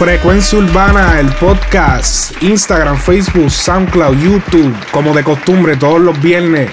Frecuencia 0.00 0.58
Urbana, 0.58 1.20
el 1.20 1.30
podcast, 1.34 2.42
Instagram, 2.42 2.96
Facebook, 2.96 3.50
SoundCloud, 3.50 4.16
YouTube, 4.16 4.74
como 4.90 5.12
de 5.12 5.22
costumbre, 5.22 5.76
todos 5.76 6.00
los 6.00 6.18
viernes. 6.22 6.70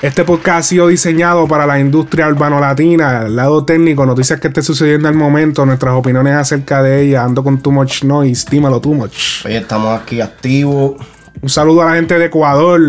Este 0.00 0.24
podcast 0.24 0.58
ha 0.58 0.62
sido 0.62 0.88
diseñado 0.88 1.46
para 1.46 1.66
la 1.66 1.78
industria 1.78 2.28
urbano-latina, 2.28 3.24
el 3.26 3.36
lado 3.36 3.66
técnico, 3.66 4.06
noticias 4.06 4.40
que 4.40 4.48
esté 4.48 4.62
sucediendo 4.62 5.06
al 5.06 5.14
momento, 5.14 5.66
nuestras 5.66 5.92
opiniones 5.92 6.34
acerca 6.34 6.82
de 6.82 7.02
ella, 7.02 7.24
ando 7.24 7.44
con 7.44 7.60
too 7.60 7.72
much 7.72 8.04
noise, 8.04 8.46
dímelo 8.50 8.80
too 8.80 8.94
much. 8.94 9.44
Oye, 9.44 9.58
estamos 9.58 10.00
aquí 10.00 10.22
activos. 10.22 10.94
Un 11.40 11.48
saludo 11.48 11.82
a 11.82 11.86
la 11.86 11.94
gente 11.96 12.18
de 12.18 12.26
Ecuador, 12.26 12.80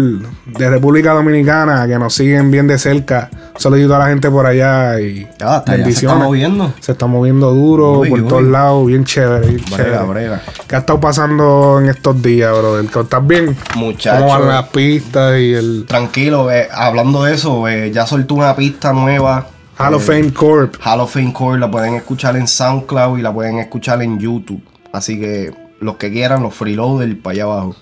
de 0.45 0.69
República 0.69 1.13
Dominicana, 1.13 1.87
que 1.87 1.97
nos 1.97 2.13
siguen 2.13 2.51
bien 2.51 2.67
de 2.67 2.77
cerca. 2.77 3.29
Un 3.55 3.59
saludito 3.59 3.95
a 3.95 3.99
la 3.99 4.07
gente 4.09 4.29
por 4.29 4.45
allá 4.45 4.99
y 4.99 5.27
allá 5.39 5.53
se 5.53 5.57
está 5.57 5.71
bendiciones. 5.71 6.23
moviendo. 6.23 6.73
Se 6.79 6.91
está 6.91 7.07
moviendo 7.07 7.51
duro 7.51 7.99
Uy, 7.99 8.09
por 8.09 8.21
uy. 8.21 8.27
todos 8.27 8.43
lados, 8.43 8.85
bien 8.85 9.05
chévere. 9.05 9.47
bien 9.47 9.63
Brega, 9.71 9.83
chévere. 10.01 10.05
brega. 10.07 10.41
¿Qué 10.67 10.75
ha 10.75 10.79
estado 10.79 10.99
pasando 10.99 11.79
en 11.81 11.89
estos 11.89 12.21
días, 12.21 12.51
brother? 12.51 12.85
¿Estás 12.85 13.25
bien? 13.27 13.57
Muchacho. 13.75 14.19
¿Cómo 14.23 14.37
van 14.39 14.47
las 14.47 14.67
pistas 14.69 15.39
y 15.39 15.53
el 15.53 15.85
Tranquilo, 15.87 16.51
eh, 16.51 16.67
hablando 16.71 17.23
de 17.23 17.33
eso, 17.33 17.67
eh, 17.67 17.91
ya 17.91 18.05
soltó 18.05 18.35
una 18.35 18.55
pista 18.55 18.93
nueva. 18.93 19.47
Hall 19.79 19.95
of 19.95 20.07
Eh, 20.09 20.13
Fame 20.19 20.31
Corp? 20.33 20.75
Hall 20.85 20.99
of 20.99 21.11
Fame 21.11 21.33
Core 21.33 21.59
la 21.59 21.71
pueden 21.71 21.95
escuchar 21.95 22.35
en 22.37 22.47
SoundCloud 22.47 23.17
y 23.17 23.23
la 23.23 23.33
pueden 23.33 23.57
escuchar 23.57 24.03
en 24.03 24.19
YouTube. 24.19 24.61
Así 24.91 25.19
que 25.19 25.51
los 25.79 25.95
que 25.95 26.11
quieran, 26.11 26.43
los 26.43 26.53
freeloaders 26.53 27.15
para 27.15 27.33
allá 27.33 27.43
abajo. 27.45 27.75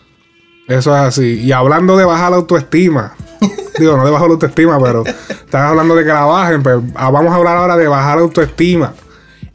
Eso 0.68 0.96
es 0.96 1.02
así. 1.02 1.42
Y 1.42 1.52
hablando 1.52 1.98
de 1.98 2.06
bajar 2.06 2.32
la 2.32 2.38
autoestima. 2.38 3.14
digo, 3.80 3.98
no 3.98 4.06
de 4.06 4.12
bajar 4.12 4.28
la 4.28 4.34
autoestima, 4.34 4.80
pero 4.82 5.04
estás 5.06 5.62
hablando 5.62 5.96
de 5.96 6.04
que 6.04 6.10
la 6.10 6.26
bajen. 6.26 6.64
Pues 6.64 6.78
ah, 6.96 7.10
vamos 7.10 7.34
a 7.34 7.36
hablar 7.36 7.58
ahora 7.58 7.78
de 7.78 7.88
bajar 7.88 8.18
la 8.18 8.24
autoestima. 8.24 8.94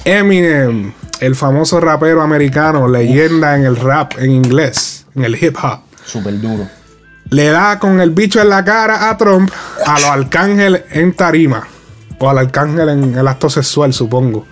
Eminem, 0.04 0.92
el 1.20 1.34
famoso 1.34 1.80
rapero 1.80 2.22
americano, 2.22 2.86
leyenda 2.88 3.56
en 3.56 3.64
el 3.64 3.76
rap 3.76 4.12
en 4.18 4.30
inglés, 4.30 5.06
en 5.14 5.24
el 5.24 5.42
hip 5.42 5.56
hop. 5.62 5.80
Súper 6.04 6.40
duro. 6.40 6.68
le 7.30 7.46
da 7.48 7.78
con 7.80 8.00
el 8.00 8.10
bicho 8.10 8.40
en 8.40 8.48
la 8.50 8.64
cara 8.64 9.08
a 9.10 9.16
Trump, 9.16 9.50
a 9.84 9.94
los 9.98 10.04
arcángeles 10.10 10.82
en 10.90 11.12
tarima. 11.14 11.66
O 12.18 12.30
al 12.30 12.38
arcángel 12.38 12.88
en 12.88 13.18
el 13.18 13.26
acto 13.28 13.50
sexual, 13.50 13.92
supongo. 13.92 14.46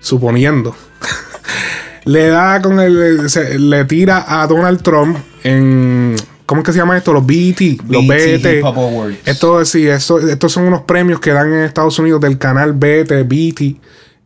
Suponiendo. 0.00 0.76
le 2.04 2.28
da 2.28 2.60
con 2.62 2.78
el. 2.80 3.28
se- 3.30 3.58
le 3.58 3.84
tira 3.84 4.24
a 4.28 4.46
Donald 4.46 4.82
Trump 4.82 5.16
en. 5.44 6.16
¿Cómo 6.46 6.62
es 6.62 6.64
que 6.66 6.72
se 6.72 6.78
llama 6.78 6.96
esto? 6.96 7.12
Los 7.12 7.26
BET. 7.26 7.78
Los 7.88 8.06
BET 8.06 8.64
Awards. 8.64 9.18
Esto, 9.26 9.62
sí, 9.66 9.86
eso- 9.86 10.18
estos 10.18 10.50
son 10.50 10.64
unos 10.64 10.82
premios 10.82 11.20
que 11.20 11.30
dan 11.32 11.52
en 11.52 11.60
Estados 11.64 11.98
Unidos 11.98 12.20
del 12.22 12.38
canal 12.38 12.72
BET, 12.72 13.08
BET. 13.26 13.76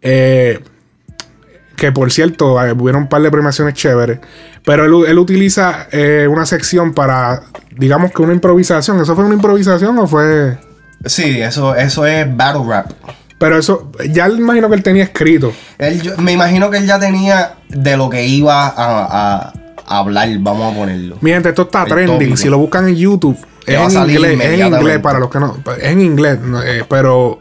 eh, 0.03 0.61
que 1.77 1.91
por 1.91 2.13
cierto, 2.13 2.63
eh, 2.65 2.73
hubieron 2.73 3.03
un 3.03 3.09
par 3.09 3.23
de 3.23 3.31
premiaciones 3.31 3.75
chéveres. 3.75 4.21
Pero 4.65 4.85
él, 4.85 5.09
él 5.11 5.19
utiliza 5.19 5.89
eh, 5.91 6.29
una 6.31 6.47
sección 6.47 6.93
para, 6.95 7.43
digamos 7.77 8.13
que 8.13 8.23
una 8.23 8.33
improvisación. 8.35 9.01
¿Eso 9.01 9.17
fue 9.17 9.25
una 9.25 9.35
improvisación 9.35 9.99
o 9.99 10.07
fue.? 10.07 10.59
Sí, 11.05 11.41
eso, 11.41 11.75
eso 11.75 12.07
es 12.07 12.25
battle 12.37 12.63
rap. 12.69 12.93
Pero 13.39 13.59
eso, 13.59 13.91
ya 14.09 14.29
imagino 14.29 14.69
que 14.69 14.77
él 14.77 14.83
tenía 14.85 15.03
escrito. 15.03 15.53
Él, 15.79 16.01
yo- 16.01 16.17
me 16.19 16.31
imagino 16.31 16.70
que 16.70 16.77
él 16.79 16.86
ya 16.86 17.01
tenía 17.01 17.55
de 17.69 17.97
lo 17.97 18.09
que 18.09 18.25
iba 18.27 18.73
a 18.77 19.53
hablar, 19.87 20.29
vamos 20.39 20.73
a 20.73 20.77
ponerlo. 20.77 21.17
Mi 21.20 21.31
gente, 21.31 21.48
esto 21.51 21.63
está 21.63 21.83
El 21.83 21.89
trending. 21.89 22.19
tópico. 22.19 22.37
Si 22.37 22.48
lo 22.48 22.59
buscan 22.59 22.89
en 22.89 22.97
YouTube, 22.97 23.39
es 23.67 23.95
en 23.95 24.11
inglés. 24.11 24.41
Es 24.41 24.61
en 24.61 24.67
inglés 24.67 24.98
para 24.98 25.19
los 25.19 25.31
que 25.31 25.39
no. 25.39 25.57
Es 25.79 25.89
en 25.89 26.01
inglés, 26.01 26.39
eh, 26.65 26.85
pero 26.89 27.41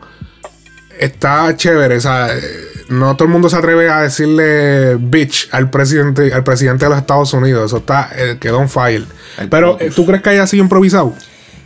está 0.99 1.55
chévere. 1.55 1.97
O 1.97 2.01
sea, 2.01 2.29
eh, 2.35 2.41
no 2.89 3.15
todo 3.15 3.25
el 3.25 3.31
mundo 3.31 3.49
se 3.49 3.55
atreve 3.55 3.89
a 3.89 4.01
decirle 4.01 4.95
bitch 4.95 5.49
al 5.51 5.69
presidente, 5.69 6.33
al 6.33 6.43
presidente 6.43 6.85
de 6.85 6.89
los 6.89 6.99
Estados 6.99 7.33
Unidos. 7.33 7.65
Eso 7.65 7.77
está, 7.77 8.09
eh, 8.15 8.37
quedó 8.39 8.59
on 8.59 8.69
fire. 8.69 9.05
El 9.37 9.49
Pero, 9.49 9.77
eh, 9.79 9.91
¿tú 9.95 10.05
crees 10.05 10.21
que 10.21 10.29
haya 10.29 10.45
sido 10.47 10.63
improvisado? 10.63 11.13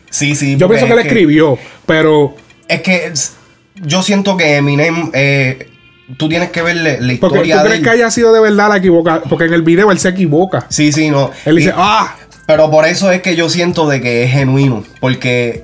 Sí, 0.10 0.36
sí. 0.36 0.56
Yo 0.56 0.70
pienso 0.70 0.86
que 0.88 0.94
él 0.94 1.00
es 1.00 1.06
escribió, 1.06 1.58
pero. 1.86 2.36
Es 2.68 2.82
que 2.82 3.12
yo 3.76 4.02
siento 4.02 4.38
que 4.38 4.56
Eminem, 4.56 5.12
eh, 5.14 5.70
tú 6.18 6.30
tienes 6.30 6.52
que 6.52 6.62
ver 6.62 6.76
la, 6.78 6.84
la 7.00 7.20
Porque 7.20 7.20
tú 7.20 7.26
historia 7.46 7.58
de 7.58 7.62
crees 7.64 7.78
él. 7.80 7.84
que 7.84 7.90
haya 7.90 8.12
sido 8.12 8.34
de 8.34 8.40
verdad 8.40 8.70
la 8.70 8.78
equivocación. 8.78 9.30
Porque 9.30 9.46
en 9.46 9.54
el 9.54 9.62
video 9.64 9.92
él 9.92 10.00
se 10.00 10.10
equivoca. 10.10 10.66
Sí, 10.70 10.92
sí, 10.92 11.10
no. 11.10 11.32
Él 11.46 11.56
dice, 11.58 11.74
ah. 11.76 12.16
Pero 12.48 12.70
por 12.70 12.86
eso 12.86 13.12
es 13.12 13.22
que 13.22 13.36
yo 13.36 13.50
siento 13.50 13.88
de 13.90 14.02
que 14.02 14.24
es 14.24 14.32
genuino. 14.32 14.84
Porque. 15.00 15.64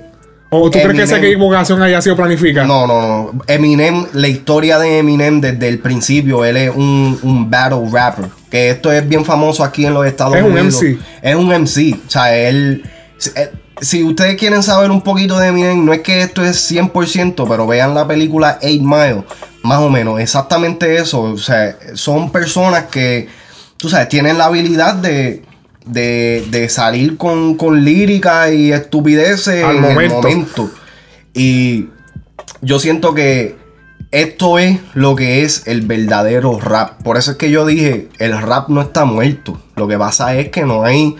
O 0.54 0.68
tú 0.70 0.78
crees 0.80 0.92
que 0.94 1.02
esa 1.04 1.16
equivocación 1.18 1.80
haya 1.80 2.02
sido 2.02 2.14
planificada. 2.16 2.66
No, 2.66 2.86
no, 2.86 3.00
no. 3.32 3.42
Eminem, 3.46 4.04
la 4.12 4.28
historia 4.28 4.78
de 4.78 4.98
Eminem 4.98 5.40
desde 5.40 5.66
el 5.68 5.78
principio, 5.78 6.44
él 6.44 6.56
es 6.58 6.70
un, 6.74 7.18
un 7.22 7.48
battle 7.50 7.88
rapper. 7.90 8.26
Que 8.50 8.68
esto 8.70 8.92
es 8.92 9.08
bien 9.08 9.24
famoso 9.24 9.64
aquí 9.64 9.86
en 9.86 9.94
los 9.94 10.04
Estados 10.04 10.36
Es 10.36 10.42
un 10.42 10.52
Unidos. 10.52 10.82
MC. 10.82 10.98
Es 11.22 11.34
un 11.36 11.48
MC. 11.52 11.94
O 12.06 12.10
sea, 12.10 12.36
él. 12.36 12.82
si- 13.16 13.30
eh, 13.36 13.50
Si 13.80 14.04
ustedes 14.04 14.36
quieren 14.36 14.62
saber 14.62 14.90
un 14.90 15.00
poquito 15.02 15.38
de 15.38 15.48
Eminem, 15.48 15.84
no 15.84 15.92
es 15.94 16.00
que 16.00 16.20
esto 16.20 16.44
es 16.44 16.56
100%, 16.70 17.46
pero 17.48 17.66
vean 17.66 17.94
la 17.94 18.06
película 18.06 18.58
8 18.60 18.68
Mile. 18.82 19.24
Más 19.62 19.80
o 19.80 19.88
menos, 19.90 20.20
exactamente 20.20 20.96
eso. 20.96 21.22
O 21.22 21.38
sea, 21.38 21.76
son 21.94 22.30
personas 22.30 22.84
que, 22.84 23.28
tú 23.76 23.88
sabes, 23.88 24.08
tienen 24.08 24.38
la 24.38 24.46
habilidad 24.46 24.94
de, 24.94 25.42
de, 25.86 26.44
de 26.50 26.68
salir 26.68 27.16
con, 27.16 27.56
con 27.56 27.84
lírica 27.84 28.50
y 28.52 28.72
estupideces 28.72 29.64
Al 29.64 29.76
en 29.76 29.82
momento. 29.82 30.02
el 30.02 30.22
momento. 30.22 30.70
Y 31.34 31.88
yo 32.60 32.78
siento 32.78 33.14
que 33.14 33.56
esto 34.10 34.58
es 34.58 34.78
lo 34.94 35.16
que 35.16 35.42
es 35.42 35.66
el 35.66 35.82
verdadero 35.82 36.60
rap. 36.60 37.02
Por 37.02 37.16
eso 37.16 37.30
es 37.30 37.36
que 37.38 37.50
yo 37.50 37.64
dije, 37.64 38.08
el 38.18 38.40
rap 38.40 38.68
no 38.68 38.82
está 38.82 39.04
muerto. 39.04 39.60
Lo 39.76 39.88
que 39.88 39.96
pasa 39.96 40.34
es 40.36 40.50
que 40.50 40.62
no 40.64 40.84
hay... 40.84 41.16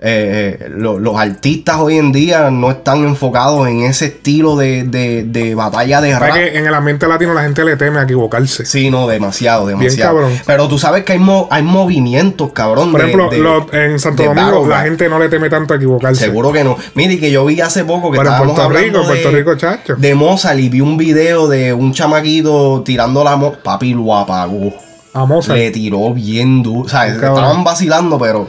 eh, 0.00 0.68
lo- 0.70 0.98
los 0.98 1.16
artistas 1.18 1.76
hoy 1.78 1.98
en 1.98 2.12
día 2.12 2.50
no 2.50 2.70
están 2.70 3.04
enfocados 3.04 3.66
en 3.68 3.82
ese 3.82 4.06
estilo 4.06 4.56
de, 4.56 4.84
de- 4.84 5.24
de 5.24 5.54
batalla 5.56 6.00
de 6.00 6.16
rap. 6.18 6.34
que 6.34 6.56
en 6.56 6.66
el 6.66 6.74
ambiente 6.74 7.06
latino 7.08 7.34
la 7.34 7.42
gente 7.42 7.64
le 7.64 7.76
teme 7.76 7.98
a 7.98 8.02
equivocarse. 8.04 8.64
Sí, 8.64 8.90
no, 8.90 9.08
demasiado, 9.08 9.66
demasiado. 9.66 10.20
Pero 10.46 10.68
tú 10.68 10.78
sabes 10.78 11.04
que 11.04 11.14
hay, 11.14 11.18
mo- 11.18 11.48
hay 11.50 11.62
movimientos, 11.62 12.52
cabrón. 12.52 12.92
Por 12.92 13.00
de- 13.00 13.06
ejemplo, 13.08 13.30
lo- 13.38 13.72
en 13.72 13.98
Santo 13.98 14.22
Domingo 14.24 14.66
la 14.68 14.82
gente 14.82 15.08
no 15.08 15.18
le 15.18 15.28
teme 15.28 15.50
tanto 15.50 15.74
a 15.74 15.76
equivocarse. 15.78 16.24
Seguro 16.24 16.52
que 16.52 16.62
no. 16.62 16.76
Mire, 16.94 17.18
que 17.18 17.30
yo 17.30 17.44
vi 17.44 17.60
hace 17.60 17.84
poco 17.84 18.10
que 18.10 18.18
Pero 18.18 18.28
en 18.30 18.34
estábamos 18.34 18.54
Puerto 18.54 18.62
hablando 18.76 19.00
Rico, 19.00 19.12
de, 19.12 19.20
Puerto 19.20 19.36
Rico, 19.36 19.56
chacho. 19.56 19.96
de 19.96 20.14
Mozart 20.14 20.58
y 20.58 20.68
vi 20.68 20.80
un 20.80 20.96
video 20.96 21.48
de 21.48 21.72
un 21.72 21.92
chamaquito 21.92 22.82
tirando 22.84 23.24
la 23.24 23.36
mo 23.36 23.54
Papi 23.64 23.94
lo 23.94 24.14
apagó. 24.16 24.72
A 25.14 25.24
Mozart. 25.24 25.58
Le 25.58 25.70
tiró 25.70 26.12
bien 26.14 26.62
duro. 26.62 26.86
O 26.86 26.88
sea, 26.88 27.06
estaban 27.08 27.64
vacilando, 27.64 28.18
pero 28.18 28.46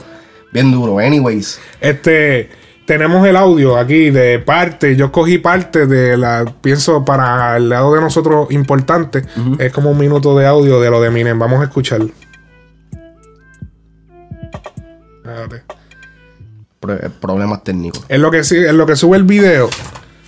bien 0.52 0.72
duro. 0.72 1.00
Anyways. 1.00 1.60
Este, 1.82 2.50
tenemos 2.86 3.26
el 3.28 3.36
audio 3.36 3.78
aquí 3.78 4.10
de 4.10 4.40
parte. 4.40 4.96
Yo 4.96 5.12
cogí 5.12 5.38
parte 5.38 5.86
de 5.86 6.18
la, 6.18 6.46
pienso 6.62 7.06
para 7.06 7.58
el 7.58 7.70
lado 7.70 7.94
de 7.94 8.02
nosotros 8.02 8.52
importante. 8.52 9.24
Es 9.60 9.72
como 9.72 9.92
un 9.92 9.98
minuto 9.98 10.38
de 10.38 10.46
audio 10.48 10.80
de 10.82 10.90
lo 10.90 11.00
de 11.02 11.08
Eminem. 11.10 11.38
Vamos 11.38 11.62
a 11.62 11.66
escuchar. 11.66 12.02
Espérate. 15.24 15.64
pro- 16.80 16.98
problemas 17.22 17.64
técnicos. 17.64 18.04
Es 18.10 18.20
lo 18.20 18.32
que 18.32 18.40
es 18.40 18.52
lo 18.74 18.86
que 18.86 18.96
sube 18.96 19.18
el 19.18 19.24
video. 19.24 19.70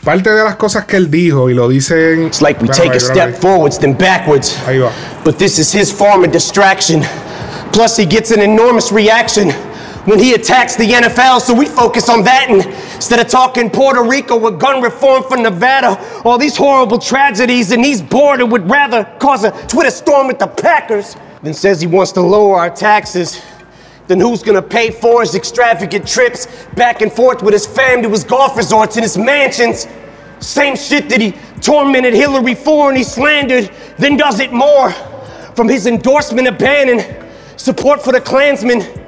Parte 0.04 0.32
de 0.32 0.44
las 0.44 0.56
cosas 0.56 0.86
que 0.86 0.98
él 0.98 1.12
dijo 1.12 1.50
y 1.50 1.54
lo 1.54 1.70
dice 1.70 2.14
en. 2.14 2.24
It's 2.24 2.42
like 2.42 2.60
we 2.62 2.68
Espérame, 2.70 2.92
take 2.94 2.98
a 2.98 3.00
step 3.00 3.36
forwards, 3.40 3.78
then 3.80 3.96
backwards. 3.96 4.58
Ahí 4.68 4.80
va. 4.80 4.90
But 5.24 5.38
this 5.38 5.60
is 5.60 5.74
his 5.74 5.94
form 5.94 6.24
of 6.24 6.32
distraction. 6.32 7.04
Plus, 7.72 7.98
he 7.98 8.06
gets 8.06 8.32
an 8.32 8.42
enormous 8.42 8.92
reaction 8.92 9.52
when 10.06 10.18
he 10.18 10.34
attacks 10.34 10.76
the 10.76 10.86
NFL, 10.86 11.42
so 11.42 11.54
we 11.54 11.68
focus 11.68 12.10
on 12.10 12.24
that 12.24 12.50
and 12.50 12.66
instead 12.96 13.20
of 13.20 13.28
talking 13.28 13.70
Puerto 13.70 14.04
Rico 14.04 14.36
with 14.36 14.60
gun 14.60 14.82
reform 14.82 15.24
for 15.24 15.38
Nevada, 15.38 15.96
all 16.26 16.38
these 16.38 16.58
horrible 16.58 16.98
tragedies, 16.98 17.72
and 17.72 17.86
he's 17.86 18.02
bored 18.02 18.42
and 18.42 18.52
would 18.52 18.68
rather 18.70 19.04
cause 19.20 19.44
a 19.44 19.52
Twitter 19.68 19.92
storm 19.92 20.28
with 20.28 20.40
the 20.40 20.48
Packers 20.48 21.16
than 21.44 21.54
says 21.54 21.82
he 21.82 21.88
wants 21.88 22.12
to 22.14 22.22
lower 22.22 22.58
our 22.58 22.70
taxes. 22.70 23.42
Then 24.08 24.20
who's 24.20 24.42
gonna 24.42 24.62
pay 24.62 24.90
for 24.90 25.22
his 25.22 25.36
extravagant 25.36 26.08
trips 26.08 26.48
back 26.76 27.02
and 27.02 27.12
forth 27.12 27.44
with 27.44 27.54
his 27.54 27.68
family, 27.68 28.04
to 28.04 28.10
his 28.10 28.24
golf 28.24 28.58
resorts 28.58 28.96
and 28.96 29.04
his 29.04 29.18
mansions? 29.18 29.88
Same 30.40 30.76
shit 30.76 31.10
that 31.10 31.22
he 31.22 31.36
tormented 31.62 32.16
Hillary 32.16 32.56
for 32.56 32.90
and 32.90 32.98
he 32.98 33.04
slandered, 33.04 33.72
then 34.00 34.18
does 34.18 34.40
it 34.40 34.52
more. 34.52 34.92
From 35.56 35.70
his 35.70 35.86
endorsement 35.86 36.48
of 36.48 36.58
banning 36.58 37.06
support 37.56 38.02
for 38.02 38.12
the 38.12 38.22
Klansmen 38.22 39.01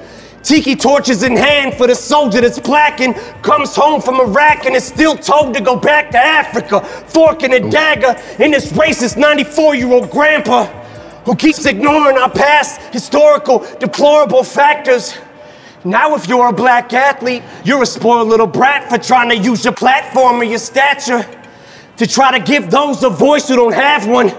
Tiki 0.43 0.75
torches 0.75 1.23
in 1.23 1.37
hand 1.37 1.73
for 1.75 1.87
the 1.87 1.95
soldier 1.95 2.41
that's 2.41 2.59
blacking. 2.59 3.13
Comes 3.41 3.75
home 3.75 4.01
from 4.01 4.19
Iraq 4.19 4.65
and 4.65 4.75
is 4.75 4.83
still 4.83 5.15
told 5.15 5.53
to 5.53 5.61
go 5.61 5.77
back 5.77 6.11
to 6.11 6.17
Africa. 6.17 6.81
Fork 6.81 7.43
and 7.43 7.53
a 7.53 7.63
oh. 7.63 7.69
dagger 7.69 8.21
in 8.43 8.51
this 8.51 8.71
racist 8.73 9.17
94 9.17 9.75
year 9.75 9.91
old 9.91 10.11
grandpa 10.11 10.65
who 11.23 11.35
keeps 11.35 11.65
ignoring 11.65 12.17
our 12.17 12.29
past 12.29 12.81
historical 12.93 13.59
deplorable 13.79 14.43
factors. 14.43 15.17
Now, 15.85 16.15
if 16.15 16.27
you're 16.27 16.49
a 16.49 16.53
black 16.53 16.93
athlete, 16.93 17.43
you're 17.63 17.83
a 17.83 17.85
spoiled 17.85 18.27
little 18.27 18.47
brat 18.47 18.89
for 18.89 18.97
trying 18.97 19.29
to 19.29 19.37
use 19.37 19.63
your 19.63 19.73
platform 19.73 20.41
or 20.41 20.43
your 20.43 20.59
stature 20.59 21.25
to 21.97 22.07
try 22.07 22.37
to 22.37 22.43
give 22.43 22.69
those 22.69 23.03
a 23.03 23.09
voice 23.09 23.47
who 23.47 23.55
don't 23.55 23.73
have 23.73 24.07
one. 24.07 24.31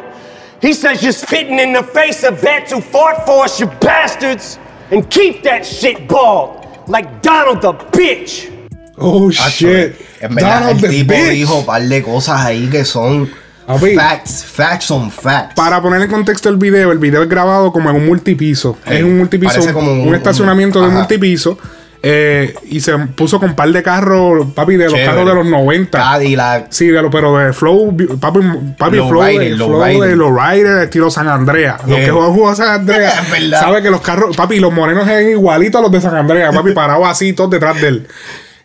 He 0.60 0.72
says 0.72 1.02
you're 1.02 1.12
spitting 1.12 1.58
in 1.58 1.72
the 1.72 1.82
face 1.82 2.24
of 2.24 2.40
vets 2.40 2.72
who 2.72 2.80
fought 2.80 3.24
for 3.26 3.44
us, 3.44 3.60
you 3.60 3.66
bastards. 3.66 4.58
And 4.90 5.08
keep 5.08 5.42
that 5.44 5.62
shit 5.64 6.06
bald, 6.08 6.66
like 6.88 7.08
Donald 7.22 7.60
the 7.60 7.72
bitch. 7.98 8.50
Oh 8.96 9.30
shit. 9.30 9.96
En 10.20 10.34
verdad, 10.34 10.60
Donald 10.60 10.76
el 10.76 10.80
the 10.82 10.88
tipo 10.88 11.14
bitch. 11.14 11.30
dijo 11.30 11.58
un 11.58 11.66
par 11.66 11.82
de 11.82 12.02
cosas 12.02 12.40
ahí 12.44 12.68
que 12.70 12.84
son 12.84 13.28
Papi. 13.66 13.94
facts, 13.96 14.44
facts 14.44 14.90
on 14.90 15.10
facts. 15.10 15.54
Para 15.54 15.80
poner 15.82 16.02
en 16.02 16.10
contexto 16.10 16.48
el 16.48 16.56
video, 16.58 16.92
el 16.92 16.98
video 16.98 17.22
es 17.22 17.28
grabado 17.28 17.72
como 17.72 17.90
en 17.90 17.96
un 17.96 18.06
multipiso. 18.06 18.76
Sí, 18.86 18.94
es 18.94 19.02
un 19.02 19.16
multipiso, 19.18 19.52
parece 19.54 19.72
como 19.72 19.92
un, 19.92 20.00
un- 20.08 20.14
estacionamiento 20.14 20.80
de 20.80 20.86
ajá. 20.88 20.94
multipiso. 20.98 21.58
Eh, 22.06 22.54
y 22.68 22.80
se 22.80 22.96
puso 22.98 23.40
con 23.40 23.50
un 23.50 23.56
par 23.56 23.70
de 23.70 23.82
carros, 23.82 24.48
papi, 24.54 24.76
de 24.76 24.84
los 24.84 24.92
Chévere. 24.92 25.10
carros 25.10 25.26
de 25.26 25.34
los 25.36 25.46
90. 25.46 25.98
Cadillac. 25.98 26.66
Sí, 26.68 26.88
de 26.88 27.00
lo, 27.00 27.10
pero 27.10 27.38
de 27.38 27.54
flow, 27.54 27.96
papi, 28.20 28.40
papi 28.76 28.96
Low 28.98 29.08
flow, 29.08 29.22
rider, 29.22 29.40
de, 29.40 29.56
low 29.56 29.68
flow 29.68 29.84
rider. 29.84 30.08
de 30.10 30.16
los 30.16 30.30
riders 30.30 30.84
estilo 30.84 31.10
San 31.10 31.28
Andreas. 31.28 31.80
Los 31.86 31.98
que 31.98 32.10
juegan 32.10 32.32
jugó 32.32 32.54
San 32.54 32.84
verdad. 32.86 33.60
sabe 33.60 33.82
que 33.82 33.90
los 33.90 34.02
carros, 34.02 34.36
papi, 34.36 34.60
los 34.60 34.70
morenos 34.70 35.08
eran 35.08 35.30
igualitos 35.30 35.78
a 35.78 35.82
los 35.82 35.90
de 35.92 36.00
San 36.02 36.14
Andreas, 36.14 36.54
papi, 36.54 36.72
parados 36.74 37.08
así, 37.08 37.32
todos 37.32 37.50
detrás 37.50 37.80
de 37.80 37.88
él. 37.88 38.08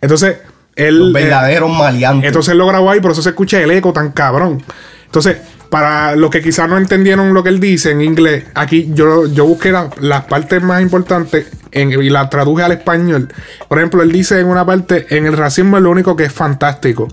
Entonces, 0.01 0.37
él. 0.75 0.99
Los 0.99 1.09
eh, 1.09 1.23
verdaderos 1.23 1.71
maleantes. 1.71 2.27
entonces 2.27 2.51
él 2.51 2.57
lo 2.57 2.67
grabó 2.67 2.91
ahí, 2.91 2.99
por 2.99 3.11
eso 3.11 3.21
se 3.21 3.29
escucha 3.29 3.61
el 3.61 3.71
eco 3.71 3.93
tan 3.93 4.11
cabrón. 4.11 4.61
Entonces, 5.05 5.37
para 5.69 6.15
los 6.15 6.29
que 6.31 6.41
quizás 6.41 6.67
no 6.67 6.77
entendieron 6.77 7.33
lo 7.33 7.43
que 7.43 7.49
él 7.49 7.59
dice 7.59 7.91
en 7.91 8.01
inglés, 8.01 8.45
aquí 8.55 8.89
yo, 8.93 9.27
yo 9.27 9.45
busqué 9.45 9.71
la- 9.71 9.89
las 9.99 10.25
partes 10.25 10.61
más 10.63 10.81
importantes 10.81 11.47
en- 11.71 11.91
y 11.91 12.09
las 12.09 12.29
traduje 12.29 12.63
al 12.63 12.71
español. 12.71 13.29
Por 13.67 13.77
ejemplo, 13.77 14.01
él 14.01 14.11
dice 14.11 14.39
en 14.39 14.47
una 14.47 14.65
parte, 14.65 15.05
en 15.15 15.25
el 15.27 15.37
racismo 15.37 15.77
es 15.77 15.83
lo 15.83 15.91
único 15.91 16.15
que 16.15 16.23
es 16.25 16.33
fantástico. 16.33 17.07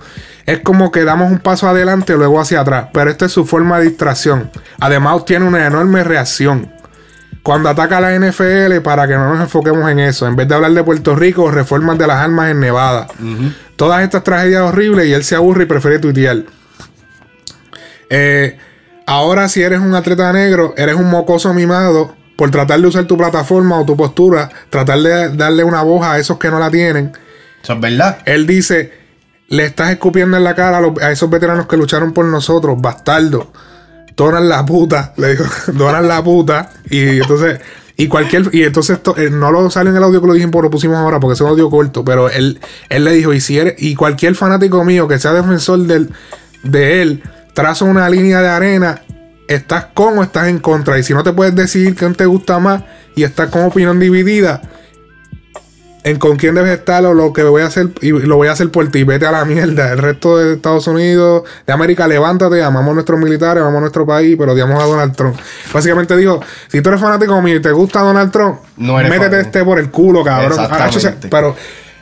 Es 0.47 0.61
como 0.61 0.91
que 0.91 1.05
damos 1.05 1.31
un 1.31 1.39
paso 1.41 1.69
adelante 1.69 2.15
y 2.15 2.17
luego 2.17 2.41
hacia 2.41 2.61
atrás, 2.61 2.87
pero 2.93 3.11
esta 3.11 3.27
es 3.27 3.33
su 3.33 3.45
forma 3.45 3.79
de 3.79 3.87
distracción. 3.89 4.51
Además, 4.81 5.25
tiene 5.25 5.45
una 5.45 5.67
enorme 5.67 6.03
reacción. 6.05 6.73
Cuando 7.43 7.69
ataca 7.69 7.99
a 7.99 8.01
la 8.01 8.15
NFL, 8.15 8.81
para 8.81 9.07
que 9.07 9.15
no 9.15 9.33
nos 9.33 9.41
enfoquemos 9.41 9.89
en 9.91 10.01
eso, 10.01 10.27
en 10.27 10.35
vez 10.35 10.49
de 10.49 10.55
hablar 10.57 10.73
de 10.73 10.83
Puerto 10.83 11.15
Rico, 11.15 11.49
reformas 11.51 11.97
de 11.99 12.07
las 12.07 12.17
armas 12.19 12.51
en 12.51 12.59
Nevada. 12.61 13.07
Todas 13.77 14.03
estas 14.03 14.25
tragedias 14.25 14.63
horribles 14.63 15.07
y 15.07 15.13
él 15.13 15.23
se 15.23 15.37
aburre 15.37 15.65
y 15.65 15.67
prefiere 15.67 15.99
tuitear. 15.99 16.39
Eh, 18.11 18.57
ahora, 19.07 19.49
si 19.49 19.63
eres 19.63 19.81
un 19.81 19.95
atleta 19.95 20.33
negro, 20.33 20.75
eres 20.77 20.95
un 20.97 21.11
mocoso 21.11 21.53
mimado 21.55 22.15
por 22.37 22.51
tratar 22.51 22.81
de 22.81 22.87
usar 22.87 23.05
tu 23.07 23.17
plataforma 23.17 23.81
o 23.81 23.87
tu 23.87 23.97
postura, 23.97 24.51
tratar 24.71 24.99
de 25.01 25.31
darle 25.37 25.65
una 25.65 25.83
voz 25.83 26.05
a 26.07 26.19
esos 26.19 26.39
que 26.39 26.51
no 26.51 26.59
la 26.59 26.71
tienen. 26.71 27.13
Eso 27.63 27.73
es 27.73 27.81
verdad. 27.81 28.19
Él 28.27 28.47
dice: 28.47 28.93
Le 29.49 29.65
estás 29.65 29.91
escupiendo 29.91 30.37
en 30.37 30.45
la 30.45 30.55
cara 30.55 30.79
a, 30.79 30.81
los- 30.81 31.01
a 31.03 31.11
esos 31.11 31.31
veteranos 31.31 31.67
que 31.67 31.77
lucharon 31.77 32.13
por 32.13 32.25
nosotros, 32.27 32.81
bastardo. 32.81 33.53
Donan 34.17 34.49
la 34.49 34.65
puta. 34.65 35.13
Le 35.17 35.31
digo, 35.31 35.45
donan 35.75 36.07
la 36.09 36.23
puta. 36.23 36.71
Y 36.91 37.21
entonces. 37.21 37.61
Y 37.99 38.09
cualquier. 38.09 38.51
Y 38.53 38.63
entonces 38.65 38.99
esto, 38.99 39.17
eh, 39.17 39.31
no 39.31 39.51
lo 39.51 39.71
sale 39.71 39.89
en 39.89 39.97
el 39.97 40.03
audio 40.03 40.21
que 40.21 40.27
lo 40.27 40.35
dijimos, 40.35 40.63
lo 40.63 40.71
pusimos 40.71 40.99
ahora 40.99 41.19
porque 41.19 41.33
es 41.33 41.41
un 41.41 41.49
audio 41.49 41.71
corto. 41.71 42.05
Pero 42.05 42.29
él, 42.29 42.61
él 42.91 43.05
le 43.05 43.13
dijo: 43.13 43.33
y 43.33 43.41
si 43.41 43.59
eres, 43.59 43.75
y 43.79 43.95
cualquier 43.95 44.35
fanático 44.35 44.85
mío 44.85 45.09
que 45.09 45.19
sea 45.19 45.33
defensor 45.33 45.79
del, 45.81 46.11
de 46.63 47.01
él, 47.01 47.23
traza 47.57 47.87
una 47.87 48.09
línea 48.11 48.43
de 48.43 48.49
arena. 48.49 49.01
Estás 49.49 49.87
con 49.95 50.19
o 50.19 50.23
estás 50.23 50.49
en 50.49 50.59
contra. 50.59 50.99
Y 50.99 51.03
si 51.03 51.15
no 51.15 51.25
te 51.25 51.33
puedes 51.33 51.55
decidir 51.55 51.95
quién 51.95 52.15
te 52.15 52.27
gusta 52.27 52.59
más 52.59 52.83
y 53.15 53.23
estás 53.23 53.49
con 53.49 53.63
opinión 53.63 53.99
dividida, 53.99 54.61
en 56.05 56.19
con 56.19 56.37
quién 56.37 56.55
debes 56.55 56.79
estar 56.79 57.05
o 57.07 57.15
lo 57.15 57.33
que 57.33 57.43
voy 57.45 57.63
a 57.63 57.67
hacer 57.67 57.89
y 58.03 58.11
lo 58.11 58.37
voy 58.37 58.49
a 58.49 58.53
hacer 58.53 58.71
por 58.71 58.87
ti, 58.91 59.05
vete 59.05 59.25
a 59.25 59.33
la 59.33 59.47
mierda. 59.47 59.91
El 59.91 59.99
resto 59.99 60.37
de 60.37 60.55
Estados 60.55 60.87
Unidos, 60.87 61.45
de 61.67 61.73
América, 61.73 62.07
levántate, 62.07 62.63
amamos 62.63 62.91
a 62.91 62.95
nuestros 62.95 63.19
militares, 63.19 63.63
amamos 63.63 63.79
a 63.79 63.81
nuestro 63.81 64.05
país, 64.05 64.37
pero 64.39 64.53
odiamos 64.53 64.81
a 64.83 64.87
Donald 64.87 65.17
Trump. 65.17 65.37
Básicamente 65.73 66.15
dijo, 66.15 66.43
si 66.69 66.83
tú 66.83 66.91
eres 66.91 67.01
fanático 67.01 67.41
mío 67.41 67.57
y 67.57 67.63
te 67.63 67.73
gusta 67.73 68.03
Donald 68.03 68.31
Trump, 68.31 68.59
No 68.77 68.97
métete 68.97 69.41
este 69.41 69.65
por 69.65 69.79
el 69.79 69.91
culo, 69.91 70.23
cabrón. 70.23 70.59
Pero 71.31 71.57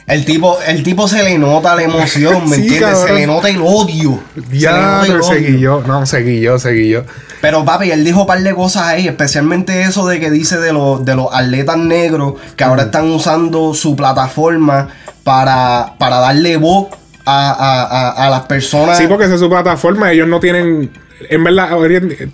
El 0.06 0.24
tipo, 0.26 0.58
el 0.66 0.82
tipo 0.82 1.08
se 1.08 1.22
le 1.22 1.38
nota 1.38 1.74
la 1.74 1.82
emoción, 1.84 2.48
¿me 2.48 2.56
Sí, 2.56 2.62
entiendes? 2.62 2.98
Se 2.98 3.12
le 3.12 3.26
nota 3.26 3.48
el 3.48 3.60
odio. 3.62 4.20
Se 4.34 4.52
le 4.52 4.58
ya 4.58 4.72
nota 4.72 5.06
el 5.06 5.12
odio. 5.12 5.22
seguí 5.22 5.58
yo, 5.60 5.82
no, 5.86 6.04
seguí 6.06 6.40
yo, 6.40 6.58
seguí 6.58 6.88
yo. 6.90 7.04
Pero 7.40 7.64
papi, 7.64 7.90
él 7.90 8.04
dijo 8.04 8.22
un 8.22 8.26
par 8.26 8.40
de 8.42 8.54
cosas 8.54 8.82
ahí, 8.84 9.08
especialmente 9.08 9.82
eso 9.82 10.06
de 10.06 10.20
que 10.20 10.30
dice 10.30 10.58
de, 10.58 10.72
los 10.72 11.04
de 11.04 11.14
los 11.14 11.28
atletas 11.32 11.76
negros 11.78 12.34
que 12.56 12.64
ahora 12.64 12.84
están 12.84 13.10
usando 13.10 13.72
su 13.74 13.96
plataforma 13.96 14.88
para, 15.24 15.94
para 15.98 16.18
darle 16.18 16.56
voz 16.58 16.88
a, 17.24 17.50
a- 17.50 17.82
a- 18.10 18.26
a 18.26 18.30
las 18.30 18.42
personas. 18.42 18.98
Sí, 18.98 19.06
porque 19.06 19.24
esa 19.24 19.34
es 19.34 19.40
su 19.40 19.48
plataforma. 19.48 20.12
Ellos 20.12 20.28
no 20.28 20.38
tienen. 20.40 20.90
En 21.30 21.44
verdad, 21.44 21.70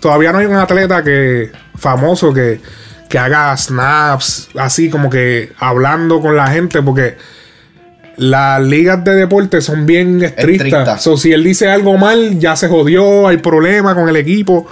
todavía 0.01 0.33
no 0.33 0.39
hay 0.39 0.45
un 0.45 0.55
atleta 0.55 1.03
que 1.03 1.51
famoso 1.77 2.33
que, 2.33 2.59
que 3.07 3.17
haga 3.17 3.55
snaps 3.55 4.49
así 4.59 4.89
como 4.89 5.09
que 5.09 5.53
hablando 5.59 6.19
con 6.19 6.35
la 6.35 6.47
gente. 6.47 6.81
Porque 6.81 7.17
las 8.17 8.61
ligas 8.61 9.03
de 9.03 9.15
deporte 9.15 9.61
son 9.61 9.85
bien 9.85 10.23
estrictas. 10.23 11.01
So, 11.01 11.17
si 11.17 11.31
él 11.31 11.43
dice 11.43 11.69
algo 11.69 11.97
mal, 11.97 12.39
ya 12.39 12.55
se 12.55 12.67
jodió, 12.67 13.27
hay 13.27 13.37
problema 13.37 13.95
con 13.95 14.09
el 14.09 14.15
equipo. 14.15 14.67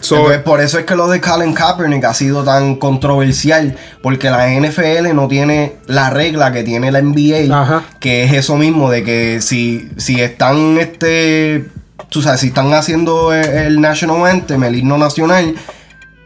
So, 0.00 0.16
Entonces, 0.16 0.42
por 0.42 0.60
eso 0.60 0.78
es 0.78 0.84
que 0.84 0.94
lo 0.94 1.08
de 1.08 1.20
Colin 1.20 1.52
Kaepernick 1.52 2.04
ha 2.04 2.14
sido 2.14 2.44
tan 2.44 2.76
controversial, 2.76 3.76
porque 4.02 4.30
la 4.30 4.48
NFL 4.48 5.12
no 5.12 5.26
tiene 5.26 5.74
la 5.86 6.10
regla 6.10 6.52
que 6.52 6.62
tiene 6.62 6.92
la 6.92 7.02
NBA, 7.02 7.52
Ajá. 7.52 7.82
que 7.98 8.24
es 8.24 8.32
eso 8.32 8.56
mismo, 8.56 8.90
de 8.90 9.02
que 9.02 9.40
si, 9.40 9.90
si 9.96 10.20
están, 10.20 10.78
este, 10.78 11.66
tú 12.10 12.22
sabes, 12.22 12.40
si 12.40 12.48
están 12.48 12.72
haciendo 12.74 13.32
el, 13.32 13.44
el 13.44 13.80
National 13.80 14.24
Anthem, 14.24 14.62
el 14.62 14.76
himno 14.76 14.98
nacional, 14.98 15.56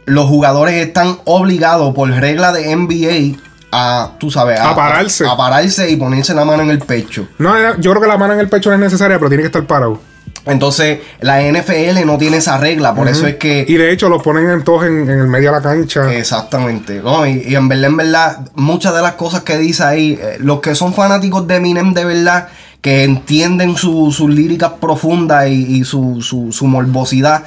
los 0.05 0.27
jugadores 0.27 0.75
están 0.75 1.19
obligados 1.25 1.95
por 1.95 2.11
regla 2.11 2.53
de 2.53 2.77
NBA 2.77 3.39
a, 3.73 4.13
tú 4.19 4.31
sabes, 4.31 4.61
A 4.61 4.75
pararse. 4.77 5.27
A, 5.27 5.37
pararse 5.37 5.91
y 5.91 5.97
ponerse 5.97 6.35
la 6.35 6.45
mano 6.45 6.63
en 6.63 6.71
el 6.71 6.79
pecho. 6.79 7.27
no, 7.39 7.55
yo 7.81 7.91
creo 7.91 8.03
que 8.03 8.09
la 8.09 8.19
mano 8.19 8.35
en 8.35 8.41
el 8.41 8.49
pecho 8.49 8.69
no 8.71 8.75
es 8.77 8.81
necesaria, 8.81 9.19
pero 9.19 9.29
tiene 9.31 9.43
que 9.43 9.47
estar 9.49 9.65
parado. 9.67 9.99
Entonces, 10.45 10.99
la 11.21 11.41
NFL 11.41 12.05
no 12.05 12.19
tiene 12.19 12.39
esa 12.39 12.59
regla, 12.59 12.95
por 12.97 13.07
eso 13.09 13.29
es 13.29 13.37
que... 13.37 13.65
Y 13.69 13.75
de 13.75 13.93
hecho, 13.93 14.09
los 14.09 14.23
ponen 14.25 14.51
en 14.51 14.65
todos 14.65 14.85
en, 14.87 15.09
en 15.09 15.21
el 15.21 15.29
medio 15.29 15.51
de 15.53 15.57
la 15.59 15.63
cancha. 15.63 16.13
Exactamente, 16.13 17.01
¿no? 17.01 17.25
Y, 17.27 17.45
y 17.47 17.55
en 17.55 17.69
verdad, 17.69 17.87
en 17.91 17.97
verdad, 17.97 18.39
muchas 18.57 18.93
de 18.93 19.03
las 19.03 19.13
cosas 19.13 19.43
que 19.43 19.57
dice 19.57 19.85
ahí, 19.85 20.19
eh, 20.21 20.39
los 20.41 20.61
que 20.61 20.75
son 20.75 20.93
fanáticos 20.95 21.47
de 21.47 21.57
Eminem 21.57 21.95
de 21.95 22.05
verdad, 22.05 22.49
que 22.81 23.05
entienden 23.05 23.77
su- 23.77 24.11
sus 24.11 24.29
líricas 24.29 24.73
profundas 24.81 25.47
y, 25.47 25.77
y 25.79 25.85
su, 25.85 26.21
su, 26.21 26.51
su 26.51 26.67
morbosidad, 26.67 27.45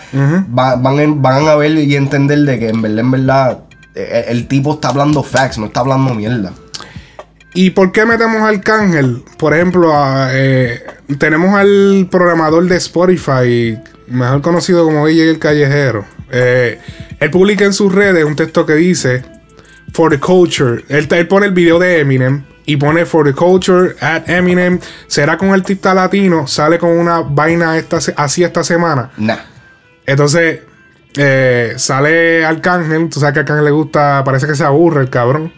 va- 0.57 0.77
van, 0.77 0.97
en- 1.01 1.21
van 1.21 1.45
a 1.49 1.55
ver 1.55 1.71
y 1.71 1.93
entender 1.97 2.39
de 2.39 2.57
que 2.59 2.69
en 2.69 2.81
verdad, 2.81 2.99
en 2.99 3.11
verdad, 3.11 3.57
eh, 3.95 4.25
el, 4.27 4.47
tipo 4.47 4.73
está 4.73 4.89
hablando 4.89 5.23
facts, 5.23 5.57
no 5.57 5.67
está 5.67 5.79
hablando 5.79 6.13
mierda. 6.13 6.51
¿Y 7.53 7.69
por 7.69 7.93
qué 7.93 8.05
metemos 8.05 8.41
al 8.41 8.61
Cángel? 8.61 9.23
Por 9.37 9.53
ejemplo, 9.53 9.95
a, 9.95 10.29
eh, 10.33 10.83
tenemos 11.17 11.55
al 11.55 12.07
programador 12.11 12.67
de 12.67 12.75
Spotify, 12.75 13.79
mejor 14.07 14.41
conocido 14.41 14.83
como 14.83 15.07
DJ 15.07 15.29
El 15.29 15.39
Callejero. 15.39 16.05
Eh, 16.31 16.79
él 17.19 17.31
publica 17.31 17.63
en 17.63 17.71
sus 17.71 17.93
redes 17.93 18.25
un 18.25 18.35
texto 18.35 18.65
que 18.65 18.73
dice, 18.73 19.23
For 19.93 20.11
the 20.11 20.19
Culture. 20.19 20.83
Él, 20.89 21.07
él 21.09 21.27
pone 21.29 21.45
el 21.45 21.53
video 21.53 21.79
de 21.79 22.01
Eminem 22.01 22.43
y 22.65 22.75
pone 22.75 23.05
For 23.05 23.25
the 23.25 23.33
Culture 23.33 23.95
at 24.01 24.29
Eminem. 24.29 24.79
Será 25.07 25.37
con 25.37 25.53
artista 25.53 25.93
latino, 25.93 26.47
sale 26.47 26.77
con 26.77 26.89
una 26.89 27.21
vaina 27.21 27.77
esta, 27.77 27.99
así 28.17 28.43
esta 28.43 28.65
semana. 28.65 29.11
Nah. 29.15 29.37
Entonces, 30.05 30.59
eh, 31.17 31.73
sale 31.77 32.45
Arcángel. 32.45 33.09
Tú 33.09 33.19
sabes 33.19 33.33
que 33.33 33.39
a 33.39 33.41
Arcángel 33.41 33.65
le 33.65 33.71
gusta, 33.71 34.23
parece 34.25 34.47
que 34.47 34.55
se 34.55 34.63
aburre 34.63 35.01
el 35.01 35.09
cabrón. 35.09 35.51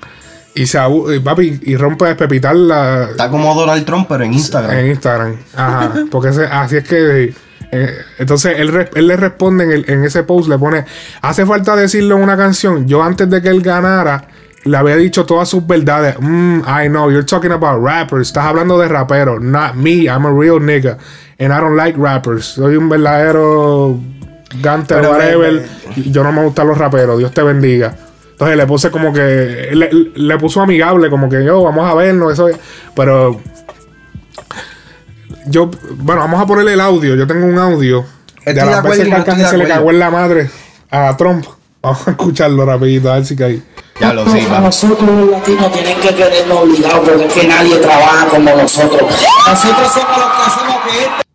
Y 0.55 0.65
se 0.65 0.79
aburre, 0.79 1.19
papi, 1.21 1.59
y 1.63 1.75
rompe 1.75 2.05
a 2.07 2.53
la, 2.53 3.09
Está 3.11 3.29
como 3.29 3.53
Donald 3.53 3.85
Trump, 3.85 4.07
pero 4.09 4.23
en 4.23 4.33
Instagram. 4.33 4.71
en 4.75 4.87
Instagram. 4.87 5.35
Ajá. 5.55 5.91
Porque 6.09 6.29
ese- 6.29 6.45
así 6.47 6.77
es 6.77 6.83
que. 6.87 7.33
eh, 7.71 7.93
entonces 8.17 8.55
él, 8.57 8.89
él 8.95 9.07
le 9.07 9.15
responde 9.17 9.65
en, 9.65 9.71
el- 9.71 9.85
en 9.87 10.03
ese 10.03 10.23
post, 10.23 10.49
le 10.49 10.57
pone: 10.57 10.83
Hace 11.21 11.45
falta 11.45 11.75
decirlo 11.75 12.17
en 12.17 12.23
una 12.23 12.35
canción. 12.37 12.87
Yo 12.87 13.03
antes 13.03 13.29
de 13.29 13.39
que 13.39 13.49
él 13.49 13.61
ganara, 13.61 14.29
le 14.63 14.75
había 14.77 14.95
dicho 14.95 15.27
todas 15.27 15.47
sus 15.47 15.67
verdades. 15.67 16.15
Mm, 16.19 16.61
I 16.61 16.87
know, 16.87 17.11
you're 17.11 17.23
talking 17.23 17.51
about 17.51 17.79
rappers. 17.85 18.29
Estás 18.29 18.45
hablando 18.45 18.79
de 18.79 18.87
raperos. 18.87 19.39
Not 19.39 19.75
me, 19.75 20.05
I'm 20.05 20.25
a 20.25 20.31
real 20.31 20.59
nigga. 20.59 20.97
And 21.39 21.53
I 21.53 21.59
don't 21.61 21.75
like 21.77 21.95
rappers. 21.99 22.45
Soy 22.45 22.75
un 22.77 22.89
verdadero 22.89 23.99
Gunter, 24.53 24.97
Pero, 25.01 25.11
whatever. 25.11 25.65
yo 25.95 26.23
no 26.23 26.31
me 26.31 26.43
gustan 26.43 26.67
los 26.67 26.77
raperos. 26.77 27.17
Dios 27.19 27.31
te 27.31 27.43
bendiga. 27.43 27.93
Entonces 28.31 28.55
le 28.57 28.65
puse 28.67 28.91
como 28.91 29.11
que. 29.11 29.69
Le, 29.73 29.89
le 30.15 30.37
puso 30.37 30.61
amigable, 30.61 31.09
como 31.09 31.27
que 31.29 31.43
yo, 31.43 31.61
vamos 31.63 31.89
a 31.89 31.93
vernos, 31.95 32.31
eso. 32.33 32.47
es- 32.47 32.57
Pero. 32.95 33.39
Yo. 35.47 35.69
Bueno, 35.97 36.21
vamos 36.21 36.41
a 36.41 36.45
ponerle 36.45 36.73
el 36.73 36.81
audio. 36.81 37.15
Yo 37.15 37.27
tengo 37.27 37.45
un 37.45 37.57
audio. 37.57 38.05
Estoy 38.39 38.53
de 38.53 38.59
de 38.61 38.65
las 38.65 38.75
acuerdo 38.79 38.89
veces 38.97 39.07
que 39.09 39.15
Arcángel 39.15 39.45
se 39.47 39.57
le 39.57 39.67
cagó 39.67 39.91
en 39.91 39.99
la 39.99 40.09
madre 40.09 40.49
a 40.89 41.15
Trump. 41.17 41.45
Vamos 41.81 42.07
a 42.07 42.11
escucharlo 42.11 42.65
rapidito, 42.65 43.11
a 43.11 43.15
ver 43.15 43.25
si 43.25 43.35
cae. 43.35 43.61
Ya 43.99 44.13
lo 44.13 44.21
A 44.21 44.25
va. 44.25 44.59
nosotros 44.59 45.09
los 45.09 45.29
latinos 45.31 45.71
tienen 45.71 45.99
que 45.99 46.13
querernos 46.15 46.59
obligados 46.59 46.99
porque 47.09 47.25
es 47.25 47.33
que 47.33 47.47
nadie 47.47 47.77
trabaja 47.77 48.27
como 48.27 48.55
nosotros. 48.55 49.01
Nosotros 49.47 49.91
somos 49.91 50.17
los 50.17 50.27
que 50.35 50.43
hacemos 50.45 50.75
que 50.85 51.26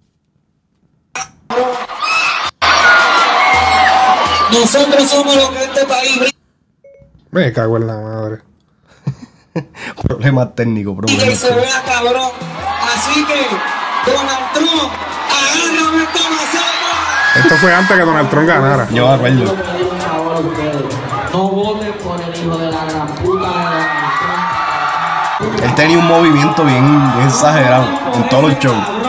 Nosotros 4.73 5.11
somos 5.11 5.37
los 5.37 5.51
que 5.51 5.65
este 5.65 5.85
país 5.85 6.35
Me 7.31 7.53
cago 7.53 7.77
en 7.77 7.87
la 7.87 7.95
madre. 7.95 8.39
Problemas 10.03 10.55
técnicos, 10.55 10.95
y 10.95 10.97
problemas 10.97 11.25
que 11.25 11.37
se 11.37 11.55
vea 11.55 11.83
cabrón. 11.85 12.31
Así 12.95 13.23
que, 13.27 14.11
Donald 14.11 14.53
Trump, 14.55 14.93
agárrame 15.29 16.05
esta 16.05 16.31
maceta. 16.31 17.39
Esto 17.39 17.57
fue 17.57 17.75
antes 17.75 17.97
que 17.99 18.03
Donald 18.03 18.31
Trump 18.31 18.49
ganara. 18.49 18.89
Yo 18.91 19.09
me 19.09 19.15
acuerdo. 19.15 19.57
No 21.35 21.49
voten 21.51 21.93
por 21.93 22.23
el 22.23 22.43
hijo 22.43 22.57
de 22.57 22.71
la 22.71 22.85
gran 22.87 23.09
puta 23.09 23.49
de 23.49 23.57
Donald 24.25 24.49
Trump. 25.39 25.65
Él 25.65 25.75
tenía 25.75 25.99
un 25.99 26.07
movimiento 26.07 26.65
bien, 26.65 27.13
bien 27.15 27.29
exagerado 27.29 27.89
en 28.15 28.29
todos 28.31 28.45
los 28.45 28.59
shows. 28.59 29.02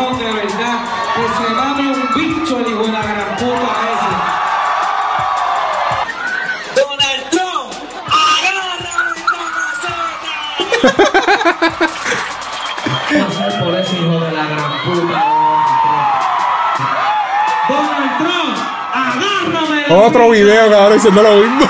Otro 19.90 20.30
video 20.30 20.70
que 20.70 20.76
ahora 20.76 20.96
diciendo 20.96 21.22
lo 21.24 21.36
mismo. 21.36 21.66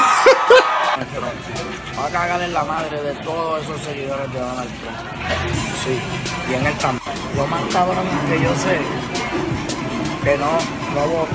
Va 1.99 2.05
a 2.07 2.09
cagar 2.09 2.41
en 2.41 2.53
la 2.53 2.63
madre 2.63 3.01
de 3.01 3.13
todos 3.23 3.63
esos 3.63 3.81
seguidores 3.81 4.31
de 4.33 4.39
Donald 4.39 4.69
Trump. 4.81 4.97
Sí, 5.83 5.99
y 6.51 6.53
en 6.55 6.65
él 6.67 6.73
también. 6.77 7.01
Lo 7.35 7.47
más 7.47 7.61
cabrón 7.71 8.05
que 8.29 8.39
yo 8.41 8.49
sé 8.55 8.77
que 10.23 10.37
no, 10.37 10.45
no, 10.95 11.05
no- 11.05 11.25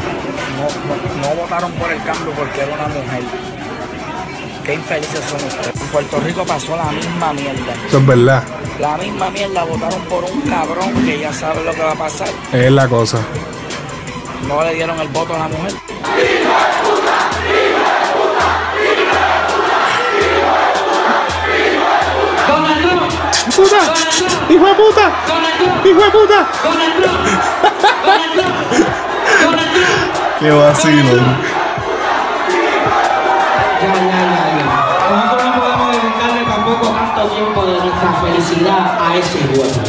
no- 0.58 1.28
no 1.28 1.42
votaron 1.42 1.72
por 1.72 1.90
el 1.90 2.02
cambio 2.04 2.32
porque 2.32 2.60
era 2.62 2.74
una 2.74 2.88
mujer. 2.88 3.22
Qué 4.64 4.74
infelices 4.74 5.24
son 5.24 5.42
ustedes. 5.46 5.80
En 5.80 5.86
Puerto 5.88 6.20
Rico 6.20 6.44
pasó 6.44 6.76
la 6.76 6.84
misma 6.92 7.32
mierda. 7.32 7.74
Eso 7.86 7.98
es 7.98 8.06
verdad. 8.06 8.44
La 8.78 8.96
misma 8.98 9.30
mierda 9.30 9.64
votaron 9.64 10.00
por 10.02 10.24
un 10.24 10.40
cabrón 10.42 11.04
que 11.04 11.18
ya 11.18 11.32
sabe 11.32 11.64
lo 11.64 11.72
que 11.74 11.82
va 11.82 11.92
a 11.92 11.96
pasar. 11.96 12.28
Es 12.52 12.70
la 12.70 12.86
cosa. 12.88 13.18
No 14.46 14.62
le 14.62 14.74
dieron 14.74 14.98
el 15.00 15.08
voto 15.08 15.34
a 15.34 15.38
la 15.40 15.48
mujer. 15.48 15.72
¡Puta! 23.56 23.80
¡Hijo 24.48 24.66
de 24.66 24.74
puta! 24.74 25.12
¡Hijo 25.84 26.00
de 26.00 26.10
puta! 26.10 26.46
Qué 30.38 30.50
vacilo. 30.50 31.16
Ya, 33.80 33.94
ya, 33.94 34.00
ya. 34.04 34.66
Nosotros 35.10 35.44
no 35.44 35.60
podemos 35.60 35.88
dedicarle 35.90 36.44
tampoco 36.44 36.86
tanto 36.88 37.20
tiempo 37.28 37.66
de 37.66 37.72
nuestra 37.72 38.12
felicidad 38.22 38.98
a 39.00 39.16
ese 39.16 39.38
juego. 39.48 39.82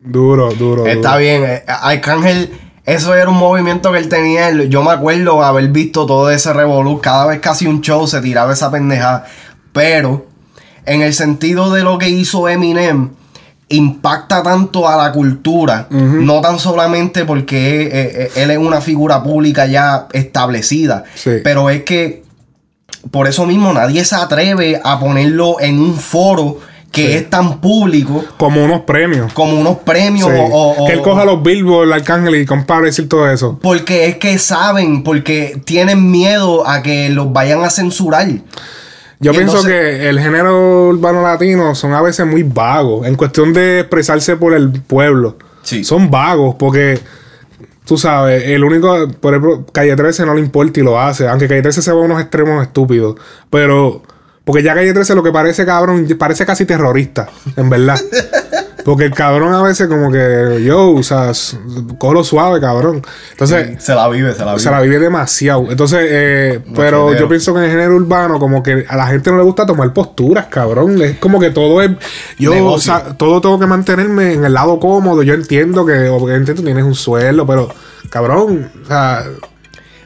Duro, 0.00 0.50
duro. 0.52 0.86
Está 0.86 1.16
bien. 1.16 1.44
eh, 1.44 1.64
Arcángel, 1.68 2.60
eso 2.84 3.14
era 3.14 3.28
un 3.28 3.36
movimiento 3.36 3.92
que 3.92 3.98
él 3.98 4.08
tenía. 4.08 4.50
Yo 4.64 4.82
me 4.82 4.90
acuerdo 4.90 5.42
haber 5.42 5.68
visto 5.68 6.04
todo 6.04 6.30
ese 6.30 6.52
revolú. 6.52 7.00
Cada 7.00 7.26
vez 7.26 7.40
casi 7.40 7.66
un 7.66 7.80
show 7.80 8.06
se 8.08 8.20
tiraba 8.20 8.52
esa 8.52 8.70
pendeja. 8.70 9.24
Pero, 9.72 10.26
en 10.84 11.02
el 11.02 11.14
sentido 11.14 11.70
de 11.70 11.82
lo 11.84 11.98
que 11.98 12.08
hizo 12.08 12.48
Eminem, 12.48 13.10
impacta 13.68 14.42
tanto 14.42 14.88
a 14.88 14.96
la 14.96 15.12
cultura. 15.12 15.86
No 15.90 16.40
tan 16.40 16.58
solamente 16.58 17.24
porque 17.24 17.82
eh, 17.82 17.90
eh, 17.92 18.30
él 18.36 18.50
es 18.50 18.58
una 18.58 18.80
figura 18.80 19.22
pública 19.22 19.66
ya 19.66 20.08
establecida. 20.12 21.04
Sí. 21.14 21.38
Pero 21.44 21.70
es 21.70 21.84
que 21.84 22.24
por 23.10 23.28
eso 23.28 23.46
mismo 23.46 23.72
nadie 23.72 24.04
se 24.04 24.16
atreve 24.16 24.80
a 24.82 24.98
ponerlo 24.98 25.60
en 25.60 25.80
un 25.80 25.96
foro 25.96 26.58
que 26.92 27.16
es 27.16 27.30
tan 27.30 27.60
público 27.60 28.22
Como 28.36 28.62
unos 28.64 28.82
premios. 28.82 29.32
como 29.32 29.58
unos 29.58 29.78
premios 29.78 30.28
Sí. 30.30 30.36
o, 30.52 30.74
o- 30.84 30.86
que 30.86 30.92
él 30.92 31.00
coja 31.02 31.24
los 31.24 31.42
Billboard, 31.42 31.86
el 31.88 31.92
Arcángel 31.94 32.36
y 32.36 32.46
compare 32.46 32.86
decir 32.86 33.08
todo 33.08 33.28
eso. 33.30 33.58
porque 33.62 34.06
es 34.06 34.16
que 34.18 34.38
saben, 34.38 35.02
porque 35.02 35.60
tienen 35.64 36.10
miedo 36.10 36.68
a 36.68 36.82
que 36.82 37.08
los 37.08 37.32
vayan 37.32 37.64
a 37.64 37.70
censurar. 37.70 38.28
Yo 39.20 39.30
Y 39.32 39.36
pienso 39.36 39.56
entonces- 39.58 39.72
que 40.00 40.08
el 40.08 40.20
género 40.20 40.88
urbano 40.88 41.22
latino 41.22 41.74
son 41.74 41.94
a 41.94 42.02
veces 42.02 42.26
muy 42.26 42.42
vagos 42.42 43.06
en 43.06 43.14
cuestión 43.14 43.52
de 43.52 43.80
expresarse 43.80 44.36
por 44.36 44.52
el 44.52 44.70
pueblo. 44.72 45.36
Sí. 45.62 45.84
Son 45.84 46.10
vagos 46.10 46.56
porque, 46.58 46.98
tú 47.84 47.96
sabes, 47.96 48.42
el 48.48 48.64
único, 48.64 49.08
por 49.20 49.32
ejemplo, 49.34 49.64
Calle 49.72 49.94
13 49.94 50.26
no 50.26 50.34
le 50.34 50.40
importa 50.40 50.80
y 50.80 50.82
lo 50.82 51.00
hace, 51.00 51.28
aunque 51.28 51.46
Calle 51.46 51.62
13 51.62 51.82
se 51.82 51.92
va 51.92 52.00
a 52.00 52.04
unos 52.04 52.20
extremos 52.20 52.60
estúpidos. 52.62 53.14
Pero, 53.48 54.02
porque 54.44 54.62
ya 54.62 54.74
Calle 54.74 54.92
13 54.92 55.14
lo 55.14 55.22
que 55.22 55.30
parece, 55.30 55.64
cabrón, 55.64 56.06
parece 56.18 56.44
casi 56.44 56.64
terrorista, 56.66 57.28
en 57.56 57.70
verdad. 57.70 58.00
Porque 58.84 59.04
el 59.04 59.12
cabrón 59.12 59.54
a 59.54 59.62
veces 59.62 59.86
como 59.86 60.10
que, 60.10 60.62
yo, 60.64 60.90
o 60.90 61.02
sea, 61.02 61.30
cógelo 61.98 62.24
suave, 62.24 62.60
cabrón. 62.60 63.02
Entonces, 63.30 63.82
Se 63.82 63.94
la 63.94 64.08
vive, 64.08 64.34
se 64.34 64.44
la 64.44 64.52
vive. 64.52 64.60
se 64.60 64.70
la 64.70 64.80
vive 64.80 64.98
demasiado. 64.98 65.70
Entonces, 65.70 66.00
eh, 66.02 66.60
pero 66.74 67.14
yo 67.14 67.28
pienso 67.28 67.52
que 67.54 67.60
en 67.60 67.64
el 67.66 67.70
género 67.70 67.96
urbano, 67.96 68.38
como 68.38 68.62
que 68.62 68.84
a 68.88 68.96
la 68.96 69.06
gente 69.06 69.30
no 69.30 69.36
le 69.36 69.44
gusta 69.44 69.66
tomar 69.66 69.92
posturas, 69.92 70.46
cabrón. 70.46 71.00
Es 71.00 71.18
como 71.18 71.38
que 71.38 71.50
todo 71.50 71.80
es. 71.82 71.92
Yo, 72.38 72.66
o 72.66 72.80
sea, 72.80 73.16
todo 73.16 73.40
tengo 73.40 73.58
que 73.58 73.66
mantenerme 73.66 74.32
en 74.32 74.44
el 74.44 74.52
lado 74.52 74.80
cómodo. 74.80 75.22
Yo 75.22 75.34
entiendo 75.34 75.86
que, 75.86 76.08
obviamente, 76.08 76.54
tú 76.54 76.62
tienes 76.62 76.84
un 76.84 76.94
sueldo, 76.94 77.46
pero, 77.46 77.68
cabrón, 78.10 78.70
o 78.82 78.86
sea, 78.86 79.24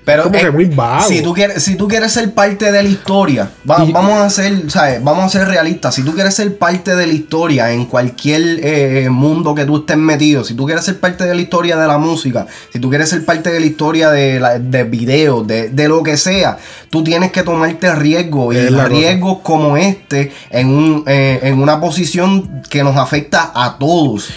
Pero 0.07 0.23
como 0.23 0.37
eh, 0.37 0.41
que 0.43 0.51
muy 0.53 0.65
vago. 0.67 1.09
Si 1.09 1.21
tú 1.21 1.35
quieres, 1.35 1.61
si 1.65 1.75
tú 1.75 1.89
quieres 1.89 2.13
ser 2.13 2.33
parte 2.33 2.71
de 2.71 2.81
la 2.83 2.89
historia, 2.89 3.51
va- 3.69 3.85
Y- 3.85 3.91
vamos 3.91 4.13
a 4.21 4.31
ser, 4.31 4.71
¿sabes? 4.71 5.03
Vamos 5.03 5.25
a 5.25 5.29
ser 5.39 5.49
realistas. 5.49 5.97
Si 5.97 6.05
tú 6.05 6.15
quieres 6.15 6.33
ser 6.33 6.57
parte 6.59 6.95
de 6.95 7.09
la 7.09 7.13
historia 7.13 7.73
en 7.73 7.87
cualquier 7.87 8.61
eh, 8.63 9.09
mundo 9.11 9.53
que 9.53 9.65
tú 9.65 9.79
estés 9.79 9.97
metido, 9.97 10.45
si 10.45 10.55
tú 10.55 10.65
quieres 10.65 10.85
ser 10.85 11.01
parte 11.01 11.25
de 11.25 11.35
la 11.35 11.41
historia 11.43 11.77
de 11.77 11.89
la 11.89 11.99
música, 11.99 12.47
si 12.73 12.79
tú 12.79 12.89
quieres 12.89 13.09
ser 13.09 13.25
parte 13.25 13.51
de 13.51 13.59
la 13.59 13.67
historia 13.67 14.11
de, 14.11 14.39
la, 14.39 14.61
de 14.61 14.85
videos, 14.85 15.45
de, 15.45 15.71
de 15.71 15.89
lo 15.89 16.05
que 16.05 16.17
sea, 16.17 16.57
tú 16.89 17.03
tienes 17.03 17.33
que 17.33 17.43
tomarte 17.43 17.93
riesgos 17.97 18.55
y 18.55 18.59
Es 18.59 18.89
riesgos 18.89 19.39
como 19.43 19.77
este 19.77 20.31
en, 20.51 20.69
un, 20.69 21.03
eh, 21.09 21.41
en 21.43 21.61
una 21.61 21.81
posición 21.81 22.63
que 22.71 22.85
nos 22.85 22.97
afecta 22.97 23.51
a 23.53 23.77
todos 23.77 24.29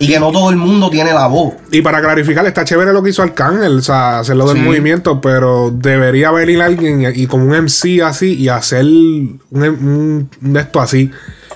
y 0.00 0.06
que 0.06 0.20
no 0.20 0.30
todo 0.30 0.50
el 0.50 0.56
mundo 0.56 0.90
tiene 0.90 1.12
la 1.12 1.26
voz. 1.26 1.54
Y 1.72 1.82
para 1.82 2.00
clarificar, 2.00 2.46
está 2.46 2.64
chévere 2.64 2.92
lo 2.92 3.02
que 3.02 3.10
hizo 3.10 3.22
Arcángel, 3.22 3.78
o 3.78 3.82
sea, 3.82 4.20
hacerlo 4.20 4.46
del 4.48 4.58
Sí. 4.58 4.62
movimiento, 4.62 5.20
pero 5.20 5.70
debería 5.74 6.30
venir 6.30 6.62
alguien 6.62 7.02
y, 7.02 7.06
y 7.22 7.26
como 7.26 7.44
un 7.44 7.54
MC 7.54 8.02
así 8.04 8.34
y 8.34 8.48
hacer 8.48 8.84
un, 8.84 9.40
un, 9.50 10.56
esto 10.56 10.80
así. 10.80 11.10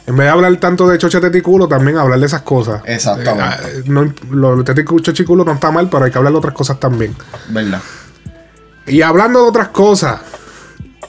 En 0.04 0.16
vez 0.16 0.26
de 0.26 0.30
hablar 0.32 0.56
tanto 0.56 0.88
de 0.88 0.98
choche 0.98 1.20
teticulo, 1.20 1.68
también 1.68 1.96
hablar 1.96 2.18
de 2.18 2.26
esas 2.26 2.42
cosas. 2.42 2.82
Exactamente. 2.86 3.42
Eh, 3.42 3.78
ah, 3.78 3.82
no, 3.86 4.12
lo 4.32 4.56
de 4.56 4.64
teticulo, 4.64 5.00
chochiculo 5.00 5.44
no 5.44 5.52
está 5.52 5.70
mal, 5.70 5.88
pero 5.88 6.04
hay 6.04 6.10
que 6.10 6.18
hablar 6.18 6.32
de 6.32 6.38
otras 6.40 6.54
cosas 6.54 6.80
también. 6.80 7.14
¿Verdad? 7.50 7.80
Y 8.88 9.02
hablando 9.02 9.44
de 9.44 9.48
otras 9.50 9.68
cosas, 9.68 10.18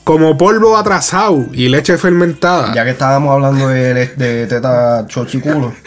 como 0.03 0.37
polvo 0.37 0.77
atrasado 0.77 1.43
y 1.53 1.69
leche 1.69 1.97
fermentada. 1.97 2.71
Ya 2.75 2.83
que 2.83 2.91
estábamos 2.91 3.31
hablando 3.33 3.69
de, 3.69 3.93
de 4.15 4.45
teta 4.45 5.05
chochiculo. 5.07 5.73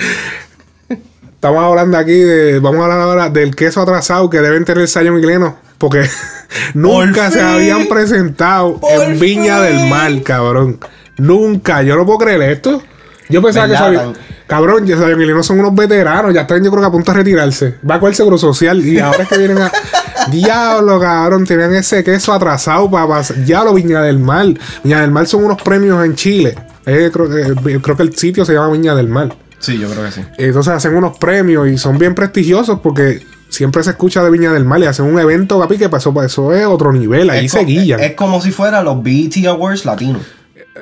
Estamos 1.36 1.62
hablando 1.64 1.96
aquí 1.98 2.12
de. 2.18 2.58
Vamos 2.58 2.80
a 2.80 2.84
hablar 2.84 3.00
ahora 3.00 3.28
del 3.30 3.54
queso 3.54 3.80
atrasado 3.80 4.28
que 4.30 4.40
deben 4.40 4.64
tener 4.64 4.88
Sayon 4.88 5.18
y 5.18 5.22
Gleno. 5.22 5.56
Porque 5.78 6.08
nunca 6.74 7.30
se 7.30 7.40
habían 7.42 7.86
presentado 7.86 8.80
Por 8.80 8.90
en 8.90 9.20
Viña 9.20 9.58
fin. 9.58 9.64
del 9.78 9.88
Mar, 9.90 10.22
cabrón. 10.22 10.78
Nunca. 11.18 11.82
Yo 11.82 11.96
no 11.96 12.06
puedo 12.06 12.18
creer 12.18 12.42
esto. 12.42 12.82
Yo 13.28 13.42
pensaba 13.42 13.66
que 13.66 13.72
¿Verdad, 13.72 13.86
Sayon, 13.86 14.16
cabrón, 14.46 14.86
ya 14.86 14.96
Sayon 14.96 15.20
y 15.20 15.24
Gleno 15.24 15.42
son 15.42 15.60
unos 15.60 15.74
veteranos. 15.74 16.32
Ya 16.32 16.42
están, 16.42 16.62
yo 16.64 16.70
creo 16.70 16.80
que 16.82 16.86
a 16.88 16.90
punto 16.92 17.12
de 17.12 17.18
retirarse. 17.18 17.74
Va 17.88 18.00
con 18.00 18.08
el 18.08 18.14
seguro 18.14 18.38
social. 18.38 18.84
Y 18.84 18.98
ahora 18.98 19.24
es 19.24 19.28
que 19.28 19.36
vienen 19.38 19.58
a. 19.58 19.70
Diablo, 20.30 20.98
cabrón. 20.98 21.44
Tenían 21.44 21.74
ese 21.74 22.02
queso 22.02 22.32
atrasado 22.32 22.90
para 22.90 23.06
pasar. 23.06 23.44
Diablo, 23.44 23.74
Viña 23.74 24.00
del 24.02 24.18
Mar. 24.18 24.46
Viña 24.82 25.02
del 25.02 25.10
Mar 25.10 25.26
son 25.26 25.44
unos 25.44 25.60
premios 25.62 26.02
en 26.04 26.14
Chile. 26.14 26.54
Eh, 26.86 27.10
creo, 27.12 27.28
que- 27.28 27.80
creo 27.82 27.96
que 27.96 28.02
el 28.02 28.16
sitio 28.16 28.44
se 28.44 28.54
llama 28.54 28.70
Viña 28.70 28.94
del 28.94 29.08
Mar. 29.08 29.36
Sí, 29.58 29.78
yo 29.78 29.88
creo 29.90 30.04
que 30.04 30.12
sí. 30.12 30.20
Entonces 30.38 30.72
hacen 30.72 30.96
unos 30.96 31.18
premios 31.18 31.68
y 31.68 31.78
son 31.78 31.98
bien 31.98 32.14
prestigiosos 32.14 32.80
porque 32.80 33.22
siempre 33.48 33.82
se 33.82 33.90
escucha 33.90 34.22
de 34.22 34.30
Viña 34.30 34.52
del 34.52 34.64
Mar 34.64 34.80
y 34.80 34.84
hacen 34.84 35.06
un 35.06 35.18
evento, 35.18 35.58
papi, 35.58 35.78
que 35.78 35.88
pasó, 35.88 36.12
eso 36.22 36.52
es 36.52 36.66
otro 36.66 36.92
nivel. 36.92 37.30
Ahí 37.30 37.46
Es 37.46 37.52
se 37.52 37.64
guillan. 37.64 38.00
Es 38.00 38.14
como 38.14 38.40
si 38.40 38.50
fuera 38.50 38.82
los 38.82 39.02
BET 39.02 39.46
Awards 39.46 39.84
latinos. 39.84 40.22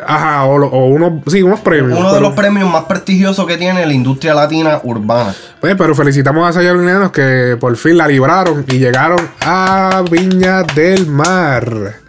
Ajá, 0.06 0.44
o, 0.44 0.56
o 0.56 0.86
unos, 0.86 1.22
sí, 1.28 1.42
unos 1.42 1.60
premios. 1.60 1.98
Uno 1.98 2.12
de 2.12 2.20
los 2.20 2.34
premios 2.34 2.68
más 2.68 2.84
prestigiosos 2.84 3.46
que 3.46 3.56
tiene 3.56 3.86
la 3.86 3.92
industria 3.92 4.34
latina 4.34 4.80
urbana. 4.82 5.32
Pues, 5.60 5.76
pero 5.76 5.94
felicitamos 5.94 6.48
a 6.48 6.52
Sayarineros 6.52 7.12
que 7.12 7.56
por 7.60 7.76
fin 7.76 7.96
la 7.96 8.08
libraron 8.08 8.64
y 8.68 8.78
llegaron 8.78 9.20
a 9.40 10.02
Viña 10.10 10.64
del 10.64 11.06
Mar. 11.06 12.03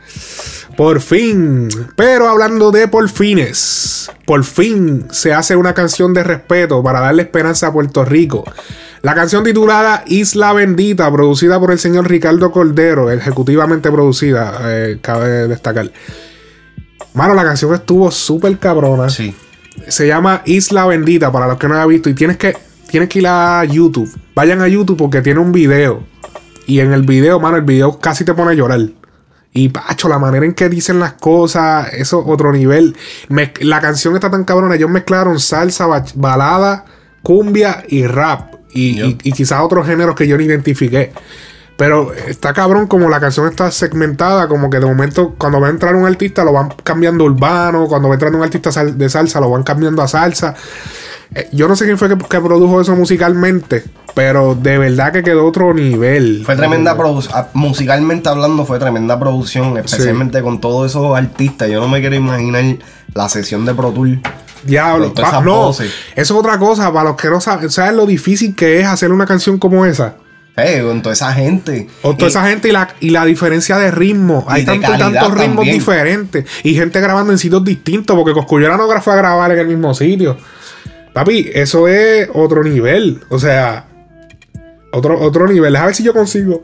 Por 0.78 1.00
fin. 1.00 1.70
Pero 1.96 2.28
hablando 2.28 2.72
de 2.72 2.88
por 2.88 3.08
fines, 3.10 4.12
por 4.26 4.44
fin 4.44 5.06
se 5.10 5.34
hace 5.34 5.56
una 5.56 5.74
canción 5.74 6.14
de 6.14 6.24
respeto 6.24 6.84
para 6.84 7.00
darle 7.00 7.24
esperanza 7.24 7.68
a 7.68 7.74
Puerto 7.74 8.04
Rico. 8.04 8.44
La 9.02 9.16
canción 9.16 9.44
titulada 9.44 10.04
Isla 10.08 10.52
Bendita, 10.52 11.10
producida 11.12 11.60
por 11.60 11.72
el 11.72 11.80
señor 11.80 12.10
Ricardo 12.10 12.52
Cordero, 12.52 13.10
ejecutivamente 13.10 13.90
producida, 13.90 14.60
eh, 14.66 14.98
cabe 15.02 15.48
destacar. 15.48 15.92
Mano, 17.14 17.36
la 17.36 17.44
canción 17.44 17.74
estuvo 17.74 18.12
súper 18.12 18.58
cabrona 18.58 19.10
Sí. 19.10 19.34
se 19.88 20.08
llama 20.08 20.42
Isla 20.46 20.86
Bendita 20.88 21.32
para 21.32 21.48
los 21.48 21.58
que 21.58 21.68
no 21.68 21.76
hayan 21.76 21.88
visto 21.90 22.10
y 22.10 22.14
tienes 22.16 22.38
que 22.38 22.58
tienes 22.90 23.08
que 23.10 23.20
ir 23.20 23.28
a 23.28 23.64
YouTube. 23.64 24.10
Vayan 24.34 24.62
a 24.62 24.68
YouTube 24.68 24.98
porque 24.98 25.22
tiene 25.22 25.40
un 25.40 25.52
video 25.54 26.04
y 26.68 26.80
en 26.80 26.92
el 26.92 27.04
video, 27.04 27.40
mano, 27.40 27.58
el 27.58 27.64
video 27.64 28.00
casi 28.00 28.26
te 28.26 28.34
pone 28.34 28.52
a 28.52 28.54
llorar. 28.56 28.82
Y 29.58 29.70
pacho, 29.70 30.10
la 30.10 30.20
manera 30.20 30.46
en 30.46 30.54
que 30.54 30.68
dicen 30.68 31.00
las 31.00 31.14
cosas, 31.14 31.88
eso 31.94 32.20
es 32.22 32.26
otro 32.28 32.52
nivel. 32.52 32.94
Mez- 33.30 33.62
la 33.62 33.80
canción 33.80 34.14
está 34.14 34.30
tan 34.30 34.44
cabrona, 34.44 34.76
ellos 34.76 34.90
mezclaron 34.90 35.40
salsa, 35.40 35.88
balada, 36.16 36.84
cumbia 37.24 37.86
y 37.88 38.06
rap. 38.06 38.54
Y, 38.74 39.02
y- 39.02 39.18
y 39.24 39.32
quizás 39.32 39.62
otros 39.62 39.88
géneros 39.88 40.14
que 40.16 40.28
yo 40.28 40.36
no 40.36 40.44
identifiqué. 40.44 41.14
Pero 41.78 42.14
está 42.14 42.54
cabrón 42.54 42.88
como 42.88 43.10
la 43.10 43.20
canción 43.20 43.48
está 43.48 43.70
segmentada, 43.70 44.48
como 44.48 44.70
que 44.70 44.80
de 44.80 44.86
momento 44.86 45.36
cuando 45.38 45.60
va 45.60 45.68
a 45.68 45.72
entrar 45.72 45.94
un 45.96 46.06
artista 46.06 46.44
lo 46.46 46.54
van 46.54 46.70
cambiando 46.84 47.26
a 47.26 47.28
urbano, 47.28 47.88
cuando 47.88 48.08
va 48.08 48.14
entrando 48.14 48.38
un 48.38 48.44
artista 48.46 48.70
de 48.86 49.10
salsa 49.10 49.42
lo 49.42 49.50
van 49.50 49.64
cambiando 49.64 50.02
a 50.02 50.08
salsa. 50.08 50.56
Eh, 51.34 51.50
yo 51.52 51.68
no 51.68 51.76
sé 51.76 51.84
quién 51.86 51.98
fue 51.98 52.08
que, 52.08 52.18
que 52.18 52.40
produjo 52.40 52.80
eso 52.80 52.96
musicalmente, 52.96 53.84
pero 54.14 54.56
de 54.56 54.78
verdad 54.78 55.12
que 55.12 55.22
quedó 55.22 55.46
otro 55.46 55.74
nivel. 55.74 56.44
Fue 56.46 56.56
tremenda 56.56 56.96
producción. 56.96 57.46
Musicalmente 57.54 58.30
hablando, 58.30 58.66
fue 58.66 58.80
tremenda 58.80 59.20
producción. 59.20 59.78
Especialmente 59.78 60.42
con 60.42 60.62
todos 60.62 60.90
esos 60.92 61.18
artistas. 61.18 61.68
Yo 61.70 61.82
no 61.82 61.90
me 61.90 62.00
quiero 62.00 62.16
imaginar 62.16 62.64
la 63.14 63.28
sesión 63.28 63.66
de 63.66 63.74
Pro 63.74 63.92
Tour. 63.92 64.10
Diablo, 64.64 65.08
pa- 65.14 65.42
no, 65.42 65.72
eso 66.16 66.34
es 66.34 66.40
otra 66.40 66.58
cosa, 66.58 66.92
para 66.94 67.10
los 67.10 67.18
que 67.18 67.30
no 67.30 67.42
saben, 67.42 67.70
¿sabes 67.70 67.94
lo 67.94 68.06
difícil 68.06 68.56
que 68.56 68.80
es 68.80 68.86
hacer 68.88 69.12
una 69.12 69.26
canción 69.26 69.60
como 69.60 69.86
esa? 69.86 70.16
Eh, 70.58 70.82
con 70.86 71.02
toda 71.02 71.14
esa 71.14 71.34
gente. 71.34 71.88
O 72.02 72.14
toda 72.16 72.28
Y- 72.28 72.30
esa 72.30 72.48
gente 72.48 72.70
y 72.70 72.72
la, 72.72 72.88
y 73.02 73.10
la 73.10 73.26
diferencia 73.26 73.78
de 73.78 73.92
ritmo. 73.92 74.46
Hay 74.48 74.64
tanto- 74.66 74.88
tantos 74.98 75.32
ritmos 75.34 75.56
también. 75.58 75.76
diferentes. 75.78 76.46
Y 76.64 76.76
gente 76.76 77.02
grabando 77.02 77.34
en 77.34 77.38
sitios 77.38 77.64
distintos. 77.66 78.16
Porque 78.16 78.34
Coscullera 78.34 78.78
no 78.78 78.88
fue 79.02 79.14
a 79.14 79.18
grabar 79.18 79.52
en 79.52 79.60
el 79.60 79.68
mismo 79.68 79.94
sitio. 79.94 80.38
Papi, 81.14 81.50
eso 81.54 81.88
es 81.90 82.30
otro 82.34 82.64
nivel. 82.64 83.22
O 83.30 83.38
sea, 83.40 83.86
otro, 84.92 85.20
otro 85.20 85.48
nivel. 85.48 85.76
A 85.76 85.86
ver 85.86 85.96
si 85.96 86.04
yo 86.04 86.14
consigo. 86.14 86.64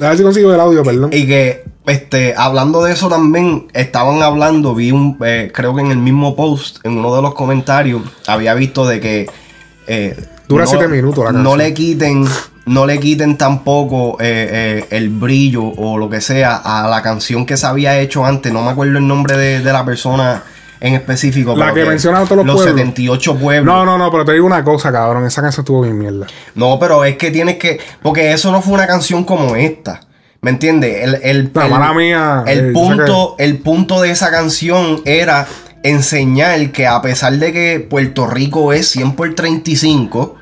A 0.00 0.08
ver 0.08 0.16
si 0.16 0.22
consigo 0.22 0.52
el 0.54 0.60
audio, 0.60 0.82
perdón. 0.82 1.10
Y 1.12 1.26
que, 1.26 1.64
este, 1.86 2.34
hablando 2.36 2.82
de 2.82 2.92
eso 2.92 3.08
también, 3.08 3.68
estaban 3.74 4.22
hablando, 4.22 4.74
vi 4.74 4.90
un, 4.90 5.18
eh, 5.24 5.50
creo 5.54 5.74
que 5.74 5.82
en 5.82 5.90
el 5.90 5.98
mismo 5.98 6.34
post, 6.34 6.78
en 6.84 6.96
uno 6.98 7.14
de 7.14 7.22
los 7.22 7.34
comentarios, 7.34 8.02
había 8.26 8.54
visto 8.54 8.86
de 8.86 9.00
que... 9.00 9.26
eh, 9.86 10.16
Dura 10.48 10.66
siete 10.66 10.88
minutos 10.88 11.24
la 11.24 11.32
No 11.32 11.50
canción. 11.50 11.58
le 11.58 11.74
quiten, 11.74 12.24
no 12.68 12.86
le 12.86 13.00
quiten 13.00 13.36
tampoco 13.36 14.16
eh, 14.20 14.82
eh, 14.82 14.86
el 14.90 15.08
brillo 15.08 15.64
o 15.64 15.98
lo 15.98 16.08
que 16.08 16.20
sea 16.20 16.56
a 16.56 16.88
la 16.88 17.02
canción 17.02 17.44
que 17.46 17.56
se 17.56 17.66
había 17.66 17.98
hecho 17.98 18.24
antes. 18.24 18.52
No 18.52 18.62
me 18.62 18.70
acuerdo 18.70 18.98
el 18.98 19.06
nombre 19.06 19.36
de, 19.36 19.60
de 19.60 19.72
la 19.72 19.84
persona 19.84 20.42
en 20.80 20.94
específico. 20.94 21.56
La 21.56 21.72
pero 21.72 21.90
que 21.90 21.96
a 21.96 22.24
todos 22.24 22.30
los 22.38 22.46
Los 22.46 22.56
pueblos. 22.56 22.74
78 22.76 23.36
pueblos. 23.36 23.74
No, 23.74 23.84
no, 23.84 23.98
no, 23.98 24.10
pero 24.10 24.24
te 24.24 24.32
digo 24.32 24.46
una 24.46 24.62
cosa, 24.62 24.92
cabrón. 24.92 25.24
Esa 25.26 25.42
canción 25.42 25.62
estuvo 25.62 25.82
bien 25.82 25.98
mierda. 25.98 26.26
No, 26.54 26.78
pero 26.78 27.04
es 27.04 27.16
que 27.16 27.30
tienes 27.30 27.56
que. 27.56 27.80
Porque 28.02 28.32
eso 28.32 28.52
no 28.52 28.62
fue 28.62 28.74
una 28.74 28.86
canción 28.86 29.24
como 29.24 29.56
esta. 29.56 30.00
¿Me 30.40 30.50
entiendes? 30.50 31.02
El, 31.02 31.14
el, 31.22 31.50
No, 31.52 31.62
el- 31.62 31.70
mala 31.70 31.92
mía, 31.92 32.44
eh, 32.46 32.52
El 32.52 32.72
punto, 32.72 33.34
el 33.40 33.58
punto 33.58 34.00
de 34.02 34.12
esa 34.12 34.30
canción 34.30 35.02
era 35.04 35.48
enseñar 35.82 36.70
que 36.70 36.86
a 36.86 37.00
pesar 37.02 37.32
de 37.38 37.52
que 37.52 37.80
Puerto 37.80 38.26
Rico 38.26 38.72
es 38.72 38.88
100 38.88 39.12
por 39.16 39.34
35, 39.34 40.36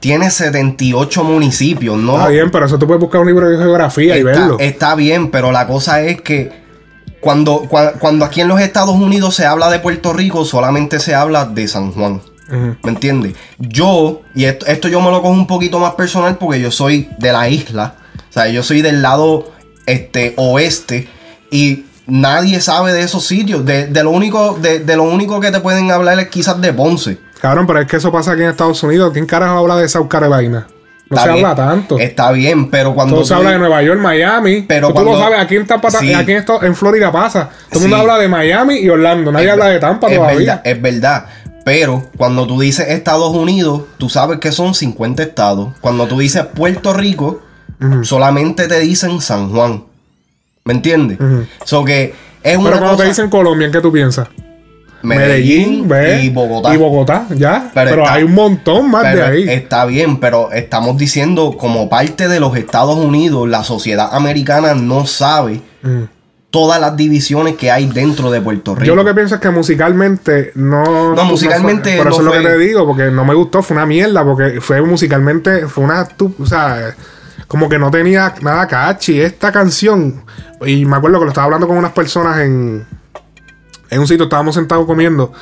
tiene 0.00 0.30
78 0.30 1.24
municipios, 1.24 1.96
¿no? 1.98 2.16
Está 2.16 2.28
bien, 2.28 2.50
pero 2.50 2.66
eso 2.66 2.78
tú 2.78 2.86
puedes 2.86 3.00
buscar 3.00 3.20
un 3.20 3.26
libro 3.26 3.48
de 3.48 3.56
geografía 3.58 4.16
y 4.16 4.22
verlo. 4.22 4.56
está 4.60 4.94
bien, 4.94 5.30
pero 5.30 5.50
la 5.52 5.66
cosa 5.66 6.02
es 6.02 6.20
que 6.22 6.52
cuando, 7.20 7.62
cua- 7.64 7.94
cuando 7.98 8.24
aquí 8.24 8.40
en 8.40 8.48
los 8.48 8.60
Estados 8.60 8.94
Unidos 8.94 9.34
se 9.34 9.44
habla 9.44 9.70
de 9.70 9.80
Puerto 9.80 10.12
Rico, 10.12 10.44
solamente 10.44 11.00
se 11.00 11.14
habla 11.14 11.44
de 11.46 11.66
San 11.68 11.92
Juan. 11.92 12.20
¿Me 12.50 12.90
entiendes? 12.90 13.34
Yo, 13.58 14.22
y 14.34 14.44
esto, 14.44 14.64
esto 14.66 14.88
yo 14.88 15.02
me 15.02 15.10
lo 15.10 15.20
cojo 15.20 15.34
un 15.34 15.46
poquito 15.46 15.78
más 15.80 15.94
personal 15.94 16.38
porque 16.38 16.58
yo 16.60 16.70
soy 16.70 17.08
de 17.18 17.30
la 17.32 17.46
isla. 17.50 17.96
O 18.30 18.32
sea, 18.32 18.48
yo 18.48 18.62
soy 18.62 18.80
del 18.80 19.02
lado 19.02 19.52
este, 19.84 20.32
oeste. 20.36 21.08
Y 21.50 21.84
nadie 22.06 22.62
sabe 22.62 22.94
de 22.94 23.02
esos 23.02 23.26
sitios. 23.26 23.66
De, 23.66 23.86
de 23.88 24.02
lo 24.02 24.10
único, 24.12 24.56
de, 24.62 24.78
de 24.78 24.96
lo 24.96 25.02
único 25.02 25.40
que 25.40 25.50
te 25.50 25.60
pueden 25.60 25.90
hablar 25.90 26.18
es 26.20 26.28
quizás 26.28 26.58
de 26.58 26.72
Ponce. 26.72 27.18
Cabrón, 27.40 27.66
pero 27.66 27.80
es 27.80 27.86
que 27.86 27.96
eso 27.96 28.10
pasa 28.12 28.32
aquí 28.32 28.42
en 28.42 28.48
Estados 28.50 28.82
Unidos. 28.82 29.10
¿Quién 29.12 29.26
carajo 29.26 29.58
habla 29.58 29.76
de 29.76 29.88
South 29.88 30.08
Carolina? 30.08 30.66
No 31.10 31.16
Está 31.16 31.28
se 31.28 31.32
bien, 31.34 31.46
habla 31.46 31.56
tanto. 31.68 31.98
Está 31.98 32.32
bien, 32.32 32.70
pero 32.70 32.94
cuando. 32.94 33.14
Todo 33.16 33.24
se 33.24 33.32
habla 33.34 33.52
de 33.52 33.58
Nueva 33.58 33.82
York, 33.82 33.98
Miami. 34.00 34.62
Pero 34.68 34.88
Tú, 34.88 34.94
tú 34.94 34.98
lo 35.00 35.06
cuando- 35.06 35.24
sabes, 35.24 35.40
aquí 35.40 35.56
en, 35.56 35.66
Tampa, 35.66 35.90
Sí. 35.90 36.12
aquí 36.12 36.32
en, 36.32 36.38
esto- 36.38 36.62
en 36.62 36.74
Florida 36.74 37.10
pasa. 37.10 37.48
Todo 37.70 37.82
el 37.84 37.88
mundo 37.88 37.96
habla 38.02 38.18
de 38.18 38.28
Miami 38.28 38.76
y 38.78 38.88
Orlando. 38.90 39.32
Nadie 39.32 39.46
Es 39.46 39.52
habla 39.52 39.66
de 39.68 39.78
Tampa 39.78 40.08
es 40.08 40.16
todavía. 40.16 40.38
Verdad, 40.38 40.60
es 40.64 40.82
verdad. 40.82 41.24
Pero 41.64 42.10
cuando 42.16 42.46
tú 42.46 42.60
dices 42.60 42.88
Estados 42.88 43.34
Unidos, 43.34 43.82
tú 43.98 44.08
sabes 44.10 44.38
que 44.38 44.52
son 44.52 44.74
50 44.74 45.22
estados. 45.22 45.70
Cuando 45.80 46.06
tú 46.06 46.18
dices 46.18 46.44
Puerto 46.54 46.92
Rico, 46.92 47.40
solamente 48.02 48.68
te 48.68 48.78
dicen 48.80 49.20
San 49.20 49.50
Juan. 49.50 49.84
¿Me 50.64 50.74
entiendes? 50.74 51.18
So 51.64 51.84
que 51.84 52.14
es 52.42 52.56
una 52.56 52.66
Pero 52.70 52.78
cuando 52.80 52.96
cosa- 52.96 53.02
te 53.04 53.08
dicen 53.08 53.30
Colombia, 53.30 53.66
¿en 53.66 53.72
qué 53.72 53.80
tú 53.80 53.90
piensas? 53.92 54.28
Medellín, 55.02 55.88
y 56.22 56.28
Bogotá. 56.30 56.74
Y 56.74 56.76
Bogotá, 56.76 57.26
ya. 57.30 57.70
Pero, 57.74 57.90
Pero 57.90 58.02
está- 58.02 58.14
hay 58.14 58.22
un 58.24 58.34
montón 58.34 58.90
más 58.90 59.02
de 59.14 59.22
ahí. 59.22 59.48
Está 59.48 59.84
bien, 59.84 60.18
pero 60.20 60.50
estamos 60.52 60.96
diciendo 60.98 61.56
como 61.58 61.88
parte 61.88 62.28
de 62.28 62.40
los 62.40 62.56
Estados 62.56 62.96
Unidos, 62.98 63.48
la 63.48 63.62
sociedad 63.64 64.08
americana 64.12 64.74
no 64.74 65.06
sabe 65.06 65.60
Mm. 65.82 66.02
todas 66.50 66.80
las 66.80 66.96
divisiones 66.96 67.56
que 67.56 67.70
hay 67.70 67.86
dentro 67.86 68.30
de 68.30 68.40
Puerto 68.40 68.74
Rico. 68.74 68.86
Yo 68.86 68.94
lo 68.96 69.04
que 69.04 69.14
pienso 69.14 69.36
es 69.36 69.40
que 69.40 69.50
musicalmente 69.50 70.50
no. 70.54 71.14
No, 71.14 71.24
musicalmente 71.26 71.90
fue- 71.96 72.04
Por 72.04 72.12
eso 72.12 72.22
no 72.22 72.34
es 72.34 72.42
lo 72.42 72.48
que 72.48 72.54
te 72.54 72.58
digo, 72.58 72.86
porque 72.86 73.10
no 73.10 73.24
me 73.24 73.34
gustó, 73.34 73.62
fue 73.62 73.76
una 73.76 73.86
mierda, 73.86 74.24
porque 74.24 74.60
fue 74.60 74.80
musicalmente, 74.82 75.66
fue 75.68 75.84
una. 75.84 76.08
O 76.40 76.46
sea, 76.46 76.94
como 77.46 77.68
que 77.68 77.78
no 77.78 77.90
tenía 77.90 78.34
nada 78.42 78.66
catchy. 78.66 79.20
Esta 79.20 79.52
canción, 79.52 80.24
y 80.66 80.84
me 80.86 80.96
acuerdo 80.96 81.18
que 81.20 81.24
lo 81.26 81.30
estaba 81.30 81.44
hablando 81.44 81.68
con 81.68 81.76
unas 81.78 81.92
personas 81.92 82.40
en. 82.40 82.84
En 83.90 84.00
un 84.00 84.06
sitio, 84.06 84.24
estábamos 84.24 84.54
sentados 84.54 84.86
comiendo, 84.86 85.32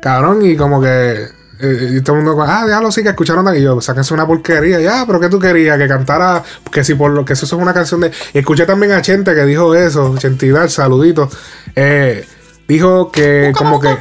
cabrón, 0.00 0.44
y 0.44 0.56
como 0.56 0.80
que. 0.80 1.28
eh, 1.60 1.94
y 1.96 2.00
todo 2.02 2.16
el 2.16 2.24
mundo, 2.24 2.42
ah, 2.42 2.64
déjalo 2.66 2.90
sí 2.92 3.02
que 3.02 3.10
escucharon 3.10 3.56
y 3.56 3.62
yo, 3.62 3.80
sáquense 3.80 4.12
una 4.12 4.26
porquería, 4.26 4.80
ya, 4.80 5.04
pero 5.06 5.20
¿qué 5.20 5.28
tú 5.28 5.38
querías? 5.38 5.78
Que 5.78 5.88
cantara, 5.88 6.42
que 6.70 6.84
si 6.84 6.94
por 6.94 7.12
lo 7.12 7.24
que 7.24 7.32
eso 7.34 7.46
es 7.46 7.52
una 7.52 7.72
canción 7.72 8.00
de. 8.00 8.10
Y 8.34 8.38
escuché 8.38 8.66
también 8.66 8.92
a 8.92 9.02
Chente 9.02 9.34
que 9.34 9.44
dijo 9.44 9.74
eso, 9.74 10.16
Chentidad, 10.18 10.68
saludito. 10.68 11.28
Eh, 11.74 12.26
dijo 12.68 13.10
que 13.10 13.52
como 13.56 13.80
que. 13.80 13.96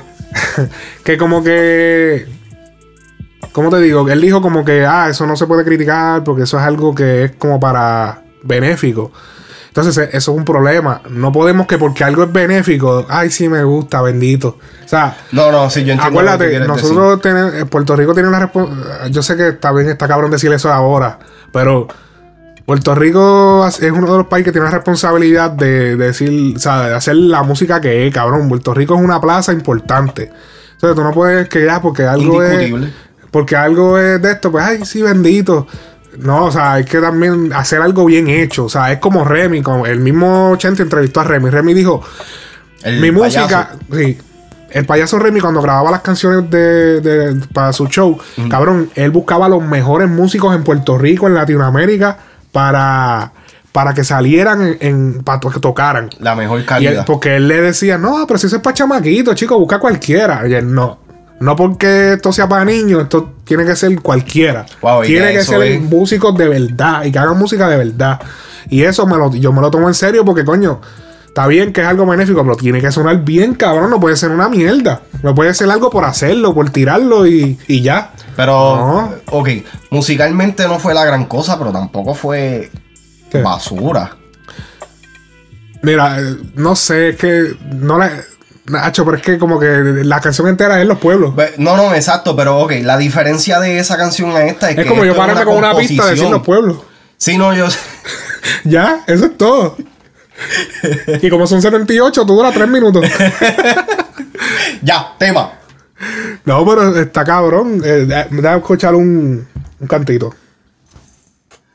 que 1.04 1.17
como 1.17 1.43
que. 1.43 2.28
¿Cómo 3.52 3.69
te 3.69 3.80
digo? 3.80 4.10
Él 4.10 4.19
dijo 4.19 4.41
como 4.41 4.65
que, 4.65 4.86
ah, 4.86 5.08
eso 5.10 5.26
no 5.26 5.38
se 5.38 5.48
puede 5.48 5.63
criticar 5.63 6.26
porque 6.26 6.43
eso 6.43 6.58
es 6.60 6.63
algo 6.65 6.93
que 6.93 7.24
es 7.24 7.32
como 7.38 7.58
para 7.58 8.21
benéfico. 8.43 9.13
Entonces, 9.76 9.98
e- 9.98 10.16
eso 10.16 10.32
es 10.32 10.38
un 10.38 10.46
problema. 10.46 11.02
No 11.10 11.34
podemos 11.34 11.68
que 11.68 11.78
porque 11.78 12.06
algo 12.06 12.24
es 12.24 12.32
benéfico, 12.32 13.06
ay, 13.10 13.30
sí 13.30 13.50
me 13.50 13.62
gusta, 13.66 14.02
bendito. 14.02 14.58
O 14.86 14.88
sea, 14.88 15.18
No, 15.34 15.52
no, 15.52 15.70
sí, 15.70 15.84
yo 15.84 15.92
entiendo. 15.94 16.18
Acuérdate, 16.22 16.60
nosotros 16.62 17.22
tenemos, 17.22 17.54
eh, 17.56 17.66
Puerto 17.66 17.94
Rico 17.98 18.14
tiene 18.14 18.30
una 18.30 18.40
responsabilidad. 18.40 19.08
Yo 19.12 19.22
sé 19.22 19.36
que 19.36 19.50
está 19.50 19.74
bien, 19.74 19.90
está 19.90 20.08
cabrón 20.08 20.32
decir 20.32 20.54
eso 20.54 20.72
ahora, 20.72 21.20
pero 21.52 21.90
Puerto 22.66 22.96
Rico 22.96 23.68
es 23.68 23.82
uno 23.92 24.10
de 24.10 24.18
los 24.20 24.28
países 24.28 24.46
que 24.46 24.52
tiene 24.54 24.66
una 24.66 24.76
responsabilidad 24.76 25.52
de, 25.52 25.98
de 25.98 26.06
decir, 26.06 26.56
o 26.56 26.60
sea, 26.60 26.88
de 26.88 26.96
hacer 26.96 27.18
la 27.18 27.44
música 27.44 27.82
que 27.82 28.08
es, 28.08 28.14
cabrón. 28.14 28.48
Puerto 28.48 28.74
Rico 28.74 28.96
es 28.96 29.02
una 29.02 29.20
plaza 29.20 29.52
importante. 29.52 30.32
Entonces 30.72 30.96
tú 30.96 31.04
no 31.04 31.12
puedes 31.12 31.50
que 31.50 31.66
ya 31.66 31.82
porque 31.82 32.04
algo 32.04 32.42
es. 32.44 32.72
Porque 33.30 33.58
algo 33.58 33.98
es 33.98 34.22
de 34.22 34.32
esto, 34.32 34.50
pues, 34.54 34.64
ay, 34.64 34.86
sí, 34.86 35.02
bendito. 35.02 35.68
No, 36.19 36.45
o 36.45 36.51
sea, 36.51 36.73
hay 36.73 36.86
que 36.86 36.99
también 36.99 37.51
hacer 37.54 37.82
algo 37.82 38.06
bien 38.06 38.28
hecho. 38.28 38.65
O 38.65 38.69
sea, 38.69 38.91
es 38.91 38.99
como 38.99 39.23
Remy, 39.23 39.62
como 39.62 39.86
el 39.86 39.99
mismo 39.99 40.56
Chente 40.58 40.84
entrevistó 40.84 41.21
a 41.21 41.23
Remy. 41.25 41.49
Remy 41.49 41.73
dijo, 41.73 42.01
El 42.84 42.99
mi 43.01 43.12
payaso. 43.12 43.39
música, 43.41 43.69
sí. 43.93 44.17
el 44.71 44.86
payaso 44.86 45.19
Remy 45.19 45.39
cuando 45.39 45.62
grababa 45.62 45.91
las 45.91 46.01
canciones 46.01 46.49
de, 46.49 47.01
de- 47.01 47.45
para 47.54 47.71
su 47.73 47.88
show, 47.88 48.17
cabrón, 48.49 48.89
él 48.95 49.12
buscaba 49.12 49.47
los 49.49 49.63
mejores 49.63 50.10
músicos 50.10 50.56
en 50.56 50.63
Puerto 50.63 50.97
Rico, 50.97 51.28
en 51.28 51.34
Latinoamérica, 51.36 52.17
para, 52.51 53.32
para 53.71 53.93
que 53.93 54.04
salieran 54.04 54.62
en, 54.62 54.78
en- 54.80 55.23
para 55.23 55.39
que 55.39 55.60
tocaran. 55.60 56.10
La 56.19 56.36
mejor 56.36 56.60
Y 56.60 56.62
él- 56.62 56.65
calidad. 56.67 57.06
porque 57.06 57.36
él 57.38 57.47
le 57.47 57.62
decía, 57.62 57.97
no, 57.97 58.25
pero 58.28 58.38
si 58.38 58.47
eso 58.47 58.58
es 58.58 58.62
para 58.62 58.73
chamaquito, 58.73 59.34
chico, 59.34 59.58
busca 59.60 59.80
cualquiera. 59.80 60.47
Y 60.47 60.54
él, 60.54 60.73
no. 60.73 60.99
No 61.39 61.56
porque 61.56 62.13
esto 62.13 62.32
sea 62.32 62.48
para 62.48 62.63
niños, 62.65 63.04
esto 63.04 63.34
tiene 63.43 63.65
que 63.65 63.76
ser 63.76 64.00
cualquiera. 64.02 64.65
Wow, 64.82 65.04
tiene 65.04 65.34
que 65.34 65.43
ser 65.43 65.62
es- 65.63 65.82
músicos 65.82 66.38
de 66.38 66.48
verdad 66.48 67.04
y 67.06 67.12
que 67.12 67.19
hagan 67.19 67.38
música 67.38 67.67
de 67.67 67.78
verdad. 67.78 68.19
Y 68.69 68.84
eso 68.84 69.06
me 69.06 69.17
lo, 69.17 69.34
yo 69.36 69.52
me 69.52 69.62
lo 69.62 69.69
tomo 69.69 69.88
en 69.88 69.93
serio 69.93 70.24
porque, 70.26 70.45
coño, 70.45 70.80
está 71.28 71.45
bien 71.48 71.74
que 71.74 71.82
es 71.82 71.88
algo 71.88 72.06
benéfico, 72.06 72.41
pero 72.43 72.56
tiene 72.56 72.80
que 72.82 72.91
sonar 72.91 73.24
bien, 73.24 73.54
cabrón. 73.54 73.89
No 73.89 74.00
puede 74.00 74.15
ser 74.15 74.32
una 74.32 74.48
mierda. 74.50 75.02
No 75.24 75.36
puede 75.36 75.54
ser 75.54 75.69
algo 75.69 75.89
por 75.89 76.06
hacerlo, 76.06 76.54
por 76.54 76.69
tirarlo 76.69 77.28
y, 77.28 77.60
y 77.67 77.82
ya. 77.82 78.12
Pero, 78.36 78.52
No. 78.52 79.13
ok, 79.38 79.50
musicalmente 79.91 80.67
no 80.67 80.80
fue 80.80 80.93
la 80.93 81.04
gran 81.06 81.26
cosa, 81.26 81.58
pero 81.60 81.71
tampoco 81.71 82.15
fue 82.15 82.71
¿Qué? 83.30 83.41
basura. 83.41 84.15
Mira, 85.82 86.19
eh, 86.19 86.38
no 86.56 86.76
sé, 86.76 87.10
es 87.10 87.15
que 87.17 87.56
no 87.74 88.00
le. 88.00 88.10
Nacho, 88.67 89.06
pero 89.06 89.17
es 89.17 89.23
que 89.23 89.38
como 89.38 89.60
que 89.60 89.67
la 89.67 90.19
canción 90.19 90.47
entera 90.47 90.78
es 90.78 90.82
en 90.82 90.88
los 90.88 90.97
pueblos. 90.97 91.34
No, 91.58 91.78
no, 91.78 91.93
exacto, 91.93 92.36
pero 92.36 92.58
ok, 92.60 92.73
la 92.82 92.97
diferencia 92.97 93.60
de 93.60 93.78
esa 93.80 93.95
canción 93.97 94.32
a 94.36 94.43
esta 94.45 94.71
es, 94.71 94.78
Es 94.78 94.84
que 94.84 94.89
como 94.89 95.06
yo 95.06 95.12
es 95.12 95.17
pararme 95.17 95.45
con 95.45 95.58
una 95.58 95.75
pista 95.75 96.06
de 96.06 96.12
decir 96.12 96.30
los 96.30 96.41
pueblos. 96.41 96.78
Sí, 97.17 97.38
no, 97.38 97.54
yo 97.54 97.67
Ya, 98.63 99.04
eso 99.08 99.25
es 99.25 99.38
todo. 99.38 99.78
y 101.21 101.30
como 101.30 101.45
son 101.47 101.62
78, 101.62 102.25
tú 102.25 102.36
dura 102.36 102.51
3 102.51 102.67
minutos. 102.67 103.06
Ya, 104.82 105.13
tema. 105.17 105.54
No, 106.43 106.65
pero 106.65 106.95
está 106.99 107.23
cabrón. 107.23 107.82
Eh, 107.84 108.06
da- 108.06 108.28
Déjame 108.30 108.58
escuchar 108.58 108.93
un, 108.93 109.47
un 109.80 109.88
cantito. 109.88 110.34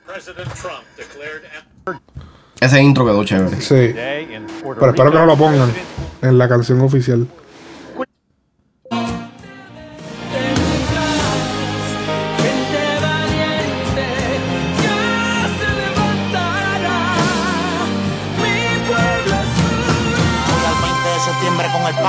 President 0.06 0.52
Trump 0.54 0.84
declared 0.96 1.98
Ese 2.60 2.80
intro 2.80 3.04
quedó 3.06 3.24
chévere. 3.24 3.60
Sí. 3.60 3.94
Pero 3.94 4.90
espero 4.90 5.10
que 5.10 5.18
no 5.18 5.26
lo 5.26 5.36
pongan 5.36 5.72
en 6.22 6.38
la 6.38 6.48
canción 6.48 6.80
oficial. 6.80 7.26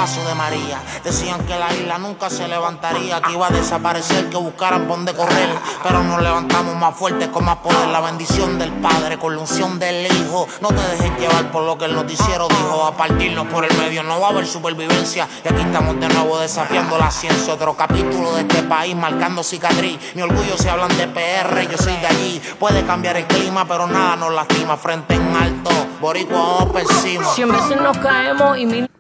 De 0.01 0.33
María. 0.33 0.81
Decían 1.03 1.45
que 1.45 1.55
la 1.59 1.71
isla 1.71 1.99
nunca 1.99 2.27
se 2.31 2.47
levantaría, 2.47 3.21
que 3.21 3.33
iba 3.33 3.45
a 3.45 3.51
desaparecer, 3.51 4.31
que 4.31 4.37
buscaran 4.37 4.87
por 4.87 4.97
dónde 4.97 5.13
correr. 5.13 5.49
Pero 5.83 6.03
nos 6.03 6.19
levantamos 6.23 6.75
más 6.75 6.95
fuertes 6.95 7.27
con 7.27 7.45
más 7.45 7.57
poder. 7.57 7.87
La 7.89 8.01
bendición 8.01 8.57
del 8.57 8.71
Padre 8.81 9.19
con 9.19 9.35
la 9.35 9.41
unción 9.41 9.77
del 9.77 10.11
Hijo. 10.11 10.47
No 10.59 10.69
te 10.69 10.81
dejes 10.81 11.19
llevar 11.19 11.51
por 11.51 11.65
lo 11.65 11.77
que 11.77 11.85
el 11.85 11.93
noticiero 11.93 12.47
dijo. 12.47 12.83
A 12.83 12.97
partirnos 12.97 13.45
por 13.49 13.63
el 13.63 13.77
medio 13.77 14.01
no 14.01 14.19
va 14.19 14.27
a 14.27 14.29
haber 14.31 14.47
supervivencia. 14.47 15.27
Y 15.45 15.47
aquí 15.47 15.61
estamos 15.61 15.99
de 15.99 16.09
nuevo 16.09 16.39
desafiando 16.39 16.97
la 16.97 17.11
ciencia. 17.11 17.53
Otro 17.53 17.75
capítulo 17.75 18.33
de 18.33 18.41
este 18.41 18.63
país 18.63 18.95
marcando 18.95 19.43
cicatriz. 19.43 19.99
Mi 20.15 20.23
orgullo 20.23 20.57
si 20.57 20.67
hablan 20.67 20.97
de 20.97 21.07
PR, 21.09 21.69
yo 21.69 21.77
soy 21.77 21.95
de 21.97 22.07
allí. 22.07 22.41
Puede 22.59 22.83
cambiar 22.87 23.17
el 23.17 23.27
clima, 23.27 23.65
pero 23.67 23.85
nada 23.85 24.15
nos 24.15 24.33
lastima. 24.33 24.77
Frente 24.77 25.13
en 25.13 25.35
alto, 25.35 25.69
boricua 26.01 26.39
vamos 26.39 26.71
por 26.71 26.81
encima. 26.81 27.27
Veces 27.35 27.79
nos 27.79 27.97
caemos 27.99 28.57
y 28.57 28.65
mil 28.65 28.91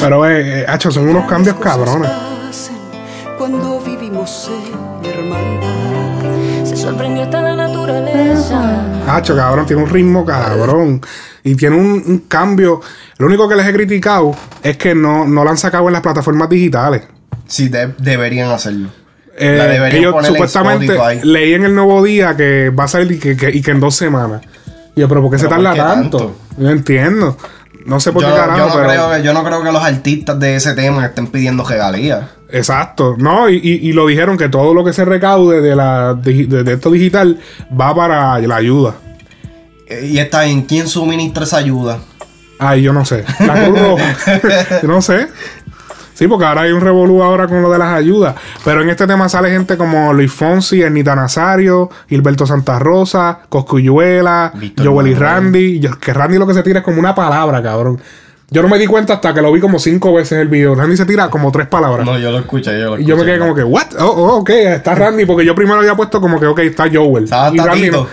Pero, 0.00 0.28
eh, 0.28 0.60
eh, 0.60 0.64
hacho, 0.68 0.90
son 0.90 1.08
unos 1.08 1.28
cambios 1.28 1.56
cabrones. 1.56 2.10
Cuando 3.38 3.80
vivimos 3.80 4.50
en 5.02 5.10
hermandad, 5.10 6.64
se 6.64 6.76
sorprendió 6.76 7.22
hasta 7.24 7.40
la 7.42 7.54
naturaleza. 7.56 8.82
Hacho, 9.08 9.36
cabrón, 9.36 9.66
tiene 9.66 9.82
un 9.82 9.88
ritmo 9.90 10.24
cabrón. 10.24 11.00
Y 11.42 11.54
tiene 11.56 11.76
un, 11.76 12.02
un 12.06 12.18
cambio. 12.28 12.80
Lo 13.18 13.26
único 13.26 13.48
que 13.48 13.54
les 13.56 13.66
he 13.66 13.72
criticado 13.72 14.34
es 14.62 14.76
que 14.76 14.94
no, 14.94 15.26
no 15.26 15.44
lo 15.44 15.50
han 15.50 15.58
sacado 15.58 15.86
en 15.88 15.92
las 15.92 16.02
plataformas 16.02 16.48
digitales. 16.48 17.02
Sí, 17.46 17.68
de- 17.68 17.94
deberían 17.98 18.50
hacerlo. 18.50 18.88
Eh, 19.36 19.56
La 19.58 19.66
deberían 19.66 20.00
ellos 20.00 20.12
poner 20.14 20.30
en 20.30 20.34
supuestamente 20.34 20.98
leí 21.24 21.54
en 21.54 21.64
el 21.64 21.74
nuevo 21.74 22.02
día 22.04 22.36
que 22.36 22.70
va 22.70 22.84
a 22.84 22.88
salir 22.88 23.12
y 23.12 23.18
que, 23.18 23.36
que- 23.36 23.50
y 23.50 23.60
que 23.62 23.72
en 23.72 23.80
dos 23.80 23.94
semanas. 23.96 24.42
Y 24.96 25.00
yo, 25.00 25.08
pero 25.08 25.20
¿por 25.22 25.32
qué 25.32 25.38
se 25.38 25.48
¿Pero 25.48 25.62
tarda 25.62 25.74
tanto? 25.74 26.18
tanto? 26.18 26.36
No 26.56 26.70
entiendo. 26.70 27.36
No 27.84 28.00
sé 28.00 28.12
por 28.12 28.22
Yo, 28.22 28.28
qué 28.28 28.34
carajo, 28.34 28.58
yo 28.58 28.66
no 28.66 28.74
pero. 28.74 28.88
creo 28.88 29.10
que, 29.10 29.22
yo 29.22 29.32
no 29.34 29.44
creo 29.44 29.62
que 29.62 29.72
los 29.72 29.82
artistas 29.82 30.38
de 30.40 30.56
ese 30.56 30.72
tema 30.74 31.04
estén 31.04 31.26
pidiendo 31.26 31.64
regalías. 31.64 32.22
Exacto. 32.50 33.14
No, 33.18 33.48
y, 33.50 33.56
y- 33.56 33.88
y 33.88 33.92
lo 33.92 34.06
dijeron 34.06 34.38
que 34.38 34.48
todo 34.48 34.72
lo 34.74 34.84
que 34.84 34.92
se 34.92 35.04
recaude 35.04 35.60
de, 35.60 35.76
la, 35.76 36.14
de 36.14 36.72
esto 36.72 36.90
digital 36.90 37.38
va 37.78 37.94
para 37.94 38.38
la 38.38 38.56
ayuda. 38.56 38.94
Eh, 39.86 40.08
Y 40.12 40.18
está 40.18 40.46
en 40.46 40.62
quién 40.62 40.88
suministra 40.88 41.44
esa 41.44 41.58
ayuda. 41.58 41.98
Ay, 42.58 42.82
yo 42.82 42.92
no 42.92 43.04
sé. 43.04 43.24
La 43.40 43.64
Cruz 43.66 43.78
Roja. 43.78 44.16
Yo 44.82 44.88
no 44.88 45.02
sé. 45.02 45.26
Sí, 46.14 46.28
porque 46.28 46.44
ahora 46.44 46.62
hay 46.62 46.72
un 46.72 46.80
revolú 46.80 47.22
ahora 47.22 47.46
con 47.48 47.60
lo 47.60 47.70
de 47.70 47.78
las 47.78 47.92
ayudas. 47.92 48.34
Pero 48.64 48.82
en 48.82 48.88
este 48.88 49.06
tema 49.06 49.28
sale 49.28 49.50
gente 49.50 49.76
como 49.76 50.12
Luis 50.12 50.32
Fonsi, 50.32 50.80
Ernita 50.80 51.14
Nazario, 51.16 51.90
Gilberto 52.08 52.46
Santa 52.46 52.78
Rosa, 52.78 53.40
Coscuyuela, 53.48 54.52
Víctor 54.54 54.86
Joel 54.86 55.06
y. 55.08 55.14
Randy. 55.14 55.80
Yo- 55.80 55.98
que 55.98 56.12
Randy 56.12 56.38
lo 56.38 56.46
que 56.46 56.54
se 56.54 56.62
tira 56.62 56.78
es 56.78 56.84
como 56.84 56.98
una 57.00 57.14
palabra, 57.14 57.62
cabrón. 57.62 58.00
Yo 58.50 58.62
no 58.62 58.68
me 58.68 58.78
di 58.78 58.86
cuenta 58.86 59.14
hasta 59.14 59.34
que 59.34 59.42
lo 59.42 59.50
vi 59.50 59.58
como 59.58 59.78
cinco 59.80 60.12
veces 60.14 60.38
el 60.38 60.48
video. 60.48 60.74
Randy 60.76 60.96
se 60.96 61.06
tira 61.06 61.28
como 61.28 61.50
tres 61.50 61.66
palabras. 61.66 62.06
No, 62.06 62.16
yo 62.18 62.30
lo 62.30 62.38
escuché, 62.38 62.70
yo 62.78 62.90
lo 62.90 62.96
escuché. 62.96 63.02
y 63.02 63.06
yo 63.06 63.16
me 63.16 63.24
quedé 63.24 63.38
como 63.40 63.54
que, 63.54 63.64
¿what? 63.64 63.86
Oh, 63.98 64.04
oh, 64.04 64.36
ok, 64.36 64.50
está 64.50 64.94
Randy. 64.94 65.24
Porque 65.24 65.44
yo 65.44 65.54
primero 65.54 65.80
había 65.80 65.96
puesto 65.96 66.20
como 66.20 66.38
que, 66.38 66.46
ok, 66.46 66.58
está 66.60 66.84
Joel. 66.92 67.24
Estaba 67.24 67.52
y 67.52 67.58
Randy 67.58 67.90
no. 67.90 68.06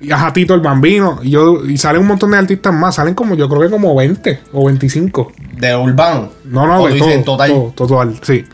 Y 0.00 0.12
ajá, 0.12 0.32
Tito 0.32 0.54
el 0.54 0.60
Bambino. 0.60 1.20
Y, 1.22 1.30
yo, 1.30 1.64
y 1.64 1.78
salen 1.78 2.02
un 2.02 2.08
montón 2.08 2.30
de 2.32 2.36
artistas 2.38 2.72
más. 2.72 2.96
Salen 2.96 3.14
como, 3.14 3.34
yo 3.34 3.48
creo 3.48 3.62
que 3.62 3.70
como 3.70 3.94
20 3.94 4.40
o 4.52 4.66
25. 4.66 5.32
De 5.58 5.74
urbano. 5.74 6.30
No, 6.44 6.66
no, 6.66 6.86
de 6.86 6.98
todo, 6.98 7.10
en 7.10 7.24
total. 7.24 7.50
todo, 7.50 7.72
total, 7.74 8.18
sí. 8.22 8.44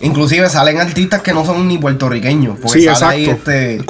Inclusive 0.00 0.48
salen 0.48 0.78
artistas 0.80 1.22
que 1.22 1.32
no 1.32 1.44
son 1.44 1.66
ni 1.66 1.78
puertorriqueños. 1.78 2.58
Porque 2.60 2.80
Sí, 2.80 2.84
sale 2.84 3.22
exacto. 3.24 3.50
ahí 3.50 3.74
este. 3.74 3.84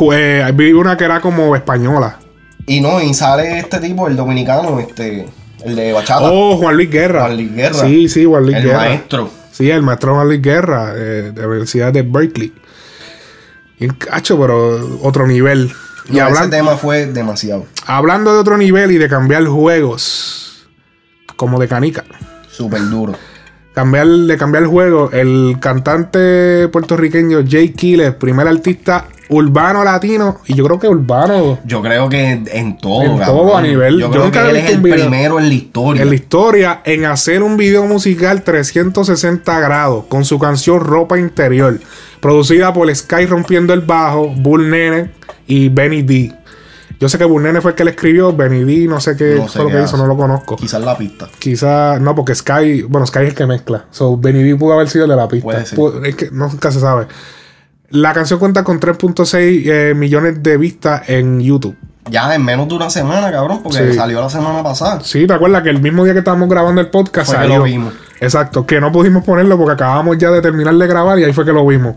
Eh, 0.49 0.53
vi 0.55 0.73
una 0.73 0.97
que 0.97 1.05
era 1.05 1.21
como 1.21 1.55
española. 1.57 2.19
Y 2.67 2.81
no, 2.81 3.03
y 3.03 3.13
sale 3.13 3.59
este 3.59 3.79
tipo, 3.79 4.09
el 4.09 4.17
dominicano, 4.17 4.79
este. 4.81 5.27
El 5.65 5.77
de 5.77 5.93
Bachata. 5.93 6.31
Oh, 6.31 6.57
Juan 6.57 6.77
Luis 6.77 6.91
Guerra. 6.91 7.23
Juan 7.25 7.37
Luis 7.37 7.55
Guerra. 7.55 7.79
Sí, 7.81 8.09
sí, 8.09 8.25
Juan 8.25 8.43
Luis 8.45 8.57
el 8.57 8.63
Guerra. 8.65 8.79
maestro. 8.79 9.31
Sí, 9.51 9.71
el 9.71 9.83
maestro 9.83 10.15
Juan 10.15 10.29
Luis 10.29 10.43
Guerra, 10.43 10.93
eh, 10.95 11.33
de 11.35 11.41
la 11.41 11.49
Universidad 11.49 11.93
de 11.93 12.03
Berkeley. 12.03 12.53
Y 13.81 13.89
cacho, 13.89 14.39
pero 14.39 14.99
otro 15.03 15.27
nivel. 15.27 15.71
Y 16.09 16.17
No, 16.17 16.29
ese 16.29 16.49
tema 16.49 16.77
fue 16.77 17.07
demasiado. 17.07 17.67
hablando 17.87 18.33
de 18.35 18.39
otro 18.41 18.57
nivel 18.59 18.91
y 18.91 18.99
de 18.99 19.09
cambiar 19.09 19.45
juegos, 19.47 20.67
como 21.37 21.59
de 21.59 21.69
canica. 21.69 22.05
Súper 22.51 22.89
duro. 22.89 23.15
Cambiar, 23.75 24.07
de 24.07 24.37
cambiar 24.37 24.63
el 24.65 24.69
juego, 24.69 25.11
el 25.13 25.57
cantante 25.61 26.69
puertorriqueño 26.69 27.41
Jay 27.49 27.71
Killer, 27.71 28.17
primer 28.19 28.47
artista 28.47 29.07
urbano 29.31 29.83
latino, 29.83 30.39
y 30.47 30.55
yo 30.55 30.65
creo 30.65 30.79
que 30.79 30.87
urbano 30.87 31.59
Yo 31.65 31.83
creo 31.83 32.09
que 32.09 32.43
en 32.53 32.77
todo, 32.77 33.03
En 33.03 33.19
cabrón. 33.19 33.27
todo 33.39 33.57
a 33.57 33.63
nivel. 33.63 33.95
Yo, 33.95 34.01
Yo 34.07 34.11
creo 34.11 34.25
nunca 34.25 34.45
que 34.45 34.51
él 34.51 34.57
es 34.57 34.71
el 34.71 34.81
video. 34.81 34.97
primero 35.09 35.41
en 35.41 35.49
la 35.49 35.55
historia. 35.55 36.03
en 36.03 36.09
la 36.11 36.15
historia 36.15 36.83
en 36.85 37.05
hacer 37.07 37.43
un 37.43 37.57
video 37.57 37.85
musical 37.87 38.43
360 38.45 39.59
grados 39.61 40.05
con 40.09 40.25
su 40.25 40.39
canción 40.39 40.79
Ropa 40.81 41.19
Interior, 41.19 41.81
producida 42.21 42.73
por 42.73 42.95
Sky 42.95 43.27
Rompiendo 43.27 43.73
el 43.75 43.81
Bajo, 43.81 44.29
Bull 44.29 44.71
Nene 44.71 45.11
y 45.47 45.69
Benny 45.69 46.03
D. 46.03 46.33
Yo 47.01 47.09
sé 47.09 47.19
que 47.19 47.25
Bull 47.25 47.43
Nene 47.43 47.61
fue 47.61 47.73
el 47.73 47.77
que 47.77 47.85
le 47.85 47.91
escribió, 47.91 48.35
Benny 48.35 48.65
D, 48.65 48.87
no 48.87 49.01
sé 49.01 49.17
qué 49.17 49.35
No 49.37 49.49
sé 49.49 49.59
fue 49.59 49.71
lo 49.71 49.77
que 49.79 49.83
hizo, 49.85 49.97
no 49.97 50.07
lo 50.07 50.17
conozco. 50.17 50.57
Quizás 50.57 50.81
la 50.81 50.97
pista. 50.97 51.27
Quizá, 51.39 51.99
no, 51.99 52.15
porque 52.15 52.35
Sky, 52.35 52.83
bueno, 52.83 53.07
Sky 53.07 53.21
es 53.21 53.29
el 53.31 53.35
que 53.35 53.47
mezcla. 53.47 53.85
So, 53.91 54.17
Benny 54.17 54.43
D 54.43 54.57
pudo 54.57 54.75
haber 54.75 54.89
sido 54.89 55.05
el 55.05 55.11
de 55.11 55.17
la 55.17 55.29
pista. 55.29 55.45
Puede 55.45 55.67
ser. 55.67 55.79
Es 56.07 56.15
que 56.15 56.31
nunca 56.31 56.71
se 56.71 56.81
sabe. 56.81 57.07
La 57.91 58.13
canción 58.13 58.39
cuenta 58.39 58.65
con 58.65 58.81
3.6 58.81 59.63
eh, 59.67 59.95
millones 59.95 60.43
de 60.43 60.57
vistas 60.57 61.09
en 61.09 61.41
YouTube. 61.41 61.77
Ya 62.11 62.35
en 62.35 62.45
menos 62.45 62.69
de 62.69 62.75
una 62.75 62.91
semana, 62.91 63.31
cabrón, 63.31 63.61
porque 63.63 63.91
Sí. 63.91 63.95
salió 63.95 64.21
la 64.21 64.29
semana 64.29 64.63
pasada. 64.63 65.01
Sí, 65.03 65.27
¿te 65.27 65.33
acuerdas 65.33 65.63
que 65.63 65.71
el 65.71 65.81
mismo 65.81 66.05
día 66.05 66.13
que 66.13 66.19
estábamos 66.21 66.49
grabando 66.49 66.81
el 66.81 66.89
podcast 66.91 67.27
Fue 67.29 67.37
que 67.37 67.43
salió? 67.43 67.59
lo 67.59 67.65
vimos. 67.65 67.95
Exacto, 68.21 68.67
que 68.67 68.81
no 68.81 68.93
pudimos 68.93 69.25
ponerlo 69.25 69.57
porque 69.57 69.73
acabamos 69.73 70.17
ya 70.19 70.31
de 70.31 70.41
terminar 70.43 70.75
de 70.75 70.87
grabar 70.87 71.19
y 71.19 71.25
ahí 71.25 71.33
fue 71.33 71.45
que 71.45 71.53
lo 71.53 71.67
vimos. 71.67 71.95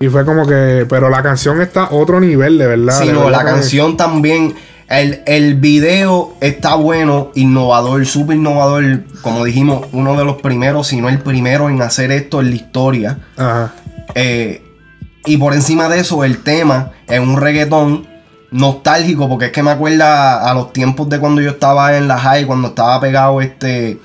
Y 0.00 0.08
fue 0.08 0.24
como 0.24 0.46
que, 0.46 0.86
pero 0.88 1.08
la 1.10 1.22
canción 1.22 1.60
está 1.60 1.84
a 1.84 1.94
otro 1.94 2.20
nivel, 2.20 2.56
de 2.58 2.66
verdad. 2.66 2.98
Sí, 2.98 3.08
de 3.08 3.12
no, 3.12 3.26
verdad 3.26 3.44
la 3.44 3.44
canción 3.44 3.96
también. 3.96 4.54
El, 4.88 5.22
el 5.26 5.56
video 5.56 6.34
está 6.40 6.74
bueno, 6.76 7.30
innovador, 7.34 8.06
súper 8.06 8.36
innovador. 8.36 9.02
Como 9.22 9.44
dijimos, 9.44 9.86
uno 9.92 10.16
de 10.16 10.24
los 10.24 10.40
primeros, 10.40 10.86
si 10.86 11.00
no 11.00 11.08
el 11.08 11.18
primero 11.18 11.68
en 11.68 11.82
hacer 11.82 12.10
esto 12.10 12.40
en 12.40 12.50
la 12.50 12.56
historia. 12.56 13.18
Ajá. 13.36 13.74
Eh, 14.14 14.62
y 15.26 15.36
por 15.36 15.52
encima 15.52 15.88
de 15.88 16.00
eso, 16.00 16.24
el 16.24 16.42
tema 16.42 16.92
es 17.06 17.20
un 17.20 17.36
reggaetón 17.36 18.06
nostálgico, 18.50 19.28
porque 19.28 19.46
es 19.46 19.52
que 19.52 19.62
me 19.62 19.70
acuerda 19.70 20.48
a 20.48 20.54
los 20.54 20.72
tiempos 20.72 21.08
de 21.08 21.18
cuando 21.18 21.42
yo 21.42 21.50
estaba 21.50 21.96
en 21.98 22.08
la 22.08 22.18
high, 22.18 22.46
cuando 22.46 22.68
estaba 22.68 22.98
pegado 23.00 23.40
este 23.40 23.90
eh, 23.90 23.98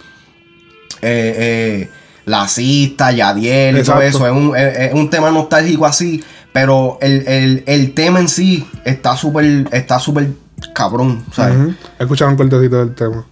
eh, 1.02 1.90
La 2.26 2.48
Cista, 2.48 3.12
Yadiel 3.12 3.78
y 3.80 3.84
todo 3.84 4.02
eso. 4.02 4.26
Es 4.26 4.32
un, 4.34 4.56
es- 4.56 4.78
es 4.80 4.94
un 4.94 5.10
tema 5.10 5.30
nostálgico 5.32 5.86
así. 5.86 6.24
Pero 6.54 6.98
el, 7.02 7.28
el- 7.28 7.64
el 7.66 7.94
tema 7.94 8.20
en 8.20 8.30
sí 8.30 8.68
está 8.86 9.16
súper 9.18 9.68
está 9.72 10.00
súper 10.00 10.30
cabrón. 10.74 11.26
¿sabes? 11.34 11.76
He 12.00 12.04
escuchado 12.04 12.30
un 12.32 12.38
cortecito 12.38 12.78
del 12.78 12.94
tema. 12.96 13.26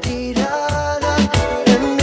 tirada 0.00 1.16
en 1.64 1.96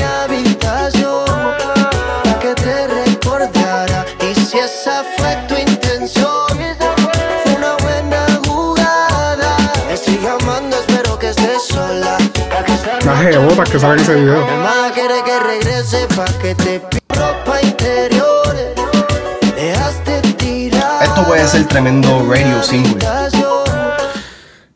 Las 13.05 13.21
jebotas 13.21 13.69
que 13.69 13.79
salen 13.79 13.97
en 13.99 14.03
ese 14.03 14.15
video. 14.15 14.45
Mi 14.45 14.51
hermana 14.53 14.91
quiere 14.93 15.15
que 15.25 15.39
regrese 15.39 16.07
pa' 16.15 16.25
que 16.41 16.55
te 16.55 16.79
pida 16.79 17.01
ropa 17.19 17.61
interior 17.61 18.55
dejaste 19.55 20.21
tirar 20.37 21.03
Esto 21.03 21.23
puede 21.25 21.45
ser 21.47 21.65
tremendo 21.67 22.25
radio 22.29 22.63
single. 22.63 22.97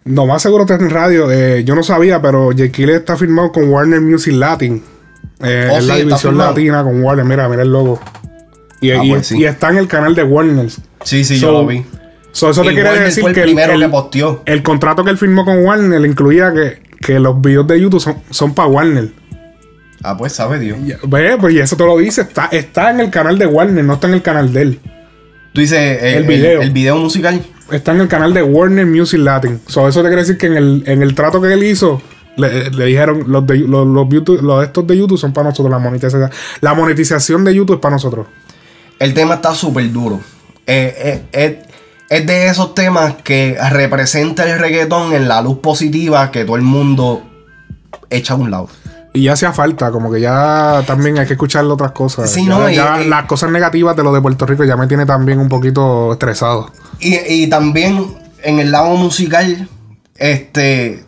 No 0.06 0.26
más 0.26 0.42
seguro 0.42 0.64
está 0.64 0.76
en 0.76 0.90
radio. 0.90 1.32
eh, 1.32 1.64
yo 1.66 1.76
no 1.76 1.84
sabía, 1.84 2.22
pero 2.22 2.52
Jekyll 2.56 2.90
está 2.92 3.18
firmado 3.18 3.52
con 3.52 3.70
Warner 3.70 4.02
Music 4.02 4.34
Latin. 4.34 4.84
Eh, 5.44 5.68
Oh, 5.72 5.78
es 5.78 5.84
sí, 5.84 5.90
la 5.90 5.96
división 5.98 6.38
latina 6.38 6.84
con 6.84 7.02
Warner. 7.04 7.26
Mira, 7.26 7.48
mira 7.50 7.62
el 7.64 7.72
logo. 7.72 8.00
Y, 8.82 8.92
Ah, 8.92 9.04
y- 9.04 9.10
pues 9.10 9.28
sí. 9.28 9.38
y 9.40 9.46
está 9.46 9.70
en 9.70 9.78
el 9.78 9.88
canal 9.88 10.16
de 10.16 10.24
Warner. 10.24 10.70
Sí, 11.04 11.24
sí, 11.24 11.38
So- 11.38 11.48
yo 11.48 11.52
lo 11.54 11.66
vi. 11.66 11.86
So, 12.32 12.50
eso 12.52 12.62
te 12.64 12.74
quiere 12.74 13.00
decir 13.00 13.22
fue 13.22 13.32
el 13.32 13.36
que 13.36 13.42
el, 13.42 13.46
primero 13.48 13.74
el- 13.74 13.92
que 14.12 14.52
el 14.52 14.64
contrato 14.64 15.04
que 15.04 15.10
él 15.10 15.18
firmó 15.18 15.44
con 15.44 15.64
Warner 15.66 16.00
le 16.00 16.08
incluía 16.08 16.54
que, 16.54 16.82
que 17.00 17.20
los 17.20 17.40
videos 17.42 17.68
de 17.68 17.80
YouTube 17.82 18.00
son, 18.02 18.16
son 18.30 18.54
para 18.54 18.68
Warner. 18.68 19.10
Ah, 20.04 20.16
pues 20.18 20.34
sabe 20.34 20.60
Dios. 20.60 20.78
Ya, 20.86 20.98
Ve, 21.08 21.38
pues 21.40 21.54
y 21.54 21.60
eso 21.60 21.76
te 21.76 21.86
lo 21.86 21.98
dice. 21.98 22.22
Está, 22.22 22.46
está 22.52 22.92
en 22.92 23.00
el 23.00 23.10
canal 23.10 23.38
de 23.38 23.48
Warner, 23.48 23.84
no 23.84 23.94
está 23.94 24.08
en 24.08 24.14
el 24.14 24.22
canal 24.22 24.54
de 24.54 24.62
él. 24.62 24.80
Tú 25.54 25.62
dices 25.62 25.80
eh, 25.80 26.18
El 26.18 26.24
video. 26.26 26.62
El, 26.62 26.72
video 26.72 26.98
musical. 26.98 27.42
Está 27.72 27.92
en 27.94 28.02
el 28.02 28.08
canal 28.08 28.34
de 28.34 28.44
Warner 28.44 28.86
Music 28.86 29.20
Latin. 29.20 29.60
So, 29.68 29.88
eso 29.88 30.02
te 30.02 30.08
quiere 30.08 30.22
decir 30.22 30.38
que 30.38 30.48
en 30.48 30.56
el, 30.56 30.84
en 30.86 31.02
el 31.02 31.16
trato 31.16 31.42
que 31.42 31.52
él 31.52 31.64
hizo, 31.64 32.02
le, 32.38 32.70
le 32.70 32.86
dijeron, 32.86 33.24
los, 33.28 33.46
de, 33.48 33.58
los, 33.58 33.88
los, 33.88 34.08
YouTube- 34.08 34.42
los 34.42 34.64
estos 34.64 34.86
de 34.88 34.98
YouTube 34.98 35.18
son 35.18 35.34
para 35.34 35.50
nosotros. 35.50 35.72
La 35.72 35.80
monetización, 35.80 36.30
la 36.62 36.74
monetización 36.76 37.44
de 37.44 37.56
YouTube 37.56 37.76
es 37.76 37.82
para 37.82 37.96
nosotros. 37.96 38.28
El 39.00 39.14
tema 39.14 39.36
está 39.36 39.54
súper 39.54 39.92
duro. 39.92 40.22
Eh, 40.66 40.94
eh, 40.98 41.24
eh, 41.34 41.64
es 42.10 42.26
de 42.26 42.48
esos 42.48 42.74
temas 42.76 43.16
que 43.24 43.58
representa 43.72 44.44
el 44.52 44.60
reggaetón 44.60 45.14
en 45.14 45.28
la 45.28 45.42
luz 45.42 45.60
positiva 45.60 46.32
que 46.32 46.46
todo 46.46 46.56
el 46.56 46.62
mundo 46.62 47.24
echa 48.10 48.34
a 48.34 48.38
un 48.38 48.50
lado. 48.52 48.70
Y 49.14 49.24
ya 49.24 49.34
hacía 49.34 49.52
falta, 49.52 49.92
como 49.92 50.12
que 50.12 50.22
ya 50.22 50.84
también 50.86 51.18
hay 51.18 51.26
que 51.26 51.34
escucharle 51.34 51.72
otras 51.72 51.92
cosas. 51.92 52.30
Sí, 52.30 52.44
Ya- 52.46 52.50
no, 52.50 52.70
ya 52.70 53.02
y- 53.02 53.08
las 53.08 53.26
cosas 53.26 53.50
negativas 53.50 53.96
de 53.96 54.04
lo 54.04 54.14
de 54.14 54.22
Puerto 54.22 54.46
Rico 54.46 54.64
ya 54.64 54.78
me 54.78 54.86
tiene 54.88 55.06
también 55.06 55.40
un 55.40 55.50
poquito 55.50 56.14
estresado. 56.14 56.72
Y, 57.00 57.16
y 57.28 57.48
también 57.48 58.16
en 58.44 58.60
el 58.60 58.72
lado 58.72 58.96
musical, 58.96 59.68
este. 60.16 61.04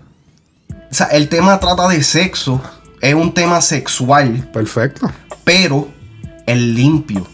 O 0.91 0.93
sea, 0.93 1.07
el 1.07 1.29
tema 1.29 1.59
trata 1.59 1.87
de 1.87 2.01
sexo. 2.03 2.61
Es 3.01 3.13
un 3.13 3.33
tema 3.33 3.61
sexual, 3.61 4.49
Perfecto. 4.51 5.09
pero 5.45 5.87
es 6.45 6.57
limpio. 6.57 7.25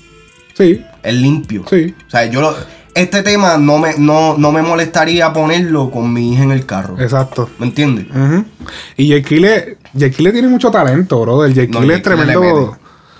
Sí, 0.55 0.83
Es 1.01 1.13
limpio. 1.13 1.63
sí. 1.69 1.95
O 2.07 2.09
sea, 2.11 2.25
yo 2.25 2.41
lo- 2.41 2.55
Este 2.95 3.23
tema 3.23 3.57
no 3.57 3.77
me, 3.77 3.95
no, 3.97 4.37
no 4.37 4.53
me 4.53 4.61
molestaría 4.61 5.33
ponerlo 5.33 5.91
con 5.91 6.13
mi 6.13 6.31
hija 6.31 6.43
en 6.43 6.51
el 6.51 6.65
carro. 6.65 6.95
Exacto. 6.97 7.49
¿Me 7.59 7.65
entiendes? 7.65 8.07
Ujú. 8.09 8.45
Y 8.95 9.07
Jekyll 9.07 9.77
Jekyll 9.97 10.31
tiene 10.31 10.47
mucho 10.47 10.71
talento, 10.71 11.19
brother. 11.19 11.53
Jekyll 11.53 11.87
No, 11.87 11.93
es 11.93 12.01
tremendo, 12.01 12.77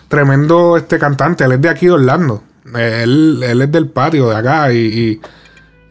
tremendo 0.08 0.78
este 0.78 0.98
cantante. 0.98 1.44
Él 1.44 1.52
es 1.52 1.62
de 1.62 1.70
aquí 1.70 1.88
de 1.88 1.92
Orlando. 1.92 2.42
Él, 2.74 3.44
él 3.44 3.62
es 3.62 3.72
del 3.72 3.90
patio 3.90 4.30
de 4.30 4.36
acá 4.38 4.72
y, 4.72 4.78
y, 4.78 5.22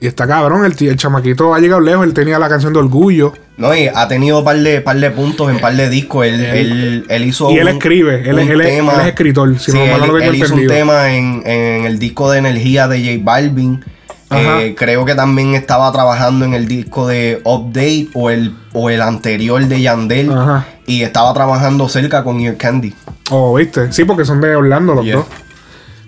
y 0.05 0.09
está 0.09 0.27
cabrón. 0.27 0.65
El, 0.65 0.75
el 0.89 0.97
chamaquito 0.97 1.55
ha 1.55 1.59
llegado 1.61 1.81
lejos. 1.81 2.05
Él 2.07 2.15
tenía 2.15 2.39
la 2.39 2.49
canción 2.49 2.73
de 2.73 2.79
Orgullo. 2.79 3.33
No, 3.57 3.75
y 3.75 3.87
ha 3.87 4.07
tenido 4.09 4.43
par 4.45 4.59
de, 4.59 4.81
par 4.81 4.97
de 4.99 5.11
puntos 5.11 5.51
en 5.51 5.59
par 5.61 5.75
de 5.75 5.89
discos. 5.89 6.27
Él, 6.27 6.45
él, 6.45 7.07
él 7.09 7.25
hizo. 7.25 7.51
y 7.51 7.59
él 7.59 7.67
un- 7.69 7.73
escribe. 7.75 8.29
Él, 8.29 8.39
es- 8.39 8.51
él 8.51 8.61
es 8.61 9.07
escritor. 9.07 9.59
Si 9.59 9.71
Sí, 9.73 9.79
no 9.79 9.85
él, 9.85 9.91
no 10.01 10.07
lo 10.09 10.19
tengo 10.19 10.33
él 10.33 10.35
hizo 10.37 10.55
un 10.55 10.67
tema 10.67 11.13
en, 11.15 11.43
en 11.47 11.85
el 11.87 11.99
disco 11.99 12.31
de 12.31 12.39
energía 12.39 12.89
de 12.89 12.99
J 13.01 13.21
Balvin. 13.25 13.85
Eh, 14.31 14.75
creo 14.77 15.05
que 15.05 15.15
también 15.15 15.55
estaba 15.55 15.93
trabajando 15.93 16.45
en 16.45 16.55
el 16.55 16.67
disco 16.67 17.07
de 17.07 17.41
Update 17.45 18.09
o 18.15 18.31
el, 18.31 18.57
o 18.73 18.91
el 18.91 19.01
anterior 19.01 19.65
de 19.65 19.81
Yandel. 19.81 20.33
Ajá. 20.33 20.67
Y 20.87 21.03
estaba 21.03 21.33
trabajando 21.33 21.89
cerca 21.89 22.25
con 22.25 22.41
Ear 22.41 22.57
Candy. 22.57 22.93
Oh, 23.31 23.55
¿viste? 23.55 23.93
Sí, 23.93 24.05
porque 24.05 24.25
son 24.25 24.41
de 24.41 24.57
Orlando 24.57 24.95
los 24.95 25.05
Yeah. 25.05 25.17
dos. 25.17 25.27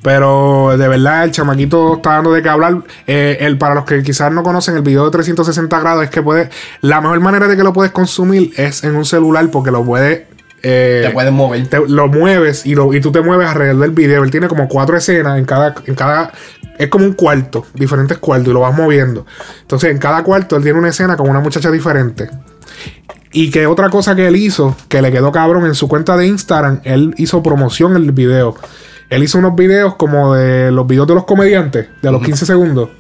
Pero 0.02 0.76
de 0.78 0.88
verdad, 0.88 1.24
el 1.24 1.30
chamaquito 1.32 1.96
está 1.96 2.10
dando 2.14 2.32
de 2.32 2.42
qué 2.42 2.48
hablar. 2.48 2.78
Eh, 3.06 3.38
el, 3.40 3.58
para 3.58 3.74
los 3.74 3.84
que 3.84 4.02
quizás 4.02 4.30
no 4.32 4.42
conocen 4.42 4.76
el 4.76 4.82
video 4.82 5.04
de 5.04 5.10
360 5.10 5.80
grados, 5.80 6.04
es 6.04 6.10
que 6.10 6.22
puede. 6.22 6.48
La 6.80 7.00
mejor 7.00 7.20
manera 7.20 7.48
de 7.48 7.56
que 7.56 7.62
lo 7.64 7.72
puedes 7.72 7.92
consumir 7.92 8.52
es 8.56 8.84
en 8.84 8.94
un 8.94 9.04
celular 9.04 9.48
porque 9.50 9.70
lo 9.70 9.84
puedes. 9.84 10.22
eh, 10.62 11.02
Te 11.06 11.10
puedes 11.10 11.32
mover. 11.32 11.66
te- 11.68 11.88
lo 11.88 12.08
mueves 12.08 12.66
y, 12.66 12.74
lo, 12.74 12.92
y 12.94 13.00
tú 13.00 13.10
te 13.12 13.20
mueves 13.20 13.48
alrededor 13.48 13.80
del 13.82 13.90
video. 13.90 14.22
Él 14.22 14.30
tiene 14.30 14.48
como 14.48 14.68
cuatro 14.68 14.96
escenas 14.96 15.38
en 15.38 15.44
cada, 15.44 15.74
en 15.86 15.94
cada. 15.94 16.32
Es 16.78 16.88
como 16.88 17.04
un 17.06 17.14
cuarto, 17.14 17.64
diferentes 17.74 18.18
cuartos, 18.18 18.48
y 18.48 18.52
lo 18.52 18.60
vas 18.60 18.76
moviendo. 18.76 19.24
Entonces, 19.62 19.90
en 19.90 19.98
cada 19.98 20.22
cuarto 20.22 20.56
él 20.56 20.62
tiene 20.62 20.78
una 20.78 20.90
escena 20.90 21.16
con 21.16 21.28
una 21.30 21.40
muchacha 21.40 21.70
diferente. 21.70 22.28
Y 23.32 23.50
que 23.50 23.66
otra 23.66 23.90
cosa 23.90 24.14
que 24.14 24.26
él 24.26 24.36
hizo, 24.36 24.76
que 24.88 25.02
le 25.02 25.10
quedó 25.10 25.32
cabrón 25.32 25.66
en 25.66 25.74
su 25.74 25.88
cuenta 25.88 26.16
de 26.16 26.26
Instagram, 26.26 26.80
él 26.84 27.14
hizo 27.18 27.42
promoción 27.42 27.96
en 27.96 28.04
el 28.04 28.12
video. 28.12 28.54
Él 29.08 29.22
hizo 29.22 29.38
unos 29.38 29.54
videos 29.54 29.94
como 29.94 30.34
de 30.34 30.70
los 30.72 30.86
videos 30.86 31.06
de 31.06 31.14
los 31.14 31.24
comediantes, 31.24 31.88
de 32.02 32.10
los 32.10 32.22
15 32.22 32.46
segundos. 32.46 32.90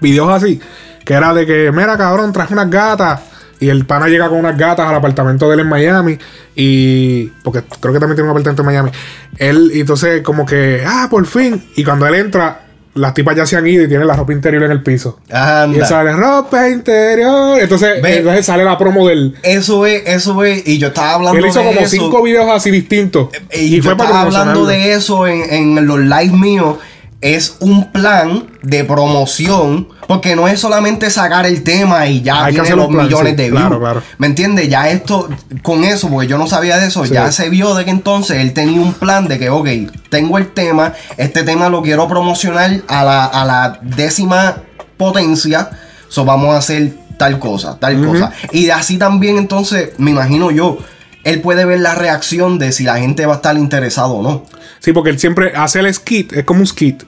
Videos 0.00 0.30
así, 0.30 0.60
que 1.04 1.14
era 1.14 1.32
de 1.32 1.46
que, 1.46 1.70
mira 1.72 1.96
cabrón, 1.96 2.32
traje 2.32 2.54
unas 2.54 2.70
gatas. 2.70 3.20
Y 3.60 3.68
el 3.68 3.86
pana 3.86 4.08
llega 4.08 4.28
con 4.28 4.38
unas 4.38 4.58
gatas 4.58 4.88
al 4.88 4.94
apartamento 4.96 5.46
de 5.46 5.54
él 5.54 5.60
en 5.60 5.68
Miami. 5.68 6.18
Y. 6.56 7.26
Porque 7.44 7.62
creo 7.78 7.94
que 7.94 8.00
también 8.00 8.16
tiene 8.16 8.24
un 8.24 8.30
apartamento 8.30 8.62
en 8.62 8.66
Miami. 8.66 8.90
Él, 9.38 9.70
y 9.72 9.80
entonces, 9.80 10.22
como 10.22 10.44
que, 10.44 10.82
ah, 10.84 11.06
por 11.08 11.24
fin. 11.26 11.64
Y 11.76 11.84
cuando 11.84 12.04
él 12.08 12.16
entra, 12.16 12.62
las 12.94 13.14
tipas 13.14 13.36
ya 13.36 13.46
se 13.46 13.56
han 13.56 13.66
ido 13.66 13.84
y 13.84 13.88
tienen 13.88 14.06
la 14.06 14.14
ropa 14.14 14.32
interior 14.32 14.62
en 14.64 14.70
el 14.70 14.82
piso. 14.82 15.18
Y 15.28 15.32
Anda. 15.34 15.78
él 15.78 15.86
sale 15.86 16.12
ropa 16.12 16.68
interior. 16.68 17.58
Entonces, 17.58 18.02
Ve. 18.02 18.18
entonces 18.18 18.44
sale 18.44 18.64
la 18.64 18.76
promo 18.76 19.08
del. 19.08 19.34
Eso 19.42 19.86
es, 19.86 20.02
eso 20.06 20.44
es. 20.44 20.66
Y 20.66 20.78
yo 20.78 20.88
estaba 20.88 21.14
hablando 21.14 21.38
Él 21.38 21.46
hizo 21.46 21.60
de 21.60 21.66
como 21.66 21.80
eso. 21.80 21.88
cinco 21.88 22.22
videos 22.22 22.50
así 22.50 22.70
distintos. 22.70 23.28
Y, 23.52 23.80
yo 23.80 23.92
estaba 23.92 24.22
hablando 24.22 24.66
de 24.66 24.92
eso 24.92 25.26
en, 25.26 25.76
en 25.78 25.86
los 25.86 26.00
live 26.00 26.36
míos. 26.36 26.76
Es 27.20 27.56
un 27.60 27.92
plan 27.92 28.48
de 28.62 28.84
promoción. 28.84 29.88
Porque 30.12 30.36
no 30.36 30.46
es 30.48 30.60
solamente 30.60 31.10
sacar 31.10 31.46
el 31.46 31.62
tema 31.62 32.06
y 32.06 32.20
ya 32.22 32.44
Hay 32.44 32.54
tiene 32.54 32.70
los 32.76 32.88
plan, 32.88 33.06
millones 33.06 33.30
sí, 33.30 33.36
de 33.36 33.42
views. 33.50 33.60
claro, 33.60 33.80
claro. 33.80 34.02
¿Me 34.18 34.26
entiendes? 34.26 34.68
Ya 34.68 34.88
esto, 34.90 35.28
con 35.62 35.84
eso, 35.84 36.08
porque 36.10 36.26
yo 36.28 36.38
no 36.38 36.46
sabía 36.46 36.76
de 36.78 36.88
eso, 36.88 37.04
Sí. 37.06 37.14
ya 37.14 37.32
se 37.32 37.48
vio 37.48 37.74
de 37.74 37.84
que 37.84 37.90
entonces 37.90 38.38
él 38.38 38.52
tenía 38.52 38.80
un 38.80 38.92
plan 38.94 39.26
de 39.28 39.38
que, 39.38 39.48
ok, 39.50 39.68
tengo 40.10 40.38
el 40.38 40.48
tema, 40.52 40.92
este 41.16 41.42
tema 41.44 41.68
lo 41.68 41.82
quiero 41.82 42.06
promocionar 42.08 42.82
a 42.88 43.04
la, 43.04 43.24
a 43.24 43.44
la 43.44 43.78
décima 43.82 44.56
potencia, 44.96 45.70
so 46.08 46.24
vamos 46.24 46.54
a 46.54 46.58
hacer 46.58 46.92
tal 47.18 47.38
cosa, 47.38 47.78
tal 47.78 48.04
cosa. 48.04 48.32
Y 48.52 48.70
así 48.70 48.98
también 48.98 49.38
entonces, 49.38 49.90
me 49.98 50.10
imagino 50.10 50.50
yo, 50.50 50.78
él 51.24 51.40
puede 51.40 51.64
ver 51.64 51.80
la 51.80 51.94
reacción 51.94 52.58
de 52.58 52.72
si 52.72 52.84
la 52.84 52.98
gente 52.98 53.26
va 53.26 53.34
a 53.34 53.36
estar 53.36 53.56
interesado 53.56 54.14
o 54.14 54.22
no. 54.22 54.44
Sí, 54.80 54.92
porque 54.92 55.10
él 55.10 55.18
siempre 55.18 55.52
hace 55.54 55.78
el 55.80 55.92
skit, 55.94 56.32
es 56.32 56.44
como 56.44 56.60
un 56.60 56.66
skit. 56.66 57.04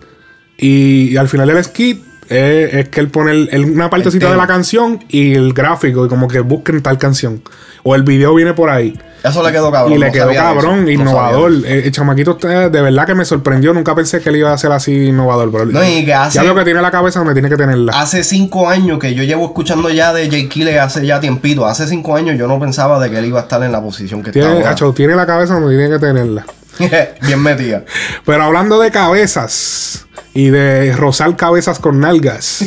Y, 0.57 1.09
y 1.13 1.17
al 1.17 1.29
final 1.29 1.49
del 1.49 1.65
skit 1.65 2.01
es 2.29 2.89
que 2.89 3.01
él 3.01 3.09
pone 3.09 3.33
el- 3.33 3.49
el- 3.53 3.65
una 3.71 3.91
partecita 3.91 4.27
El 4.27 4.33
de 4.33 4.39
la 4.39 4.47
canción 4.47 5.05
y 5.09 5.35
el 5.35 5.53
gráfico, 5.53 6.07
y 6.07 6.09
como 6.09 6.29
que 6.29 6.41
busquen 6.41 6.83
tal 6.83 6.99
canción. 6.99 7.43
O 7.83 7.95
el 7.95 8.03
video 8.03 8.35
viene 8.35 8.55
por 8.55 8.71
ahí. 8.71 8.99
Eso 9.23 9.43
le 9.43 9.53
quedó 9.53 9.71
cabrón. 9.73 9.93
y 9.95 9.99
le 9.99 10.07
no 10.07 10.13
quedó 10.13 10.35
cabrón, 10.35 10.85
no 10.85 10.91
innovador. 10.91 11.53
Eh, 11.67 11.83
el 11.87 11.93
chamaquito 11.93 12.35
de 12.35 12.69
verdad 12.69 13.07
que 13.07 13.15
me 13.15 13.25
sorprendió. 13.25 13.73
Nunca 13.73 13.95
pensé 13.95 14.21
que 14.21 14.29
él 14.31 14.37
iba 14.37 14.53
a 14.53 14.59
ser 14.59 14.73
así 14.73 14.93
innovador. 15.09 15.51
Pero 15.51 15.65
No, 15.67 15.83
y 15.85 16.05
que 16.05 16.13
hace- 16.13 16.37
ya 16.37 16.43
veo 16.45 16.55
que 16.55 16.65
tiene 16.65 16.81
la 16.83 16.91
cabeza 16.91 17.21
donde 17.21 17.35
tiene 17.35 17.49
que 17.49 17.57
tenerla. 17.57 17.93
Hace 17.99 18.23
cinco 18.25 18.69
años 18.69 18.99
que 18.99 19.15
yo 19.15 19.23
llevo 19.23 19.45
escuchando 19.47 19.89
ya 19.91 20.13
de 20.13 20.31
Jay 20.31 20.49
Kille 20.49 20.79
hace 20.79 21.07
ya 21.07 21.21
tiempito. 21.21 21.67
Hace 21.67 21.87
cinco 21.87 22.17
años 22.17 22.39
yo 22.39 22.47
no 22.47 22.59
pensaba 22.59 22.99
de 23.03 23.11
que 23.11 23.19
él 23.19 23.27
iba 23.27 23.41
a 23.41 23.43
estar 23.45 23.63
en 23.63 23.73
la 23.73 23.83
posición 23.83 24.23
que 24.23 24.31
Tiene, 24.33 24.61
está 24.61 24.93
tiene 24.95 25.15
la 25.15 25.27
cabeza 25.27 25.55
donde 25.55 25.75
tiene 25.77 25.91
que 25.91 25.99
tenerla. 25.99 26.45
Bien 27.23 27.41
metida. 27.43 27.85
Pero 28.27 28.43
hablando 28.43 28.79
de 28.81 28.91
cabezas 28.91 30.07
y 30.35 30.51
de 30.51 30.95
rozar 30.97 31.37
cabezas 31.37 31.79
con 31.79 32.01
nalgas, 32.01 32.65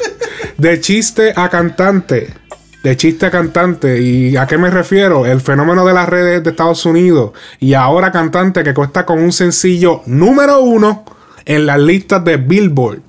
de 0.58 0.80
chiste 0.80 1.32
a 1.36 1.48
cantante, 1.48 2.34
de 2.82 2.96
chiste 2.96 3.26
a 3.26 3.30
cantante, 3.30 4.00
¿y 4.00 4.36
a 4.36 4.46
qué 4.46 4.58
me 4.58 4.70
refiero? 4.70 5.24
El 5.26 5.40
fenómeno 5.40 5.84
de 5.86 5.94
las 5.94 6.08
redes 6.08 6.42
de 6.44 6.50
Estados 6.50 6.84
Unidos 6.86 7.30
y 7.60 7.74
ahora 7.74 8.12
cantante 8.12 8.62
que 8.62 8.74
cuesta 8.74 9.06
con 9.06 9.20
un 9.20 9.32
sencillo 9.32 10.02
número 10.06 10.60
uno 10.60 11.04
en 11.44 11.66
las 11.66 11.78
listas 11.78 12.24
de 12.24 12.36
Billboard. 12.36 13.00